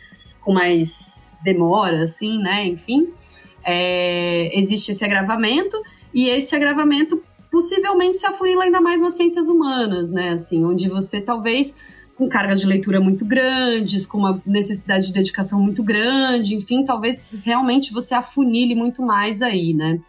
com 0.43 0.53
mais 0.53 1.06
demora, 1.43 2.03
assim, 2.03 2.39
né? 2.39 2.67
Enfim, 2.67 3.09
é, 3.65 4.59
existe 4.59 4.91
esse 4.91 5.05
agravamento 5.05 5.77
e 6.13 6.29
esse 6.29 6.55
agravamento 6.55 7.21
possivelmente 7.51 8.19
se 8.19 8.27
afunila 8.27 8.65
ainda 8.65 8.81
mais 8.81 9.01
nas 9.01 9.17
ciências 9.17 9.49
humanas, 9.49 10.11
né? 10.11 10.31
Assim, 10.31 10.65
onde 10.65 10.89
você 10.89 11.21
talvez 11.21 11.75
com 12.17 12.29
cargas 12.29 12.61
de 12.61 12.67
leitura 12.67 13.01
muito 13.01 13.25
grandes, 13.25 14.07
com 14.07 14.19
uma 14.19 14.43
necessidade 14.47 15.09
de 15.09 15.13
dedicação 15.13 15.61
muito 15.61 15.83
grande, 15.83 16.55
enfim, 16.55 16.85
talvez 16.85 17.39
realmente 17.45 17.93
você 17.93 18.15
afunile 18.15 18.75
muito 18.75 19.03
mais 19.03 19.43
aí, 19.43 19.75
né? 19.75 20.01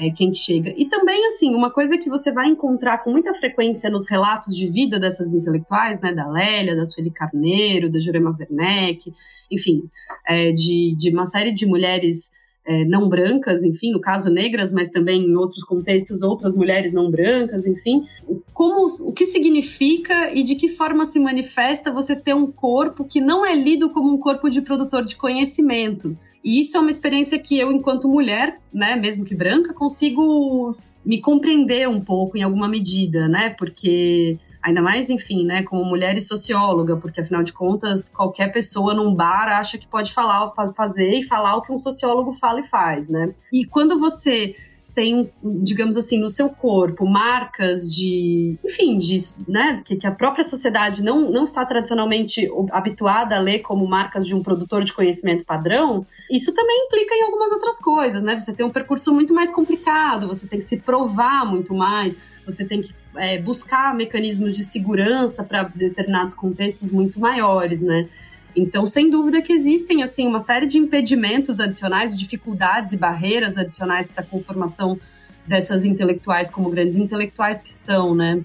É, 0.00 0.10
quem 0.10 0.32
chega. 0.32 0.72
E 0.78 0.86
também, 0.86 1.26
assim, 1.26 1.54
uma 1.54 1.70
coisa 1.70 1.98
que 1.98 2.08
você 2.08 2.32
vai 2.32 2.48
encontrar 2.48 3.04
com 3.04 3.10
muita 3.10 3.34
frequência 3.34 3.90
nos 3.90 4.08
relatos 4.08 4.56
de 4.56 4.66
vida 4.66 4.98
dessas 4.98 5.34
intelectuais, 5.34 6.00
né, 6.00 6.14
da 6.14 6.26
Lélia, 6.26 6.74
da 6.74 6.86
Sueli 6.86 7.10
Carneiro, 7.10 7.90
da 7.90 8.00
Jurema 8.00 8.34
Werneck, 8.34 9.12
enfim, 9.50 9.82
é, 10.26 10.52
de, 10.52 10.96
de 10.96 11.10
uma 11.10 11.26
série 11.26 11.52
de 11.52 11.66
mulheres 11.66 12.30
é, 12.64 12.82
não 12.86 13.10
brancas, 13.10 13.62
enfim, 13.62 13.92
no 13.92 14.00
caso 14.00 14.30
negras, 14.30 14.72
mas 14.72 14.88
também 14.88 15.22
em 15.22 15.36
outros 15.36 15.64
contextos 15.64 16.22
outras 16.22 16.56
mulheres 16.56 16.94
não 16.94 17.10
brancas, 17.10 17.66
enfim, 17.66 18.06
como 18.54 18.86
o 19.02 19.12
que 19.12 19.26
significa 19.26 20.32
e 20.32 20.42
de 20.42 20.54
que 20.54 20.70
forma 20.70 21.04
se 21.04 21.20
manifesta 21.20 21.92
você 21.92 22.16
ter 22.16 22.34
um 22.34 22.50
corpo 22.50 23.04
que 23.04 23.20
não 23.20 23.44
é 23.44 23.54
lido 23.54 23.90
como 23.90 24.14
um 24.14 24.18
corpo 24.18 24.48
de 24.48 24.62
produtor 24.62 25.04
de 25.04 25.16
conhecimento. 25.16 26.16
E 26.42 26.60
isso 26.60 26.76
é 26.76 26.80
uma 26.80 26.90
experiência 26.90 27.38
que 27.38 27.58
eu, 27.58 27.70
enquanto 27.70 28.08
mulher, 28.08 28.58
né, 28.72 28.96
mesmo 28.96 29.24
que 29.24 29.34
branca, 29.34 29.74
consigo 29.74 30.74
me 31.04 31.20
compreender 31.20 31.88
um 31.88 32.00
pouco 32.00 32.36
em 32.36 32.42
alguma 32.42 32.68
medida, 32.68 33.28
né? 33.28 33.50
Porque 33.50 34.38
Ainda 34.62 34.82
mais, 34.82 35.08
enfim, 35.08 35.44
né, 35.44 35.62
como 35.62 35.84
mulher 35.84 36.16
e 36.16 36.20
socióloga, 36.20 36.96
porque 36.96 37.20
afinal 37.20 37.42
de 37.42 37.52
contas, 37.52 38.10
qualquer 38.10 38.52
pessoa 38.52 38.92
num 38.92 39.14
bar 39.14 39.48
acha 39.48 39.78
que 39.78 39.86
pode 39.86 40.12
falar, 40.12 40.52
fazer 40.76 41.18
e 41.18 41.22
falar 41.22 41.56
o 41.56 41.62
que 41.62 41.72
um 41.72 41.78
sociólogo 41.78 42.32
fala 42.32 42.60
e 42.60 42.68
faz, 42.68 43.08
né? 43.08 43.32
E 43.50 43.64
quando 43.64 43.98
você 43.98 44.54
tem, 44.94 45.30
digamos 45.42 45.96
assim, 45.96 46.20
no 46.20 46.28
seu 46.28 46.50
corpo 46.50 47.06
marcas 47.06 47.90
de, 47.90 48.58
enfim, 48.64 48.98
de, 48.98 49.16
né, 49.48 49.82
que, 49.84 49.96
que, 49.96 50.06
a 50.06 50.10
própria 50.10 50.44
sociedade 50.44 51.02
não, 51.02 51.30
não 51.30 51.44
está 51.44 51.64
tradicionalmente 51.64 52.48
habituada 52.70 53.36
a 53.36 53.40
ler 53.40 53.60
como 53.60 53.86
marcas 53.86 54.26
de 54.26 54.34
um 54.34 54.42
produtor 54.42 54.84
de 54.84 54.92
conhecimento 54.92 55.44
padrão, 55.44 56.06
isso 56.30 56.52
também 56.54 56.86
implica 56.86 57.14
em 57.14 57.22
algumas 57.22 57.50
outras 57.52 57.78
coisas, 57.78 58.22
né? 58.22 58.38
Você 58.38 58.52
tem 58.52 58.64
um 58.64 58.70
percurso 58.70 59.12
muito 59.12 59.34
mais 59.34 59.50
complicado, 59.50 60.28
você 60.28 60.46
tem 60.46 60.58
que 60.58 60.64
se 60.64 60.78
provar 60.78 61.44
muito 61.44 61.74
mais, 61.74 62.16
você 62.44 62.64
tem 62.64 62.80
que 62.80 62.94
é, 63.16 63.40
buscar 63.40 63.94
mecanismos 63.94 64.56
de 64.56 64.64
segurança 64.64 65.42
para 65.44 65.64
determinados 65.64 66.34
contextos 66.34 66.92
muito 66.92 67.18
maiores, 67.18 67.82
né? 67.82 68.08
Então, 68.54 68.86
sem 68.86 69.10
dúvida 69.10 69.40
que 69.42 69.52
existem 69.52 70.02
assim 70.02 70.26
uma 70.26 70.40
série 70.40 70.66
de 70.66 70.78
impedimentos 70.78 71.60
adicionais, 71.60 72.18
dificuldades 72.18 72.92
e 72.92 72.96
barreiras 72.96 73.56
adicionais 73.56 74.06
para 74.06 74.22
a 74.22 74.26
conformação 74.26 74.98
dessas 75.46 75.84
intelectuais 75.84 76.50
como 76.50 76.70
grandes 76.70 76.96
intelectuais 76.96 77.62
que 77.62 77.72
são, 77.72 78.14
né? 78.14 78.40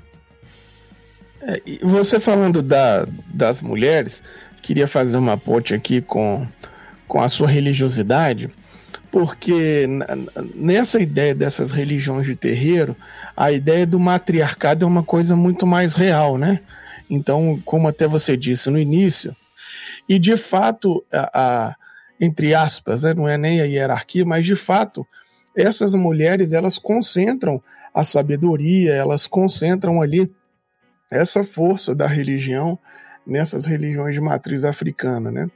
É, 1.41 1.62
você 1.84 2.20
falando 2.20 2.62
da, 2.62 3.08
das 3.28 3.62
mulheres, 3.62 4.24
queria 4.62 4.88
fazer 4.88 5.18
uma 5.18 5.38
ponte 5.38 5.74
aqui 5.74 6.01
com, 6.01 6.47
com 7.08 7.22
a 7.22 7.30
sua 7.30 7.47
religiosidade, 7.47 8.49
porque 9.12 9.88
nessa 10.56 10.99
ideia 10.99 11.36
dessas 11.36 11.72
religiões 11.72 12.26
de 12.26 12.36
terreiro, 12.36 12.95
a 13.38 13.51
ideia 13.51 13.86
do 13.86 13.99
matriarcado 13.99 14.84
é 14.84 14.88
uma 14.88 15.03
coisa 15.03 15.36
muito 15.36 15.68
mais 15.68 15.93
real, 15.93 16.38
né? 16.38 16.60
Então, 17.10 17.60
como 17.64 17.88
até 17.88 18.08
você 18.08 18.36
disse 18.36 18.70
no 18.70 18.80
início, 18.80 19.36
e 20.08 20.20
de 20.20 20.38
fato, 20.38 21.03
a, 21.12 21.30
a, 21.34 21.76
entre 22.20 22.53
aspas, 22.53 23.03
né, 23.03 23.14
não 23.14 23.28
é 23.28 23.38
nem 23.38 23.62
a 23.62 23.66
hierarquia, 23.66 24.26
mas 24.26 24.45
de 24.45 24.56
fato, 24.56 25.06
essas 25.56 25.95
mulheres 25.95 26.53
elas 26.53 26.78
concentram 26.78 27.62
a 27.93 28.03
sabedoria, 28.03 28.93
elas 28.93 29.26
concentram 29.26 30.01
ali 30.01 30.32
essa 31.12 31.43
força 31.43 31.95
da 31.95 32.08
religião 32.08 32.78
nessas 33.26 33.66
religiões 33.66 34.14
de 34.14 34.22
matriz 34.22 34.64
africana, 34.64 35.32
né? 35.32 35.49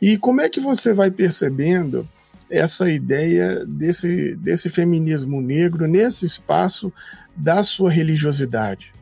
E 0.00 0.18
como 0.18 0.42
é 0.42 0.48
que 0.48 0.60
você 0.60 0.92
vai 0.92 1.10
percebendo 1.10 2.06
essa 2.50 2.90
ideia 2.90 3.64
desse, 3.64 4.36
desse 4.36 4.68
feminismo 4.68 5.40
negro 5.40 5.86
nesse 5.86 6.26
espaço 6.26 6.92
da 7.34 7.64
sua 7.64 7.90
religiosidade? 7.90 8.92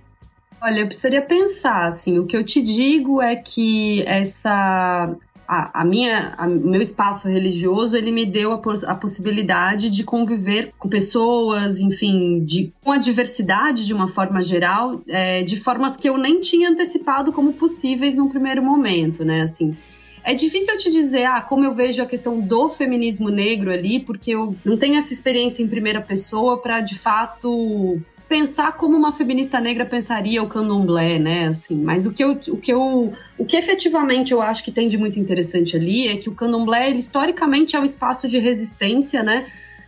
Olha, 0.64 0.80
eu 0.80 0.86
precisaria 0.86 1.20
pensar, 1.20 1.88
assim, 1.88 2.18
o 2.18 2.24
que 2.24 2.34
eu 2.34 2.42
te 2.42 2.62
digo 2.62 3.20
é 3.20 3.36
que 3.36 4.02
essa 4.06 5.14
a, 5.46 5.82
a 5.82 5.84
minha, 5.84 6.34
o 6.40 6.70
meu 6.70 6.80
espaço 6.80 7.28
religioso, 7.28 7.94
ele 7.94 8.10
me 8.10 8.24
deu 8.24 8.50
a, 8.50 8.62
a, 8.86 8.94
possibilidade 8.94 9.90
de 9.90 10.02
conviver 10.02 10.72
com 10.78 10.88
pessoas, 10.88 11.80
enfim, 11.80 12.42
de, 12.46 12.72
com 12.82 12.92
a 12.92 12.96
diversidade 12.96 13.84
de 13.84 13.92
uma 13.92 14.08
forma 14.08 14.42
geral, 14.42 15.02
é, 15.06 15.42
de 15.42 15.58
formas 15.58 15.98
que 15.98 16.08
eu 16.08 16.16
nem 16.16 16.40
tinha 16.40 16.70
antecipado 16.70 17.30
como 17.30 17.52
possíveis 17.52 18.16
num 18.16 18.30
primeiro 18.30 18.62
momento, 18.62 19.22
né, 19.22 19.42
assim. 19.42 19.76
É 20.24 20.32
difícil 20.32 20.72
eu 20.72 20.80
te 20.80 20.90
dizer, 20.90 21.24
ah, 21.24 21.42
como 21.42 21.66
eu 21.66 21.74
vejo 21.74 22.00
a 22.00 22.06
questão 22.06 22.40
do 22.40 22.70
feminismo 22.70 23.28
negro 23.28 23.70
ali, 23.70 24.00
porque 24.00 24.30
eu 24.30 24.56
não 24.64 24.78
tenho 24.78 24.96
essa 24.96 25.12
experiência 25.12 25.62
em 25.62 25.68
primeira 25.68 26.00
pessoa 26.00 26.56
para 26.56 26.80
de 26.80 26.98
fato 26.98 28.00
pensar 28.28 28.72
como 28.72 28.96
uma 28.96 29.12
feminista 29.12 29.60
negra 29.60 29.84
pensaria 29.84 30.42
o 30.42 30.48
candomblé, 30.48 31.18
né? 31.18 31.48
Assim, 31.48 31.76
mas 31.82 32.06
o 32.06 32.12
que 32.12 32.24
eu, 32.24 32.32
o 32.48 32.56
que 32.56 32.72
eu, 32.72 33.12
o 33.38 33.44
que 33.44 33.56
efetivamente 33.56 34.32
eu 34.32 34.40
acho 34.40 34.64
que 34.64 34.72
tem 34.72 34.88
de 34.88 34.96
muito 34.96 35.18
interessante 35.20 35.76
ali 35.76 36.08
é 36.08 36.16
que 36.16 36.28
o 36.28 36.34
candomblé, 36.34 36.88
ele, 36.88 36.98
historicamente, 36.98 37.76
é 37.76 37.80
um 37.80 37.84
espaço 37.84 38.28
de 38.28 38.38
resistência, 38.38 39.22
né? 39.22 39.46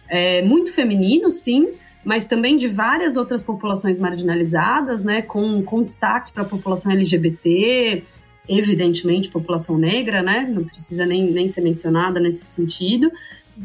É, 0.08 0.42
muito 0.42 0.72
feminino, 0.72 1.30
sim, 1.30 1.68
mas 2.04 2.26
também 2.26 2.56
de 2.56 2.68
várias 2.68 3.16
outras 3.16 3.42
populações 3.42 3.98
marginalizadas, 3.98 5.02
né? 5.02 5.22
Com, 5.22 5.62
com 5.62 5.82
destaque 5.82 6.30
para 6.32 6.42
a 6.42 6.46
população 6.46 6.92
LGBT, 6.92 8.04
evidentemente 8.48 9.28
população 9.28 9.78
negra, 9.78 10.22
né? 10.22 10.48
Não 10.48 10.62
precisa 10.62 11.04
nem, 11.06 11.30
nem 11.30 11.48
ser 11.48 11.62
mencionada 11.62 12.20
nesse 12.20 12.44
sentido. 12.44 13.10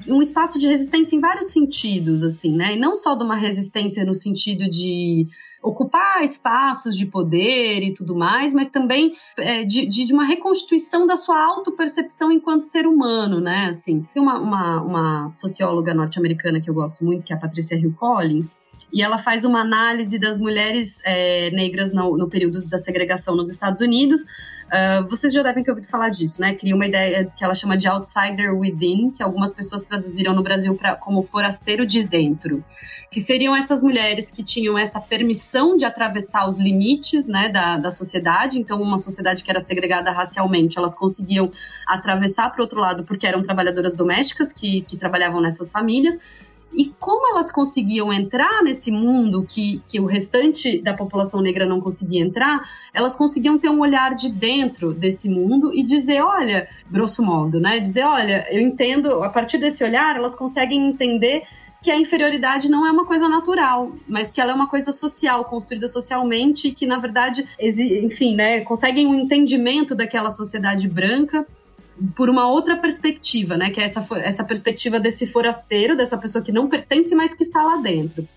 Um 0.08 0.22
espaço 0.22 0.58
de 0.58 0.68
resistência 0.68 1.16
em 1.16 1.20
vários 1.20 1.48
sentidos, 1.48 2.24
assim, 2.24 2.56
né? 2.56 2.76
E 2.76 2.80
não 2.80 2.96
só 2.96 3.16
de 3.16 3.24
uma 3.24 3.36
resistência 3.36 4.06
no 4.06 4.14
sentido 4.14 4.70
de 4.70 5.28
ocupar 5.62 6.24
espaços 6.24 6.98
de 6.98 7.06
poder 7.06 7.84
e 7.84 7.94
tudo 7.94 8.16
mais, 8.16 8.54
mas 8.54 8.70
também 8.70 9.14
é, 9.38 9.64
de, 9.64 9.86
de, 9.86 10.12
uma 10.12 10.26
reconstituição 10.26 11.06
da 11.06 11.16
sua 11.16 11.40
autopercepção 11.44 12.32
enquanto 12.32 12.64
ser 12.64 12.88
humano, 12.88 13.40
né? 13.40 13.68
Assim, 13.70 14.06
tem 14.14 14.22
uma, 14.22 14.40
uma, 14.40 14.82
uma 14.82 15.34
socióloga 15.34 15.94
norte-americana 15.94 16.60
que 16.60 16.70
eu 16.70 16.74
gosto 16.74 17.06
muito, 17.06 17.24
que 17.24 17.32
é 17.32 17.36
a 17.36 17.40
Patricia 17.40 17.78
Hill 17.78 17.94
Collins, 17.94 18.58
e 18.92 19.02
ela 19.02 19.20
faz 19.20 19.46
uma 19.46 19.62
análise 19.62 20.20
das 20.20 20.40
mulheres 20.40 21.02
é, 21.06 21.50
negras 21.52 21.94
no, 21.94 22.18
no, 22.18 22.28
período 22.28 22.66
da 22.68 22.78
segregação 22.78 23.36
nos 23.36 23.50
Estados 23.50 23.80
Unidos. 23.80 24.22
Uh, 24.72 25.06
vocês 25.10 25.34
já 25.34 25.44
devem 25.44 25.62
ter 25.62 25.72
ouvido 25.72 25.88
falar 25.88 26.08
disso, 26.08 26.40
né? 26.40 26.56
Cria 26.56 26.74
uma 26.74 26.86
ideia 26.86 27.30
que 27.36 27.44
ela 27.44 27.54
chama 27.54 27.76
de 27.78 27.90
outsider 27.90 28.58
within, 28.58 29.12
que 29.12 29.22
algumas 29.22 29.52
pessoas 29.52 29.82
traduziram 29.82 30.34
no 30.34 30.42
Brasil 30.42 30.74
pra, 30.76 30.96
como 30.96 31.22
forasteiro 31.24 31.86
de 31.86 32.08
dentro, 32.08 32.64
que 33.12 33.20
seriam 33.20 33.54
essas 33.54 33.84
mulheres 33.84 34.32
que 34.32 34.42
tinham 34.42 34.78
essa 34.78 35.02
permissão 35.02 35.76
de 35.76 35.84
atravessar 35.84 36.48
os 36.48 36.58
limites, 36.58 37.28
né, 37.28 37.50
da, 37.50 37.78
da 37.80 37.92
sociedade. 37.92 38.58
Então, 38.58 38.82
uma 38.82 38.98
sociedade 38.98 39.44
que 39.44 39.52
era 39.52 39.60
segregada 39.60 40.10
racialmente, 40.10 40.78
elas 40.78 40.96
conseguiam 40.96 41.52
atravessar 41.86 42.50
para 42.50 42.62
o 42.62 42.64
outro 42.64 42.80
lado 42.80 43.04
porque 43.04 43.28
eram 43.28 43.42
trabalhadoras 43.42 43.94
domésticas 43.94 44.54
que, 44.54 44.84
que 44.84 44.96
trabalhavam 44.96 45.42
nessas 45.42 45.70
famílias 45.70 46.18
E 46.74 46.86
como 47.00 47.34
elas 47.34 47.52
conseguiam 47.52 48.14
entrar 48.14 48.64
nesse 48.64 48.92
mundo 48.92 49.46
que, 49.48 49.82
que 49.88 50.00
o 50.00 50.06
restante 50.06 50.82
da 50.82 50.94
população 50.94 51.42
negra 51.42 51.66
não 51.66 51.82
conseguia 51.82 52.24
entrar, 52.24 52.62
elas 52.94 53.16
conseguiam 53.16 53.58
ter 53.58 53.70
um 53.70 53.80
olhar 53.80 54.16
de 54.16 54.30
dentro 54.30 54.94
desse 54.94 55.30
mundo 55.30 55.74
e 55.74 55.84
dizer, 55.84 56.22
olha, 56.22 56.68
grosso 56.90 57.24
modo, 57.24 57.60
né? 57.60 57.80
Dizer, 57.80 58.04
olha, 58.04 58.48
eu 58.52 58.62
entendo, 58.62 59.24
a 59.24 59.30
partir 59.30 59.58
desse 59.58 59.84
olhar, 59.84 60.16
elas 60.16 60.34
conseguem 60.34 60.88
entender 60.88 61.44
que 61.82 61.90
a 61.90 62.00
inferioridade 62.00 62.70
não 62.70 62.86
é 62.86 62.92
uma 62.92 63.06
coisa 63.06 63.28
natural, 63.28 63.92
mas 64.08 64.30
que 64.30 64.40
ela 64.40 64.52
é 64.52 64.56
uma 64.56 64.68
coisa 64.68 64.92
social, 64.92 65.44
construída 65.46 65.88
socialmente, 65.88 66.72
que 66.72 66.86
na 66.86 67.00
verdade, 67.00 67.44
enfim, 67.60 68.36
né, 68.36 68.62
conseguem 68.62 69.08
um 69.08 69.16
entendimento 69.16 69.96
daquela 69.96 70.30
sociedade 70.30 70.88
branca 70.88 71.46
por 72.16 72.30
uma 72.30 72.48
outra 72.48 72.78
perspectiva, 72.78 73.58
né, 73.58 73.70
que 73.70 73.80
é 73.80 73.84
essa, 73.84 74.06
essa 74.18 74.44
perspectiva 74.44 75.00
desse 75.00 75.28
forasteiro, 75.28 75.96
dessa 75.96 76.18
pessoa 76.18 76.44
que 76.44 76.52
não 76.52 76.68
pertence, 76.68 77.16
mas 77.16 77.34
que 77.34 77.44
está 77.44 77.64
lá 77.64 77.78
dentro. 77.78 78.28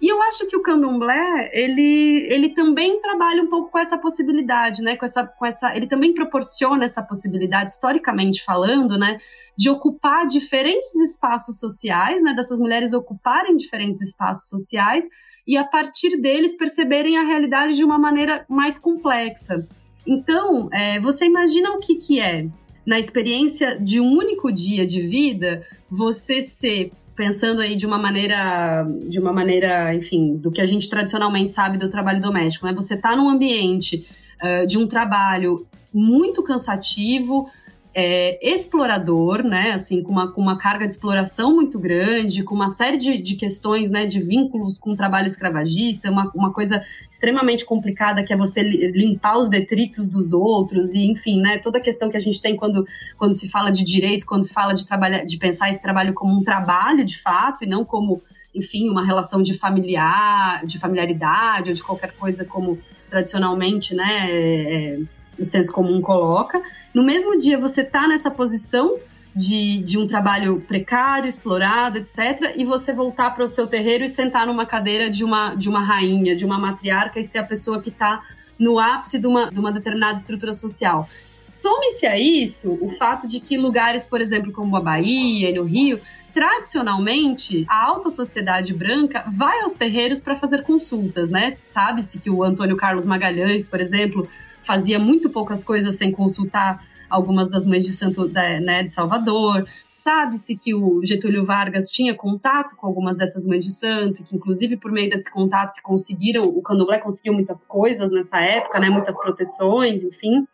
E 0.00 0.08
eu 0.08 0.20
acho 0.22 0.48
que 0.48 0.56
o 0.56 0.62
candomblé, 0.62 1.50
ele, 1.52 2.26
ele 2.28 2.48
também 2.50 3.00
trabalha 3.00 3.42
um 3.42 3.48
pouco 3.48 3.70
com 3.70 3.78
essa 3.78 3.96
possibilidade, 3.96 4.82
né, 4.82 4.96
com 4.96 5.04
essa, 5.04 5.24
com 5.24 5.46
essa, 5.46 5.76
ele 5.76 5.86
também 5.86 6.12
proporciona 6.12 6.84
essa 6.84 7.02
possibilidade, 7.02 7.70
historicamente 7.70 8.42
falando, 8.44 8.98
né, 8.98 9.20
de 9.56 9.70
ocupar 9.70 10.26
diferentes 10.26 10.92
espaços 10.96 11.60
sociais, 11.60 12.22
né, 12.22 12.34
dessas 12.34 12.58
mulheres 12.58 12.92
ocuparem 12.92 13.56
diferentes 13.56 14.00
espaços 14.00 14.48
sociais 14.48 15.06
e 15.46 15.56
a 15.56 15.64
partir 15.64 16.20
deles 16.20 16.56
perceberem 16.56 17.16
a 17.16 17.22
realidade 17.22 17.76
de 17.76 17.84
uma 17.84 17.98
maneira 17.98 18.44
mais 18.48 18.78
complexa. 18.78 19.66
Então, 20.04 20.68
é, 20.72 20.98
você 21.00 21.26
imagina 21.26 21.70
o 21.72 21.78
que, 21.78 21.94
que 21.96 22.20
é, 22.20 22.46
na 22.84 22.98
experiência 22.98 23.78
de 23.78 24.00
um 24.00 24.12
único 24.12 24.52
dia 24.52 24.86
de 24.86 25.00
vida, 25.02 25.66
você 25.90 26.40
ser 26.40 26.90
pensando 27.14 27.60
aí 27.60 27.76
de 27.76 27.86
uma 27.86 27.98
maneira, 27.98 28.84
de 29.08 29.18
uma 29.18 29.32
maneira, 29.32 29.94
enfim, 29.94 30.36
do 30.36 30.50
que 30.50 30.60
a 30.60 30.64
gente 30.64 30.88
tradicionalmente 30.88 31.52
sabe 31.52 31.78
do 31.78 31.90
trabalho 31.90 32.20
doméstico, 32.20 32.66
né? 32.66 32.72
Você 32.72 32.94
está 32.94 33.14
num 33.14 33.28
ambiente 33.28 34.06
uh, 34.42 34.66
de 34.66 34.78
um 34.78 34.86
trabalho 34.86 35.66
muito 35.92 36.42
cansativo, 36.42 37.48
é, 37.94 38.38
explorador, 38.42 39.42
né, 39.42 39.72
assim, 39.72 40.02
com 40.02 40.12
uma, 40.12 40.32
com 40.32 40.40
uma 40.40 40.56
carga 40.56 40.86
de 40.86 40.92
exploração 40.92 41.54
muito 41.54 41.78
grande, 41.78 42.42
com 42.42 42.54
uma 42.54 42.68
série 42.68 42.96
de, 42.96 43.18
de 43.18 43.36
questões, 43.36 43.90
né, 43.90 44.06
de 44.06 44.20
vínculos 44.20 44.78
com 44.78 44.92
o 44.92 44.96
trabalho 44.96 45.26
escravagista, 45.26 46.10
uma, 46.10 46.30
uma 46.34 46.52
coisa 46.52 46.82
extremamente 47.10 47.64
complicada 47.64 48.24
que 48.24 48.32
é 48.32 48.36
você 48.36 48.62
limpar 48.62 49.38
os 49.38 49.50
detritos 49.50 50.08
dos 50.08 50.32
outros 50.32 50.94
e, 50.94 51.04
enfim, 51.04 51.40
né, 51.40 51.58
toda 51.58 51.78
a 51.78 51.82
questão 51.82 52.08
que 52.08 52.16
a 52.16 52.20
gente 52.20 52.40
tem 52.40 52.56
quando, 52.56 52.86
quando 53.18 53.34
se 53.34 53.50
fala 53.50 53.70
de 53.70 53.84
direitos, 53.84 54.24
quando 54.24 54.44
se 54.44 54.52
fala 54.54 54.74
de 54.74 54.86
trabalhar, 54.86 55.24
de 55.24 55.36
pensar 55.36 55.68
esse 55.68 55.82
trabalho 55.82 56.14
como 56.14 56.38
um 56.38 56.42
trabalho 56.42 57.04
de 57.04 57.20
fato 57.20 57.62
e 57.62 57.66
não 57.66 57.84
como, 57.84 58.22
enfim, 58.54 58.88
uma 58.88 59.04
relação 59.04 59.42
de 59.42 59.52
familiar, 59.52 60.64
de 60.64 60.78
familiaridade 60.78 61.68
ou 61.68 61.74
de 61.74 61.82
qualquer 61.82 62.12
coisa 62.12 62.42
como 62.42 62.78
tradicionalmente, 63.10 63.94
né, 63.94 64.30
é, 64.30 64.98
o 65.42 65.44
senso 65.44 65.72
comum 65.72 66.00
coloca. 66.00 66.62
No 66.94 67.02
mesmo 67.02 67.38
dia 67.38 67.58
você 67.58 67.84
tá 67.84 68.08
nessa 68.08 68.30
posição 68.30 68.98
de, 69.34 69.82
de 69.82 69.98
um 69.98 70.06
trabalho 70.06 70.60
precário, 70.60 71.28
explorado, 71.28 71.98
etc., 71.98 72.54
e 72.56 72.64
você 72.64 72.92
voltar 72.92 73.30
para 73.30 73.44
o 73.44 73.48
seu 73.48 73.66
terreiro 73.66 74.04
e 74.04 74.08
sentar 74.08 74.46
numa 74.46 74.66
cadeira 74.66 75.10
de 75.10 75.24
uma, 75.24 75.54
de 75.54 75.68
uma 75.68 75.80
rainha, 75.80 76.36
de 76.36 76.44
uma 76.44 76.58
matriarca 76.58 77.18
e 77.18 77.24
ser 77.24 77.38
a 77.38 77.44
pessoa 77.44 77.80
que 77.80 77.88
está 77.88 78.22
no 78.58 78.78
ápice 78.78 79.18
de 79.18 79.26
uma, 79.26 79.50
de 79.50 79.58
uma 79.58 79.72
determinada 79.72 80.18
estrutura 80.18 80.52
social. 80.52 81.08
Some-se 81.42 82.06
a 82.06 82.18
isso 82.18 82.78
o 82.80 82.88
fato 82.90 83.26
de 83.26 83.40
que 83.40 83.58
lugares, 83.58 84.06
por 84.06 84.20
exemplo, 84.20 84.52
como 84.52 84.76
a 84.76 84.80
Bahia 84.80 85.50
e 85.50 85.54
no 85.54 85.64
Rio, 85.64 86.00
tradicionalmente, 86.32 87.64
a 87.68 87.84
alta 87.84 88.10
sociedade 88.10 88.72
branca 88.72 89.24
vai 89.36 89.60
aos 89.62 89.74
terreiros 89.74 90.20
para 90.20 90.36
fazer 90.36 90.62
consultas, 90.62 91.30
né? 91.30 91.56
Sabe-se 91.70 92.18
que 92.18 92.30
o 92.30 92.42
Antônio 92.44 92.76
Carlos 92.76 93.04
Magalhães, 93.04 93.66
por 93.66 93.80
exemplo, 93.80 94.28
fazia 94.62 94.98
muito 94.98 95.30
poucas 95.30 95.64
coisas 95.64 95.96
sem 95.96 96.10
consultar 96.10 96.84
algumas 97.08 97.48
das 97.48 97.66
mães 97.66 97.84
de 97.84 97.92
santo 97.92 98.26
da, 98.26 98.58
né, 98.58 98.82
de 98.84 98.92
Salvador. 98.92 99.66
Sabe-se 99.90 100.56
que 100.56 100.74
o 100.74 101.04
Getúlio 101.04 101.44
Vargas 101.44 101.88
tinha 101.88 102.14
contato 102.14 102.74
com 102.74 102.86
algumas 102.86 103.16
dessas 103.16 103.44
mães 103.44 103.64
de 103.64 103.70
santo, 103.70 104.24
que 104.24 104.34
inclusive 104.34 104.78
por 104.78 104.90
meio 104.90 105.10
desse 105.10 105.30
contato 105.30 105.72
se 105.72 105.82
conseguiram, 105.82 106.44
o 106.44 106.62
candomblé 106.62 106.98
conseguiu 106.98 107.34
muitas 107.34 107.66
coisas 107.66 108.10
nessa 108.10 108.40
época, 108.40 108.80
né, 108.80 108.88
muitas 108.88 109.20
proteções, 109.20 110.02
enfim, 110.02 110.46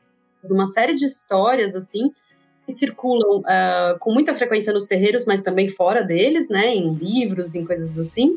uma 0.51 0.67
série 0.67 0.95
de 0.95 1.05
histórias 1.05 1.77
assim 1.77 2.13
que 2.67 2.73
circulam 2.75 3.39
uh, 3.39 3.99
com 3.99 4.13
muita 4.13 4.35
frequência 4.35 4.73
nos 4.73 4.85
terreiros, 4.85 5.25
mas 5.25 5.41
também 5.41 5.69
fora 5.69 6.03
deles, 6.03 6.49
né, 6.51 6.75
em 6.75 6.93
livros, 6.93 7.55
em 7.55 7.65
coisas 7.65 7.99
assim. 7.99 8.37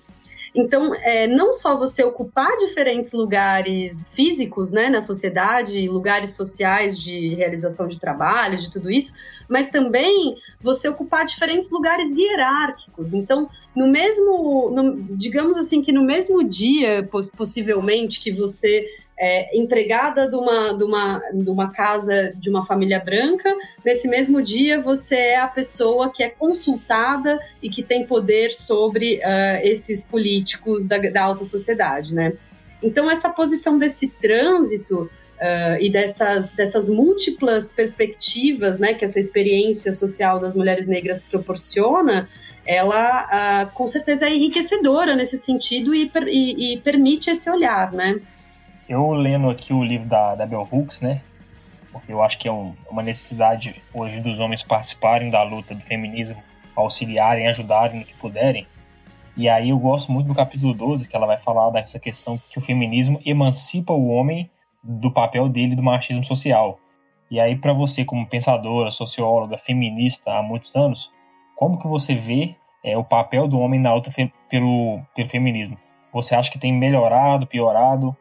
Então, 0.54 0.94
é, 0.96 1.28
não 1.28 1.54
só 1.54 1.78
você 1.78 2.04
ocupar 2.04 2.58
diferentes 2.58 3.14
lugares 3.14 4.04
físicos 4.14 4.72
né, 4.72 4.90
na 4.90 5.02
sociedade, 5.02 5.88
lugares 5.88 6.36
sociais 6.36 7.00
de 7.00 7.36
realização 7.36 7.88
de 7.88 7.98
trabalho, 7.98 8.60
de 8.60 8.70
tudo 8.70 8.92
isso, 8.92 9.14
mas 9.48 9.70
também 9.70 10.36
você 10.62 10.90
ocupar 10.90 11.26
diferentes 11.26 11.72
lugares 11.72 12.18
hierárquicos. 12.18 13.14
Então, 13.14 13.50
no 13.74 13.88
mesmo, 13.88 14.70
no, 14.72 15.16
digamos 15.16 15.58
assim, 15.58 15.82
que 15.82 15.94
no 15.94 16.04
mesmo 16.04 16.44
dia, 16.44 17.08
possivelmente, 17.38 18.20
que 18.20 18.32
você 18.32 18.90
é, 19.24 19.56
empregada 19.56 20.28
de 20.28 20.36
uma, 20.36 20.74
de, 20.74 20.84
uma, 20.84 21.22
de 21.32 21.50
uma 21.52 21.72
casa 21.72 22.34
de 22.36 22.50
uma 22.50 22.66
família 22.66 23.00
branca, 23.00 23.56
nesse 23.86 24.08
mesmo 24.08 24.42
dia 24.42 24.82
você 24.82 25.16
é 25.16 25.40
a 25.40 25.48
pessoa 25.48 26.12
que 26.12 26.24
é 26.24 26.30
consultada 26.30 27.40
e 27.62 27.70
que 27.70 27.84
tem 27.84 28.08
poder 28.08 28.52
sobre 28.52 29.18
uh, 29.18 29.62
esses 29.62 30.08
políticos 30.08 30.88
da, 30.88 30.98
da 30.98 31.22
alta 31.22 31.44
sociedade, 31.44 32.16
né? 32.16 32.34
Então, 32.82 33.12
essa 33.12 33.30
posição 33.30 33.78
desse 33.78 34.10
trânsito 34.10 35.04
uh, 35.04 35.80
e 35.80 35.92
dessas, 35.92 36.50
dessas 36.50 36.90
múltiplas 36.90 37.72
perspectivas 37.72 38.80
né, 38.80 38.96
que 38.96 39.06
essa 39.06 39.20
experiência 39.20 39.94
social 39.94 40.40
das 40.40 40.56
mulheres 40.56 40.88
negras 40.88 41.22
proporciona, 41.22 42.28
ela 42.66 43.68
uh, 43.68 43.72
com 43.76 43.88
certeza 43.88 44.26
é 44.26 44.34
enriquecedora 44.34 45.16
nesse 45.16 45.38
sentido 45.38 45.94
e, 45.94 46.12
e, 46.28 46.74
e 46.74 46.82
permite 46.82 47.30
esse 47.30 47.48
olhar, 47.52 47.94
né? 47.94 48.20
Eu 48.92 49.10
lendo 49.14 49.50
aqui 49.50 49.74
o 49.74 49.82
livro 49.82 50.06
da, 50.06 50.36
da 50.36 50.46
Bell 50.46 50.68
Hooks, 50.70 51.00
né? 51.00 51.22
Porque 51.94 52.12
eu 52.12 52.22
acho 52.22 52.38
que 52.38 52.50
é 52.50 52.52
um, 52.52 52.76
uma 52.90 53.02
necessidade 53.02 53.82
hoje 53.94 54.20
dos 54.20 54.38
homens 54.38 54.64
participarem 54.64 55.30
da 55.30 55.42
luta 55.44 55.74
do 55.74 55.80
feminismo, 55.80 56.44
auxiliarem, 56.76 57.48
ajudarem 57.48 58.02
no 58.02 58.06
que 58.06 58.14
puderem. 58.16 58.68
E 59.38 59.48
aí 59.48 59.70
eu 59.70 59.80
gosto 59.80 60.12
muito 60.12 60.28
do 60.28 60.36
capítulo 60.36 60.74
12, 60.74 61.08
que 61.08 61.16
ela 61.16 61.26
vai 61.26 61.38
falar 61.38 61.70
dessa 61.70 61.98
questão 62.00 62.38
que 62.50 62.60
o 62.60 62.62
feminismo 62.62 63.22
emancipa 63.26 63.94
o 63.94 64.10
homem 64.10 64.52
do 64.84 65.10
papel 65.10 65.48
dele 65.48 65.74
do 65.74 65.82
machismo 65.82 66.26
social. 66.26 66.78
E 67.30 67.40
aí 67.40 67.56
para 67.56 67.72
você 67.72 68.04
como 68.04 68.28
pensadora, 68.28 68.92
socióloga, 68.92 69.58
feminista 69.58 70.34
há 70.34 70.44
muitos 70.44 70.76
anos, 70.76 71.10
como 71.56 71.80
que 71.80 71.88
você 71.88 72.14
vê 72.14 72.58
é, 72.84 72.98
o 72.98 73.06
papel 73.06 73.48
do 73.48 73.58
homem 73.58 73.80
na 73.80 73.94
luta 73.94 74.12
pelo, 74.50 75.00
pelo 75.16 75.30
feminismo? 75.30 75.78
Você 76.12 76.36
acha 76.36 76.52
que 76.52 76.60
tem 76.60 76.74
melhorado, 76.74 77.48
piorado? 77.48 78.14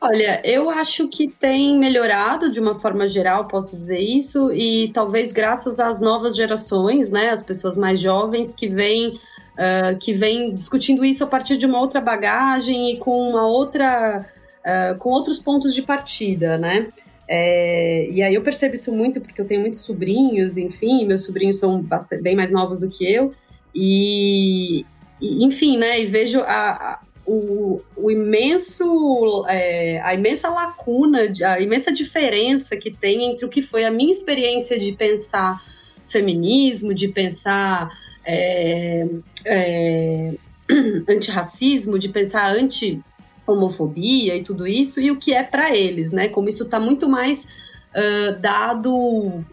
Olha, 0.00 0.40
eu 0.44 0.70
acho 0.70 1.08
que 1.08 1.28
tem 1.28 1.76
melhorado 1.76 2.52
de 2.52 2.60
uma 2.60 2.78
forma 2.78 3.08
geral, 3.08 3.48
posso 3.48 3.76
dizer 3.76 3.98
isso, 3.98 4.52
e 4.52 4.92
talvez 4.94 5.32
graças 5.32 5.80
às 5.80 6.00
novas 6.00 6.36
gerações, 6.36 7.10
né, 7.10 7.30
as 7.30 7.42
pessoas 7.42 7.76
mais 7.76 8.00
jovens 8.00 8.54
que 8.54 8.68
vêm 8.68 9.18
uh, 9.58 9.98
que 9.98 10.12
vêm 10.12 10.54
discutindo 10.54 11.04
isso 11.04 11.24
a 11.24 11.26
partir 11.26 11.58
de 11.58 11.66
uma 11.66 11.80
outra 11.80 12.00
bagagem 12.00 12.92
e 12.92 12.96
com 12.98 13.28
uma 13.28 13.44
outra 13.46 14.24
uh, 14.64 14.98
com 14.98 15.10
outros 15.10 15.40
pontos 15.40 15.74
de 15.74 15.82
partida, 15.82 16.56
né? 16.56 16.88
É, 17.30 18.08
e 18.10 18.22
aí 18.22 18.34
eu 18.34 18.42
percebo 18.42 18.74
isso 18.74 18.90
muito 18.90 19.20
porque 19.20 19.38
eu 19.38 19.46
tenho 19.46 19.60
muitos 19.60 19.80
sobrinhos, 19.80 20.56
enfim, 20.56 21.04
meus 21.04 21.26
sobrinhos 21.26 21.58
são 21.58 21.82
bastante, 21.82 22.22
bem 22.22 22.34
mais 22.34 22.50
novos 22.50 22.80
do 22.80 22.88
que 22.88 23.04
eu, 23.04 23.34
e, 23.74 24.86
enfim, 25.20 25.76
né? 25.76 26.00
E 26.00 26.06
vejo 26.06 26.40
a, 26.40 27.00
o, 27.28 27.82
o 27.94 28.10
imenso, 28.10 29.44
é, 29.46 30.00
a 30.00 30.14
imensa 30.14 30.48
lacuna, 30.48 31.30
a 31.44 31.60
imensa 31.60 31.92
diferença 31.92 32.74
que 32.74 32.90
tem 32.90 33.30
entre 33.30 33.44
o 33.44 33.50
que 33.50 33.60
foi 33.60 33.84
a 33.84 33.90
minha 33.90 34.10
experiência 34.10 34.78
de 34.78 34.92
pensar 34.92 35.62
feminismo, 36.08 36.94
de 36.94 37.08
pensar 37.08 37.90
é, 38.24 39.06
é, 39.44 40.34
antirracismo, 41.06 41.98
de 41.98 42.08
pensar 42.08 42.56
anti-homofobia 42.56 44.34
e 44.34 44.42
tudo 44.42 44.66
isso, 44.66 44.98
e 44.98 45.10
o 45.10 45.18
que 45.18 45.34
é 45.34 45.42
para 45.42 45.76
eles, 45.76 46.12
né? 46.12 46.28
Como 46.28 46.48
isso 46.48 46.62
está 46.62 46.80
muito 46.80 47.10
mais 47.10 47.44
uh, 47.44 48.40
dado, 48.40 49.44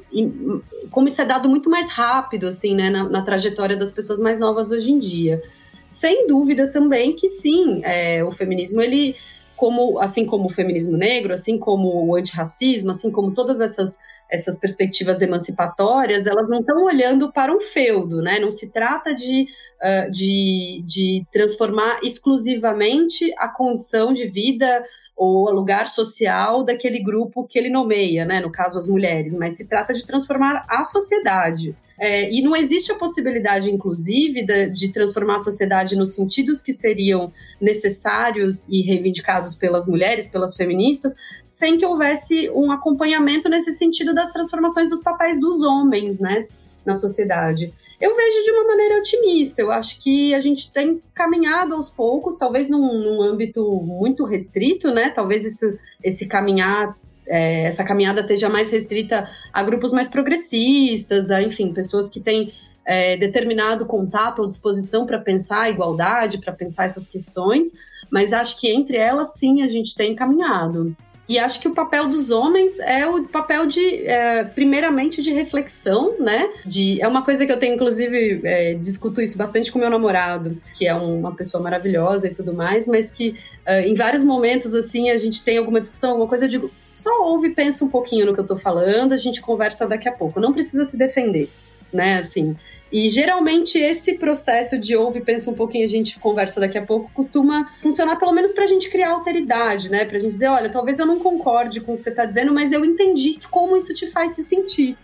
como 0.91 1.07
isso 1.07 1.21
é 1.21 1.25
dado 1.25 1.49
muito 1.49 1.69
mais 1.69 1.89
rápido, 1.89 2.47
assim, 2.47 2.73
né, 2.73 2.89
na, 2.89 3.03
na 3.09 3.21
trajetória 3.21 3.75
das 3.75 3.91
pessoas 3.91 4.21
mais 4.21 4.39
novas 4.39 4.71
hoje 4.71 4.91
em 4.91 4.99
dia 4.99 5.43
sem 5.89 6.27
dúvida 6.27 6.67
também 6.67 7.15
que 7.15 7.29
sim, 7.29 7.81
é, 7.83 8.23
o 8.23 8.31
feminismo 8.31 8.81
ele 8.81 9.15
como 9.55 9.99
assim 9.99 10.25
como 10.25 10.47
o 10.47 10.53
feminismo 10.53 10.97
negro, 10.97 11.33
assim 11.33 11.57
como 11.57 12.05
o 12.05 12.15
antirracismo, 12.15 12.91
assim 12.91 13.11
como 13.11 13.33
todas 13.33 13.61
essas 13.61 13.97
essas 14.29 14.59
perspectivas 14.59 15.21
emancipatórias, 15.21 16.25
elas 16.25 16.49
não 16.49 16.59
estão 16.59 16.83
olhando 16.83 17.31
para 17.31 17.55
um 17.55 17.59
feudo, 17.59 18.21
né? 18.21 18.39
Não 18.39 18.51
se 18.51 18.71
trata 18.71 19.13
de, 19.13 19.47
uh, 19.81 20.11
de, 20.11 20.83
de 20.85 21.25
transformar 21.31 21.99
exclusivamente 22.03 23.31
a 23.37 23.47
condição 23.47 24.13
de 24.13 24.27
vida 24.27 24.83
ou 25.15 25.47
o 25.47 25.51
lugar 25.51 25.87
social 25.87 26.63
daquele 26.63 27.01
grupo 27.01 27.47
que 27.47 27.57
ele 27.57 27.69
nomeia, 27.69 28.25
né? 28.25 28.41
No 28.41 28.51
caso, 28.51 28.77
as 28.77 28.87
mulheres, 28.87 29.33
mas 29.33 29.55
se 29.55 29.65
trata 29.65 29.93
de 29.93 30.05
transformar 30.05 30.65
a 30.67 30.83
sociedade. 30.83 31.75
É, 31.97 32.29
e 32.29 32.41
não 32.41 32.53
existe 32.53 32.91
a 32.91 32.95
possibilidade, 32.95 33.71
inclusive, 33.71 34.45
de, 34.45 34.69
de, 34.69 34.91
transformar 34.91 35.35
a 35.35 35.39
sociedade 35.39 35.95
nos 35.95 36.13
sentidos 36.13 36.61
que 36.61 36.73
seriam 36.73 37.31
necessários 37.61 38.67
e 38.67 38.81
reivindicados 38.81 39.55
pelas 39.55 39.87
mulheres, 39.87 40.27
pelas 40.27 40.55
feministas, 40.55 41.15
sem 41.45 41.77
que 41.77 41.85
houvesse 41.85 42.49
um 42.49 42.69
acompanhamento 42.69 43.47
nesse 43.47 43.71
sentido 43.71 44.13
das 44.13 44.33
transformações 44.33 44.89
dos 44.89 45.01
papéis 45.01 45.39
dos 45.39 45.63
homens, 45.63 46.19
né, 46.19 46.45
na 46.85 46.95
sociedade. 46.95 47.73
Eu 47.99 48.15
vejo 48.15 48.43
de 48.43 48.51
uma 48.51 48.65
maneira 48.65 48.99
otimista. 48.99 49.61
Eu 49.61 49.71
acho 49.71 49.99
que 49.99 50.33
a 50.33 50.41
gente 50.41 50.71
tem 50.71 51.01
caminhado 51.13 51.73
aos 51.75 51.89
poucos, 51.89 52.37
talvez 52.37 52.69
num, 52.69 52.99
num 52.99 53.21
âmbito 53.21 53.61
muito 53.81 54.25
restrito, 54.25 54.91
né? 54.91 55.11
Talvez 55.11 55.45
isso, 55.45 55.77
esse 56.03 56.27
caminhar 56.27 56.95
é, 57.27 57.63
essa 57.63 57.83
caminhada 57.83 58.21
esteja 58.21 58.49
mais 58.49 58.71
restrita 58.71 59.27
a 59.51 59.63
grupos 59.63 59.91
mais 59.91 60.09
progressistas, 60.09 61.31
a, 61.31 61.41
enfim, 61.41 61.73
pessoas 61.73 62.09
que 62.09 62.19
têm 62.19 62.53
é, 62.85 63.17
determinado 63.17 63.85
contato 63.85 64.39
ou 64.39 64.47
disposição 64.47 65.05
para 65.05 65.19
pensar 65.19 65.61
a 65.63 65.69
igualdade, 65.69 66.37
para 66.37 66.53
pensar 66.53 66.85
essas 66.85 67.07
questões, 67.07 67.71
mas 68.11 68.31
acho 68.31 68.59
que 68.59 68.71
entre 68.71 68.97
elas, 68.97 69.33
sim, 69.33 69.63
a 69.63 69.67
gente 69.67 69.95
tem 69.95 70.13
caminhado. 70.13 70.95
E 71.27 71.39
acho 71.39 71.59
que 71.59 71.67
o 71.67 71.73
papel 71.73 72.07
dos 72.07 72.29
homens 72.29 72.79
é 72.79 73.07
o 73.07 73.23
papel 73.23 73.65
de, 73.65 74.05
é, 74.05 74.43
primeiramente, 74.43 75.23
de 75.23 75.33
reflexão, 75.33 76.19
né? 76.19 76.49
De, 76.63 77.01
é 77.01 77.07
uma 77.07 77.23
coisa 77.23 77.45
que 77.45 77.51
eu 77.51 77.59
tenho, 77.59 77.75
inclusive, 77.75 78.41
é, 78.43 78.75
discuto 78.75 79.21
isso 79.21 79.35
bastante 79.37 79.71
com 79.71 79.79
meu 79.79 79.89
namorado, 79.89 80.55
que 80.77 80.85
é 80.85 80.93
um, 80.93 81.19
uma 81.19 81.33
pessoa 81.33 81.63
maravilhosa 81.63 82.27
e 82.27 82.35
tudo 82.35 82.53
mais, 82.53 82.85
mas 82.85 83.09
que 83.09 83.35
é, 83.65 83.87
em 83.87 83.95
vários 83.95 84.23
momentos, 84.23 84.75
assim, 84.75 85.09
a 85.09 85.17
gente 85.17 85.43
tem 85.43 85.57
alguma 85.57 85.81
discussão, 85.81 86.11
alguma 86.11 86.27
coisa, 86.27 86.45
eu 86.45 86.49
digo, 86.49 86.71
só 86.83 87.23
ouve 87.23 87.49
pensa 87.49 87.83
um 87.83 87.89
pouquinho 87.89 88.27
no 88.27 88.33
que 88.33 88.39
eu 88.39 88.47
tô 88.47 88.57
falando, 88.57 89.13
a 89.13 89.17
gente 89.17 89.41
conversa 89.41 89.87
daqui 89.87 90.07
a 90.07 90.11
pouco. 90.11 90.39
Não 90.39 90.53
precisa 90.53 90.83
se 90.83 90.95
defender, 90.95 91.49
né? 91.91 92.19
Assim, 92.19 92.55
e 92.95 93.09
geralmente 93.09 93.77
esse 93.77 94.17
processo 94.17 94.79
de 94.79 94.95
ouve, 94.95 95.19
pensa 95.19 95.51
um 95.51 95.53
pouquinho, 95.53 95.83
a 95.83 95.89
gente 95.89 96.17
conversa 96.17 96.61
daqui 96.61 96.77
a 96.77 96.85
pouco, 96.85 97.11
costuma 97.13 97.69
funcionar 97.81 98.15
pelo 98.15 98.31
menos 98.31 98.53
pra 98.53 98.65
gente 98.65 98.89
criar 98.89 99.09
alteridade, 99.09 99.89
né? 99.89 100.05
Pra 100.05 100.17
gente 100.17 100.31
dizer, 100.31 100.47
olha, 100.47 100.71
talvez 100.71 100.97
eu 100.97 101.05
não 101.05 101.19
concorde 101.19 101.81
com 101.81 101.91
o 101.91 101.95
que 101.97 102.01
você 102.01 102.11
tá 102.11 102.23
dizendo, 102.23 102.53
mas 102.53 102.71
eu 102.71 102.85
entendi 102.85 103.37
como 103.51 103.75
isso 103.75 103.93
te 103.93 104.07
faz 104.07 104.31
se 104.31 104.43
sentir. 104.43 104.97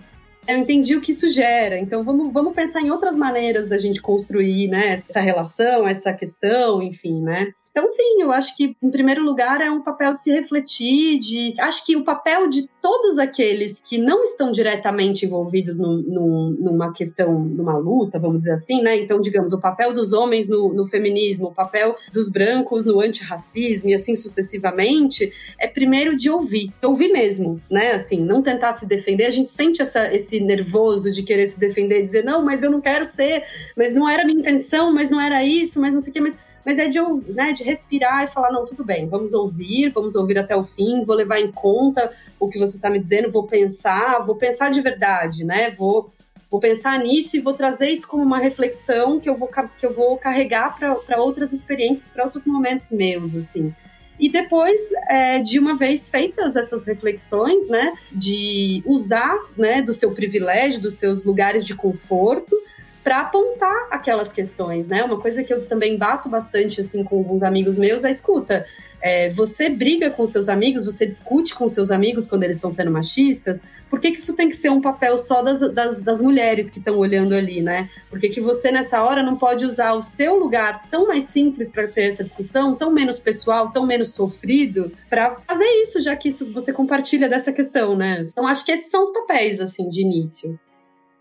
Eu 0.47 0.55
entendi 0.55 0.95
o 0.95 1.01
que 1.01 1.11
isso 1.11 1.29
gera, 1.29 1.77
então 1.77 2.01
vamos, 2.01 2.31
vamos 2.31 2.53
pensar 2.53 2.79
em 2.79 2.89
outras 2.89 3.17
maneiras 3.17 3.67
da 3.67 3.77
gente 3.77 4.01
construir, 4.01 4.69
né, 4.69 5.03
essa 5.05 5.19
relação, 5.19 5.85
essa 5.85 6.13
questão, 6.13 6.81
enfim, 6.81 7.21
né? 7.21 7.51
Então, 7.71 7.87
sim, 7.87 8.21
eu 8.21 8.33
acho 8.33 8.55
que, 8.57 8.75
em 8.83 8.91
primeiro 8.91 9.23
lugar, 9.23 9.61
é 9.61 9.71
um 9.71 9.81
papel 9.81 10.11
de 10.13 10.21
se 10.21 10.29
refletir, 10.29 11.19
de. 11.19 11.55
Acho 11.57 11.85
que 11.85 11.95
o 11.95 12.03
papel 12.03 12.49
de 12.49 12.69
todos 12.81 13.17
aqueles 13.17 13.79
que 13.79 13.97
não 13.97 14.23
estão 14.23 14.51
diretamente 14.51 15.25
envolvidos 15.25 15.79
num, 15.79 16.01
num, 16.01 16.57
numa 16.59 16.91
questão, 16.91 17.39
numa 17.39 17.77
luta, 17.77 18.19
vamos 18.19 18.39
dizer 18.39 18.53
assim, 18.53 18.81
né? 18.81 18.99
Então, 18.99 19.21
digamos, 19.21 19.53
o 19.53 19.61
papel 19.61 19.93
dos 19.93 20.11
homens 20.11 20.49
no, 20.49 20.73
no 20.73 20.85
feminismo, 20.85 21.47
o 21.47 21.53
papel 21.53 21.95
dos 22.11 22.29
brancos 22.29 22.85
no 22.85 22.99
antirracismo 22.99 23.89
e 23.89 23.93
assim 23.93 24.17
sucessivamente, 24.17 25.31
é 25.57 25.65
primeiro 25.65 26.17
de 26.17 26.29
ouvir, 26.29 26.73
ouvir 26.83 27.13
mesmo, 27.13 27.61
né? 27.71 27.93
Assim, 27.93 28.17
não 28.17 28.41
tentar 28.41 28.73
se 28.73 28.85
defender. 28.85 29.27
A 29.27 29.29
gente 29.29 29.49
sente 29.49 29.81
essa, 29.81 30.13
esse 30.13 30.41
nervoso 30.41 31.09
de 31.09 31.23
querer 31.23 31.47
se 31.47 31.57
defender, 31.57 32.01
dizer, 32.01 32.25
não, 32.25 32.43
mas 32.43 32.63
eu 32.63 32.69
não 32.69 32.81
quero 32.81 33.05
ser, 33.05 33.45
mas 33.77 33.95
não 33.95 34.09
era 34.09 34.25
minha 34.25 34.39
intenção, 34.39 34.93
mas 34.93 35.09
não 35.09 35.21
era 35.21 35.41
isso, 35.45 35.79
mas 35.79 35.93
não 35.93 36.01
sei 36.01 36.11
o 36.11 36.13
que, 36.13 36.19
mas 36.19 36.37
mas 36.65 36.77
é 36.77 36.87
de, 36.87 36.99
né, 37.33 37.53
de 37.53 37.63
respirar 37.63 38.23
e 38.23 38.27
falar, 38.27 38.51
não, 38.51 38.65
tudo 38.65 38.83
bem, 38.83 39.07
vamos 39.07 39.33
ouvir, 39.33 39.89
vamos 39.89 40.15
ouvir 40.15 40.37
até 40.37 40.55
o 40.55 40.63
fim, 40.63 41.03
vou 41.03 41.15
levar 41.15 41.39
em 41.39 41.51
conta 41.51 42.11
o 42.39 42.47
que 42.47 42.59
você 42.59 42.77
está 42.77 42.89
me 42.89 42.99
dizendo, 42.99 43.31
vou 43.31 43.47
pensar, 43.47 44.25
vou 44.25 44.35
pensar 44.35 44.71
de 44.71 44.81
verdade, 44.81 45.43
né? 45.43 45.71
Vou, 45.71 46.11
vou 46.49 46.59
pensar 46.59 46.99
nisso 46.99 47.37
e 47.37 47.41
vou 47.41 47.53
trazer 47.53 47.89
isso 47.89 48.07
como 48.07 48.23
uma 48.23 48.39
reflexão 48.39 49.19
que 49.19 49.29
eu 49.29 49.35
vou, 49.35 49.49
que 49.79 49.85
eu 49.85 49.93
vou 49.93 50.17
carregar 50.17 50.77
para 50.77 51.21
outras 51.21 51.53
experiências, 51.53 52.09
para 52.09 52.25
outros 52.25 52.45
momentos 52.45 52.91
meus, 52.91 53.35
assim. 53.35 53.73
E 54.19 54.29
depois, 54.29 54.79
é, 55.09 55.39
de 55.39 55.57
uma 55.57 55.75
vez 55.75 56.07
feitas 56.07 56.55
essas 56.55 56.83
reflexões, 56.83 57.67
né, 57.69 57.91
de 58.11 58.83
usar, 58.85 59.35
né, 59.57 59.81
do 59.81 59.93
seu 59.93 60.13
privilégio, 60.13 60.79
dos 60.79 60.93
seus 60.93 61.25
lugares 61.25 61.65
de 61.65 61.73
conforto, 61.73 62.55
para 63.03 63.21
apontar 63.21 63.87
aquelas 63.89 64.31
questões, 64.31 64.87
né? 64.87 65.03
Uma 65.03 65.19
coisa 65.19 65.43
que 65.43 65.53
eu 65.53 65.65
também 65.65 65.97
bato 65.97 66.29
bastante 66.29 66.81
assim 66.81 67.03
com 67.03 67.17
alguns 67.17 67.43
amigos 67.43 67.77
meus 67.77 68.03
é 68.03 68.09
escuta. 68.09 68.65
É, 69.01 69.29
você 69.31 69.67
briga 69.67 70.11
com 70.11 70.27
seus 70.27 70.47
amigos, 70.47 70.85
você 70.85 71.07
discute 71.07 71.55
com 71.55 71.67
seus 71.67 71.89
amigos 71.89 72.27
quando 72.27 72.43
eles 72.43 72.57
estão 72.57 72.69
sendo 72.69 72.91
machistas, 72.91 73.63
por 73.89 73.99
que, 73.99 74.11
que 74.11 74.19
isso 74.19 74.35
tem 74.35 74.47
que 74.47 74.55
ser 74.55 74.69
um 74.69 74.79
papel 74.79 75.17
só 75.17 75.41
das, 75.41 75.59
das, 75.73 75.99
das 75.99 76.21
mulheres 76.21 76.69
que 76.69 76.77
estão 76.77 76.97
olhando 76.97 77.33
ali, 77.33 77.61
né? 77.61 77.89
Por 78.09 78.19
que, 78.19 78.29
que 78.29 78.39
você, 78.39 78.71
nessa 78.71 79.03
hora, 79.03 79.23
não 79.23 79.35
pode 79.35 79.65
usar 79.65 79.93
o 79.93 80.03
seu 80.03 80.37
lugar 80.37 80.87
tão 80.91 81.07
mais 81.07 81.25
simples 81.25 81.69
para 81.69 81.87
ter 81.87 82.09
essa 82.09 82.23
discussão, 82.23 82.75
tão 82.75 82.91
menos 82.91 83.17
pessoal, 83.17 83.71
tão 83.71 83.87
menos 83.87 84.13
sofrido, 84.13 84.91
para 85.09 85.35
fazer 85.47 85.65
isso, 85.81 85.99
já 85.99 86.15
que 86.15 86.29
isso, 86.29 86.53
você 86.53 86.71
compartilha 86.71 87.27
dessa 87.27 87.51
questão, 87.51 87.97
né? 87.97 88.27
Então, 88.29 88.47
acho 88.47 88.63
que 88.63 88.71
esses 88.71 88.91
são 88.91 89.01
os 89.01 89.11
papéis, 89.11 89.59
assim, 89.59 89.89
de 89.89 90.01
início. 90.01 90.59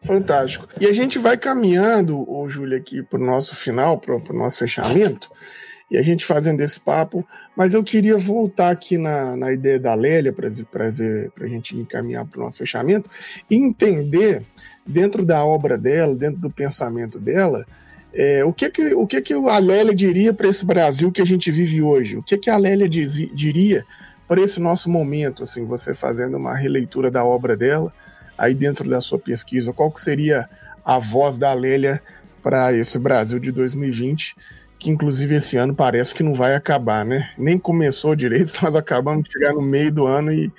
Fantástico. 0.03 0.66
E 0.80 0.86
a 0.86 0.92
gente 0.92 1.18
vai 1.18 1.36
caminhando, 1.36 2.28
ô 2.30 2.48
Júlia, 2.48 2.78
aqui 2.78 3.03
para 3.03 3.20
o 3.20 3.24
nosso 3.24 3.55
final, 3.55 3.98
para 3.98 4.14
o 4.14 4.36
nosso 4.36 4.59
fechamento, 4.59 5.30
e 5.90 5.98
a 5.98 6.03
gente 6.03 6.24
fazendo 6.24 6.61
esse 6.61 6.78
papo, 6.78 7.26
mas 7.57 7.74
eu 7.74 7.82
queria 7.82 8.16
voltar 8.16 8.70
aqui 8.70 8.96
na, 8.96 9.36
na 9.36 9.53
ideia 9.53 9.78
da 9.78 9.94
Lélia 9.94 10.32
para 10.32 10.48
a 10.48 11.46
gente 11.48 11.76
encaminhar 11.76 12.24
para 12.24 12.40
o 12.40 12.44
nosso 12.44 12.59
fechamento 12.59 13.11
e 13.51 13.57
entender, 13.57 14.42
dentro 14.86 15.24
da 15.24 15.44
obra 15.44 15.76
dela, 15.76 16.16
dentro 16.16 16.40
do 16.40 16.51
pensamento 16.51 17.18
dela, 17.18 17.66
é, 18.12 18.44
o 18.44 18.53
que 18.53 18.70
que, 18.70 18.94
o 18.94 19.07
que 19.07 19.20
que 19.20 19.34
a 19.34 19.59
Lélia 19.59 19.94
diria 19.94 20.32
para 20.32 20.48
esse 20.48 20.64
Brasil 20.64 21.12
que 21.12 21.20
a 21.20 21.26
gente 21.26 21.51
vive 21.51 21.82
hoje? 21.82 22.16
O 22.16 22.22
que 22.22 22.38
que 22.38 22.51
a 22.51 22.57
Lélia 22.57 22.88
diz, 22.88 23.14
diria 23.34 23.84
para 24.26 24.40
esse 24.40 24.61
nosso 24.61 24.88
momento, 24.88 25.42
assim, 25.42 25.64
você 25.64 25.92
fazendo 25.92 26.36
uma 26.36 26.57
releitura 26.57 27.11
da 27.11 27.24
obra 27.24 27.57
dela, 27.57 27.92
aí 28.41 28.55
dentro 28.55 28.88
da 28.88 29.03
sua 29.03 29.18
pesquisa, 29.18 29.70
qual 29.70 29.91
que 29.91 30.01
seria 30.01 30.49
a 30.82 30.99
voz 30.99 31.38
da 31.38 31.53
Lélia 31.53 32.03
para 32.43 32.72
esse 32.72 32.99
Brasil 32.99 33.38
de 33.38 33.53
2020, 33.53 34.34
que 34.78 34.88
inclusive 34.91 35.34
esse 35.34 35.59
ano 35.59 35.74
parece 35.74 36.14
que 36.14 36.22
não 36.22 36.32
vai 36.32 36.55
acabar, 36.55 37.05
né? 37.05 37.30
Nem 37.36 37.59
começou 37.59 38.16
direito, 38.16 38.55
nós 38.64 38.74
acabamos 38.74 39.24
de 39.24 39.32
chegar 39.32 39.53
no 39.53 39.61
meio 39.61 39.93
do 39.93 40.07
ano 40.07 40.32
e, 40.32 40.51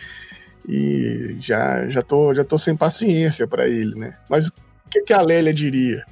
e 0.70 1.36
já, 1.42 1.90
já, 1.90 2.04
tô, 2.04 2.36
já 2.36 2.44
tô 2.44 2.56
sem 2.56 2.78
paciência 2.78 3.48
para 3.48 3.68
ele, 3.68 3.96
né? 3.96 4.16
Mas 4.30 4.50
o 4.50 4.54
que, 4.92 5.02
que 5.02 5.14
a 5.14 5.22
Lélia 5.22 5.52
diria? 5.52 6.06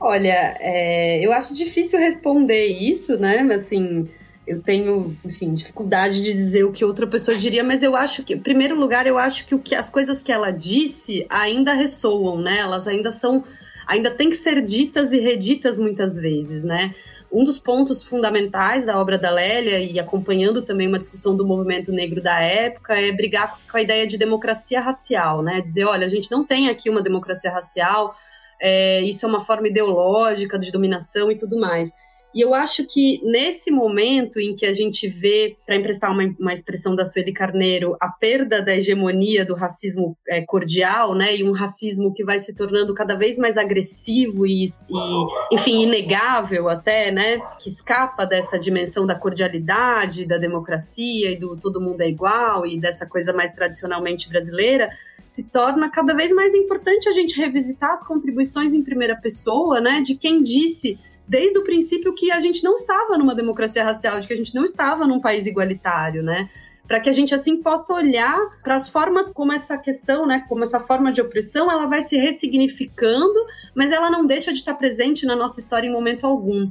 Olha, 0.00 0.56
é, 0.58 1.24
eu 1.24 1.32
acho 1.32 1.54
difícil 1.54 2.00
responder 2.00 2.66
isso, 2.66 3.16
né? 3.16 3.38
Assim, 3.54 4.08
eu 4.48 4.62
tenho, 4.62 5.14
enfim, 5.24 5.52
dificuldade 5.54 6.22
de 6.22 6.32
dizer 6.32 6.64
o 6.64 6.72
que 6.72 6.84
outra 6.84 7.06
pessoa 7.06 7.36
diria, 7.36 7.62
mas 7.62 7.82
eu 7.82 7.94
acho 7.94 8.24
que, 8.24 8.32
em 8.32 8.40
primeiro 8.40 8.74
lugar, 8.74 9.06
eu 9.06 9.18
acho 9.18 9.46
que, 9.46 9.54
o 9.54 9.58
que 9.58 9.74
as 9.74 9.90
coisas 9.90 10.22
que 10.22 10.32
ela 10.32 10.50
disse 10.50 11.26
ainda 11.28 11.74
ressoam, 11.74 12.40
né? 12.40 12.58
Elas 12.58 12.88
ainda 12.88 13.12
são, 13.12 13.44
ainda 13.86 14.10
têm 14.10 14.30
que 14.30 14.36
ser 14.36 14.62
ditas 14.62 15.12
e 15.12 15.18
reditas 15.18 15.78
muitas 15.78 16.16
vezes, 16.16 16.64
né? 16.64 16.94
Um 17.30 17.44
dos 17.44 17.58
pontos 17.58 18.02
fundamentais 18.02 18.86
da 18.86 18.98
obra 18.98 19.18
da 19.18 19.30
Lélia, 19.30 19.80
e 19.80 20.00
acompanhando 20.00 20.62
também 20.62 20.88
uma 20.88 20.98
discussão 20.98 21.36
do 21.36 21.46
movimento 21.46 21.92
negro 21.92 22.22
da 22.22 22.40
época, 22.40 22.94
é 22.94 23.12
brigar 23.12 23.54
com 23.70 23.76
a 23.76 23.82
ideia 23.82 24.06
de 24.06 24.16
democracia 24.16 24.80
racial, 24.80 25.42
né? 25.42 25.60
Dizer, 25.60 25.84
olha, 25.84 26.06
a 26.06 26.10
gente 26.10 26.30
não 26.30 26.42
tem 26.42 26.70
aqui 26.70 26.88
uma 26.88 27.02
democracia 27.02 27.50
racial, 27.50 28.14
é, 28.58 29.02
isso 29.02 29.26
é 29.26 29.28
uma 29.28 29.40
forma 29.40 29.68
ideológica 29.68 30.58
de 30.58 30.72
dominação 30.72 31.30
e 31.30 31.36
tudo 31.36 31.60
mais. 31.60 31.92
E 32.38 32.40
eu 32.40 32.54
acho 32.54 32.86
que 32.86 33.20
nesse 33.24 33.68
momento 33.68 34.38
em 34.38 34.54
que 34.54 34.64
a 34.64 34.72
gente 34.72 35.08
vê, 35.08 35.56
para 35.66 35.74
emprestar 35.74 36.12
uma, 36.12 36.22
uma, 36.38 36.52
expressão 36.52 36.94
da 36.94 37.04
Sueli 37.04 37.32
Carneiro, 37.32 37.96
a 38.00 38.06
perda 38.06 38.64
da 38.64 38.76
hegemonia 38.76 39.44
do 39.44 39.56
racismo 39.56 40.16
é, 40.28 40.40
cordial, 40.42 41.16
né, 41.16 41.36
e 41.36 41.42
um 41.42 41.50
racismo 41.50 42.14
que 42.14 42.22
vai 42.22 42.38
se 42.38 42.54
tornando 42.54 42.94
cada 42.94 43.16
vez 43.16 43.36
mais 43.36 43.56
agressivo 43.56 44.46
e, 44.46 44.66
e, 44.66 45.26
enfim, 45.52 45.82
inegável 45.82 46.68
até, 46.68 47.10
né, 47.10 47.40
que 47.58 47.68
escapa 47.68 48.24
dessa 48.24 48.56
dimensão 48.56 49.04
da 49.04 49.18
cordialidade, 49.18 50.24
da 50.24 50.38
democracia 50.38 51.32
e 51.32 51.40
do 51.40 51.56
todo 51.56 51.80
mundo 51.80 52.02
é 52.02 52.08
igual 52.08 52.64
e 52.64 52.78
dessa 52.78 53.04
coisa 53.04 53.32
mais 53.32 53.50
tradicionalmente 53.50 54.28
brasileira, 54.28 54.88
se 55.24 55.50
torna 55.50 55.90
cada 55.90 56.14
vez 56.14 56.32
mais 56.32 56.54
importante 56.54 57.08
a 57.08 57.12
gente 57.12 57.36
revisitar 57.36 57.90
as 57.90 58.06
contribuições 58.06 58.72
em 58.72 58.84
primeira 58.84 59.16
pessoa, 59.16 59.80
né, 59.80 60.02
de 60.02 60.14
quem 60.14 60.40
disse 60.40 61.00
desde 61.28 61.58
o 61.58 61.64
princípio 61.64 62.14
que 62.14 62.32
a 62.32 62.40
gente 62.40 62.64
não 62.64 62.74
estava 62.74 63.18
numa 63.18 63.34
democracia 63.34 63.84
racial, 63.84 64.18
de 64.18 64.26
que 64.26 64.32
a 64.32 64.36
gente 64.36 64.54
não 64.54 64.64
estava 64.64 65.06
num 65.06 65.20
país 65.20 65.46
igualitário, 65.46 66.22
né? 66.22 66.48
para 66.88 67.00
que 67.00 67.10
a 67.10 67.12
gente 67.12 67.34
assim 67.34 67.62
possa 67.62 67.92
olhar 67.92 68.38
para 68.64 68.74
as 68.74 68.88
formas 68.88 69.30
como 69.30 69.52
essa 69.52 69.76
questão, 69.76 70.26
né, 70.26 70.46
como 70.48 70.64
essa 70.64 70.80
forma 70.80 71.12
de 71.12 71.20
opressão, 71.20 71.70
ela 71.70 71.84
vai 71.84 72.00
se 72.00 72.16
ressignificando, 72.16 73.38
mas 73.74 73.92
ela 73.92 74.10
não 74.10 74.26
deixa 74.26 74.50
de 74.52 74.58
estar 74.58 74.72
presente 74.72 75.26
na 75.26 75.36
nossa 75.36 75.60
história 75.60 75.86
em 75.86 75.92
momento 75.92 76.26
algum. 76.26 76.70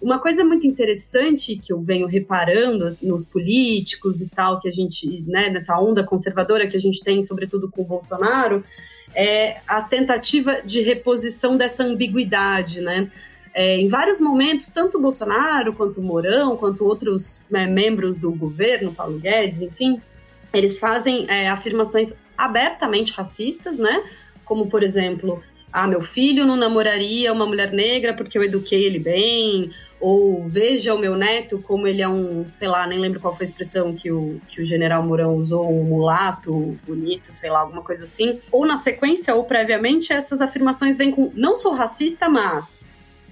Uma 0.00 0.18
coisa 0.18 0.42
muito 0.42 0.66
interessante 0.66 1.58
que 1.58 1.70
eu 1.70 1.78
venho 1.78 2.06
reparando 2.06 2.96
nos 3.02 3.26
políticos 3.26 4.22
e 4.22 4.30
tal, 4.30 4.58
que 4.58 4.66
a 4.66 4.72
gente, 4.72 5.22
né, 5.26 5.50
nessa 5.50 5.78
onda 5.78 6.02
conservadora 6.02 6.66
que 6.66 6.76
a 6.76 6.80
gente 6.80 7.04
tem, 7.04 7.22
sobretudo 7.22 7.70
com 7.70 7.82
o 7.82 7.84
Bolsonaro, 7.86 8.64
é 9.14 9.60
a 9.68 9.82
tentativa 9.82 10.62
de 10.64 10.80
reposição 10.80 11.58
dessa 11.58 11.82
ambiguidade, 11.84 12.80
né? 12.80 13.10
É, 13.52 13.78
em 13.78 13.88
vários 13.88 14.20
momentos, 14.20 14.70
tanto 14.70 14.98
o 14.98 15.00
Bolsonaro 15.00 15.72
quanto 15.72 16.00
o 16.00 16.02
Mourão, 16.02 16.56
quanto 16.56 16.84
outros 16.84 17.44
né, 17.50 17.66
membros 17.66 18.16
do 18.18 18.30
governo, 18.32 18.94
Paulo 18.94 19.18
Guedes, 19.18 19.60
enfim, 19.60 20.00
eles 20.52 20.78
fazem 20.78 21.26
é, 21.28 21.48
afirmações 21.48 22.14
abertamente 22.36 23.12
racistas, 23.12 23.78
né? 23.78 24.04
Como, 24.44 24.68
por 24.68 24.82
exemplo, 24.82 25.42
ah, 25.72 25.86
meu 25.86 26.00
filho 26.00 26.46
não 26.46 26.56
namoraria 26.56 27.32
uma 27.32 27.46
mulher 27.46 27.72
negra 27.72 28.14
porque 28.14 28.36
eu 28.36 28.42
eduquei 28.42 28.84
ele 28.84 28.98
bem, 28.98 29.70
ou 30.00 30.48
veja 30.48 30.94
o 30.94 30.98
meu 30.98 31.14
neto 31.14 31.58
como 31.58 31.86
ele 31.86 32.02
é 32.02 32.08
um, 32.08 32.48
sei 32.48 32.66
lá, 32.66 32.86
nem 32.86 32.98
lembro 32.98 33.20
qual 33.20 33.36
foi 33.36 33.44
a 33.44 33.48
expressão 33.48 33.94
que 33.94 34.10
o, 34.10 34.40
que 34.48 34.62
o 34.62 34.64
general 34.64 35.02
Mourão 35.02 35.36
usou, 35.36 35.70
um 35.70 35.84
mulato 35.84 36.76
bonito, 36.86 37.32
sei 37.32 37.50
lá, 37.50 37.60
alguma 37.60 37.82
coisa 37.82 38.04
assim. 38.04 38.40
Ou 38.50 38.66
na 38.66 38.76
sequência, 38.76 39.34
ou 39.34 39.44
previamente, 39.44 40.12
essas 40.12 40.40
afirmações 40.40 40.96
vêm 40.96 41.10
com 41.10 41.30
não 41.34 41.54
sou 41.54 41.72
racista, 41.72 42.28
mas. 42.28 42.79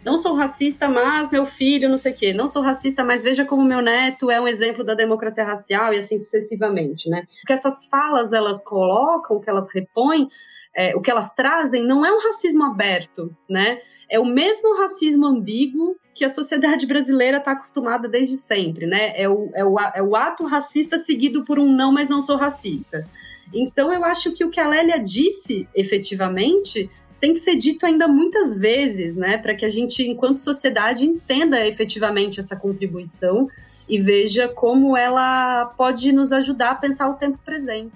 Não 0.04 0.16
sou 0.16 0.34
racista, 0.34 0.88
mas 0.88 1.30
meu 1.30 1.44
filho, 1.44 1.88
não 1.88 1.96
sei 1.96 2.12
o 2.12 2.14
quê. 2.14 2.32
Não 2.32 2.46
sou 2.46 2.62
racista, 2.62 3.04
mas 3.04 3.22
veja 3.22 3.44
como 3.44 3.64
meu 3.64 3.82
neto 3.82 4.30
é 4.30 4.40
um 4.40 4.48
exemplo 4.48 4.84
da 4.84 4.94
democracia 4.94 5.44
racial 5.44 5.92
e 5.92 5.98
assim 5.98 6.16
sucessivamente, 6.16 7.08
né? 7.10 7.26
O 7.42 7.46
que 7.46 7.52
essas 7.52 7.86
falas 7.86 8.32
elas 8.32 8.62
colocam, 8.62 9.36
o 9.36 9.40
que 9.40 9.50
elas 9.50 9.72
repõem, 9.72 10.28
é, 10.74 10.94
o 10.96 11.00
que 11.00 11.10
elas 11.10 11.34
trazem 11.34 11.84
não 11.84 12.04
é 12.06 12.12
um 12.12 12.20
racismo 12.20 12.64
aberto, 12.64 13.34
né? 13.48 13.80
É 14.10 14.18
o 14.18 14.24
mesmo 14.24 14.78
racismo 14.78 15.26
ambíguo 15.26 15.96
que 16.14 16.24
a 16.24 16.28
sociedade 16.28 16.86
brasileira 16.86 17.38
está 17.38 17.52
acostumada 17.52 18.08
desde 18.08 18.36
sempre, 18.36 18.86
né? 18.86 19.12
É 19.20 19.28
o, 19.28 19.50
é, 19.54 19.64
o, 19.64 19.78
é 19.78 20.02
o 20.02 20.16
ato 20.16 20.44
racista 20.46 20.96
seguido 20.96 21.44
por 21.44 21.58
um 21.58 21.70
não, 21.70 21.92
mas 21.92 22.08
não 22.08 22.22
sou 22.22 22.36
racista. 22.36 23.06
Então 23.52 23.92
eu 23.92 24.04
acho 24.04 24.32
que 24.32 24.44
o 24.44 24.50
que 24.50 24.60
a 24.60 24.68
Lélia 24.68 24.98
disse 24.98 25.68
efetivamente 25.74 26.88
tem 27.20 27.32
que 27.32 27.40
ser 27.40 27.56
dito 27.56 27.84
ainda 27.84 28.06
muitas 28.06 28.58
vezes, 28.58 29.16
né? 29.16 29.38
Para 29.38 29.54
que 29.54 29.64
a 29.64 29.70
gente, 29.70 30.02
enquanto 30.02 30.38
sociedade, 30.38 31.04
entenda 31.04 31.66
efetivamente 31.66 32.40
essa 32.40 32.56
contribuição 32.56 33.48
e 33.88 34.00
veja 34.00 34.48
como 34.48 34.96
ela 34.96 35.66
pode 35.76 36.12
nos 36.12 36.32
ajudar 36.32 36.72
a 36.72 36.74
pensar 36.74 37.08
o 37.08 37.14
tempo 37.14 37.38
presente. 37.44 37.92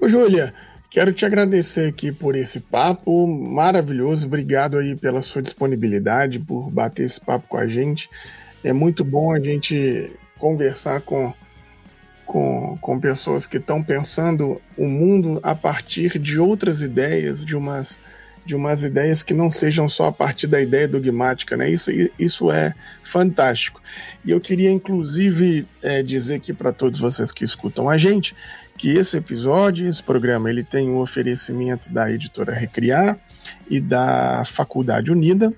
Ô, 0.00 0.06
Júlia, 0.06 0.54
Quero 0.90 1.12
te 1.12 1.26
agradecer 1.26 1.86
aqui 1.86 2.10
por 2.10 2.34
esse 2.34 2.60
papo 2.60 3.26
maravilhoso. 3.26 4.26
Obrigado 4.26 4.78
aí 4.78 4.96
pela 4.96 5.20
sua 5.20 5.42
disponibilidade, 5.42 6.38
por 6.38 6.70
bater 6.70 7.04
esse 7.04 7.20
papo 7.20 7.46
com 7.46 7.58
a 7.58 7.66
gente. 7.66 8.08
É 8.64 8.72
muito 8.72 9.04
bom 9.04 9.30
a 9.30 9.38
gente 9.38 10.10
conversar 10.38 11.02
com, 11.02 11.34
com, 12.24 12.78
com 12.80 12.98
pessoas 12.98 13.46
que 13.46 13.58
estão 13.58 13.82
pensando 13.82 14.62
o 14.78 14.86
mundo 14.86 15.38
a 15.42 15.54
partir 15.54 16.18
de 16.18 16.38
outras 16.38 16.80
ideias, 16.80 17.44
de 17.44 17.54
umas, 17.54 18.00
de 18.48 18.56
umas 18.56 18.82
ideias 18.82 19.22
que 19.22 19.34
não 19.34 19.50
sejam 19.50 19.86
só 19.90 20.06
a 20.06 20.12
partir 20.12 20.46
da 20.46 20.58
ideia 20.58 20.88
dogmática. 20.88 21.54
Né? 21.54 21.70
Isso, 21.70 21.90
isso 22.18 22.50
é 22.50 22.74
fantástico. 23.04 23.78
E 24.24 24.30
eu 24.30 24.40
queria, 24.40 24.70
inclusive, 24.70 25.66
é, 25.82 26.02
dizer 26.02 26.36
aqui 26.36 26.54
para 26.54 26.72
todos 26.72 26.98
vocês 26.98 27.30
que 27.30 27.44
escutam 27.44 27.90
a 27.90 27.98
gente 27.98 28.34
que 28.78 28.96
esse 28.96 29.18
episódio, 29.18 29.86
esse 29.86 30.02
programa, 30.02 30.48
ele 30.48 30.64
tem 30.64 30.88
um 30.88 30.98
oferecimento 30.98 31.92
da 31.92 32.10
editora 32.10 32.54
Recriar 32.54 33.18
e 33.68 33.80
da 33.80 34.44
Faculdade 34.46 35.12
Unida, 35.12 35.52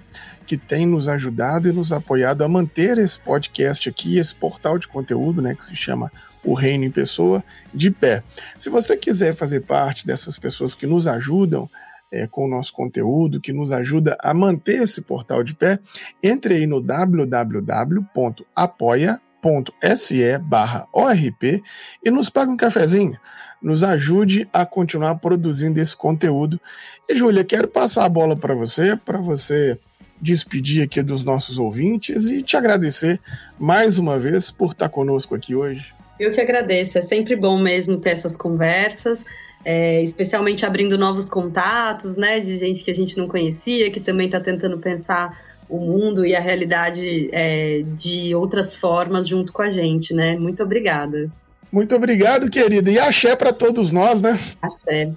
que 0.45 0.57
tem 0.57 0.85
nos 0.85 1.07
ajudado 1.07 1.69
e 1.69 1.73
nos 1.73 1.93
apoiado 1.93 2.43
a 2.43 2.49
manter 2.49 2.99
esse 2.99 3.21
podcast 3.21 3.89
aqui, 3.89 4.19
esse 4.19 4.35
portal 4.35 4.79
de 4.79 4.89
conteúdo, 4.89 5.41
né, 5.41 5.55
que 5.55 5.65
se 5.65 5.77
chama 5.77 6.11
O 6.43 6.55
Reino 6.55 6.85
em 6.85 6.91
Pessoa, 6.91 7.45
de 7.73 7.91
pé. 7.91 8.23
Se 8.59 8.69
você 8.69 8.97
quiser 8.97 9.35
fazer 9.35 9.61
parte 9.61 10.05
dessas 10.07 10.39
pessoas 10.39 10.75
que 10.75 10.87
nos 10.87 11.07
ajudam 11.07 11.71
é, 12.11 12.27
com 12.27 12.45
o 12.45 12.49
nosso 12.49 12.73
conteúdo, 12.73 13.41
que 13.41 13.53
nos 13.53 13.73
ajuda 13.73 14.17
a 14.21 14.35
manter 14.35 14.83
esse 14.83 15.03
portal 15.03 15.43
de 15.43 15.55
pé, 15.55 15.79
entre 16.23 16.55
aí 16.55 16.67
no 16.67 16.81
www.apoia.com 16.81 19.31
apoia.se 19.43 20.39
barra 20.39 20.87
ORP 20.93 21.63
e 22.05 22.11
nos 22.11 22.31
pague 22.31 22.51
um 22.51 22.57
cafezinho. 22.57 23.19
Nos 23.61 23.83
ajude 23.83 24.49
a 24.53 24.65
continuar 24.65 25.17
produzindo 25.17 25.81
esse 25.81 25.97
conteúdo. 25.97 26.61
E, 27.09 27.15
Júlia, 27.15 27.45
quero 27.45 27.69
passar 27.69 28.05
a 28.05 28.09
bola 28.09 28.37
para 28.37 28.55
você, 28.55 28.97
para 28.97 29.19
você 29.19 29.79
despedir 30.21 30.83
aqui 30.83 31.03
dos 31.03 31.25
nossos 31.25 31.59
ouvintes 31.59 32.27
e 32.27 32.43
te 32.43 32.57
agradecer 32.57 33.19
mais 33.59 33.99
uma 33.99 34.19
vez 34.19 34.51
por 34.51 34.73
estar 34.73 34.89
conosco 34.89 35.35
aqui 35.35 35.55
hoje. 35.55 35.93
Eu 36.19 36.35
que 36.35 36.41
agradeço, 36.41 36.99
é 36.99 37.03
sempre 37.03 37.35
bom 37.35 37.59
mesmo 37.59 37.99
ter 37.99 38.11
essas 38.11 38.37
conversas, 38.37 39.25
é, 39.65 40.03
especialmente 40.03 40.65
abrindo 40.65 40.97
novos 40.97 41.29
contatos, 41.29 42.17
né, 42.17 42.41
de 42.41 42.57
gente 42.57 42.83
que 42.83 42.91
a 42.91 42.95
gente 42.95 43.17
não 43.19 43.29
conhecia, 43.29 43.91
que 43.91 44.01
também 44.01 44.27
está 44.27 44.41
tentando 44.41 44.79
pensar 44.79 45.39
o 45.69 45.79
mundo 45.79 46.27
e 46.27 46.35
a 46.35 46.41
realidade 46.41 47.29
é, 47.33 47.83
de 47.97 48.35
outras 48.35 48.75
formas 48.75 49.29
junto 49.29 49.53
com 49.53 49.63
a 49.63 49.71
gente, 49.71 50.13
né? 50.13 50.37
Muito 50.37 50.63
obrigada. 50.65 51.31
Muito 51.71 51.95
obrigado, 51.95 52.51
querida. 52.51 52.91
E 52.91 52.99
axé 52.99 53.37
para 53.37 53.53
todos 53.53 53.93
nós, 53.93 54.21
né? 54.21 54.37
Axé. 54.61 55.13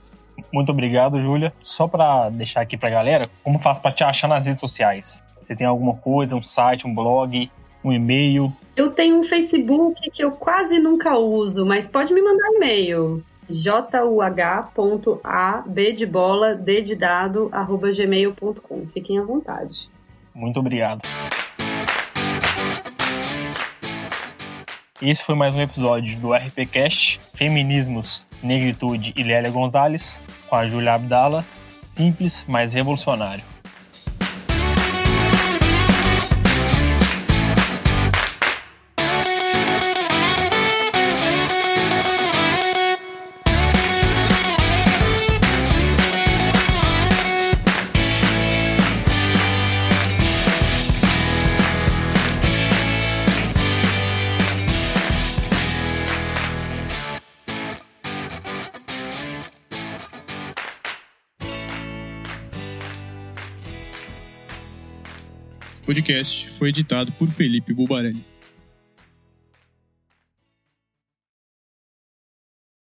Muito 0.53 0.71
obrigado, 0.71 1.19
Júlia. 1.19 1.51
Só 1.63 1.87
para 1.87 2.29
deixar 2.29 2.61
aqui 2.61 2.77
para 2.77 2.89
a 2.89 2.91
galera, 2.91 3.29
como 3.43 3.57
faz 3.57 3.79
para 3.79 3.91
te 3.91 4.03
achar 4.03 4.27
nas 4.27 4.45
redes 4.45 4.59
sociais? 4.59 5.23
Você 5.39 5.55
tem 5.55 5.65
alguma 5.65 5.95
coisa, 5.95 6.35
um 6.35 6.43
site, 6.43 6.85
um 6.85 6.93
blog, 6.93 7.49
um 7.83 7.91
e-mail? 7.91 8.53
Eu 8.75 8.91
tenho 8.91 9.19
um 9.19 9.23
Facebook 9.23 10.09
que 10.11 10.23
eu 10.23 10.31
quase 10.31 10.77
nunca 10.77 11.17
uso, 11.17 11.65
mas 11.65 11.87
pode 11.87 12.13
me 12.13 12.21
mandar 12.21 12.47
e-mail 12.53 13.23
juh.ab 13.53 14.73
de 15.93 16.05
bola, 16.07 16.55
d 16.55 16.81
de 16.81 16.95
dado, 16.95 17.49
arroba 17.51 17.91
gmail.com. 17.91 18.87
Fiquem 18.87 19.19
à 19.19 19.23
vontade. 19.23 19.87
Muito 20.33 20.59
obrigado. 20.59 21.01
Esse 24.99 25.23
foi 25.23 25.35
mais 25.35 25.53
um 25.53 25.61
episódio 25.61 26.17
do 26.17 26.33
RPCast 26.33 27.19
Feminismos, 27.33 28.25
Negritude 28.41 29.13
e 29.15 29.21
Lélia 29.21 29.51
Gonzalez, 29.51 30.19
com 30.49 30.55
a 30.55 30.67
Júlia 30.67 30.93
Abdala, 30.93 31.45
simples, 31.81 32.45
mas 32.47 32.73
revolucionário. 32.73 33.52
Podcast 65.93 66.49
foi 66.57 66.69
editado 66.69 67.11
por 67.11 67.29
Felipe 67.29 67.71
Bulbarani. 67.71 68.25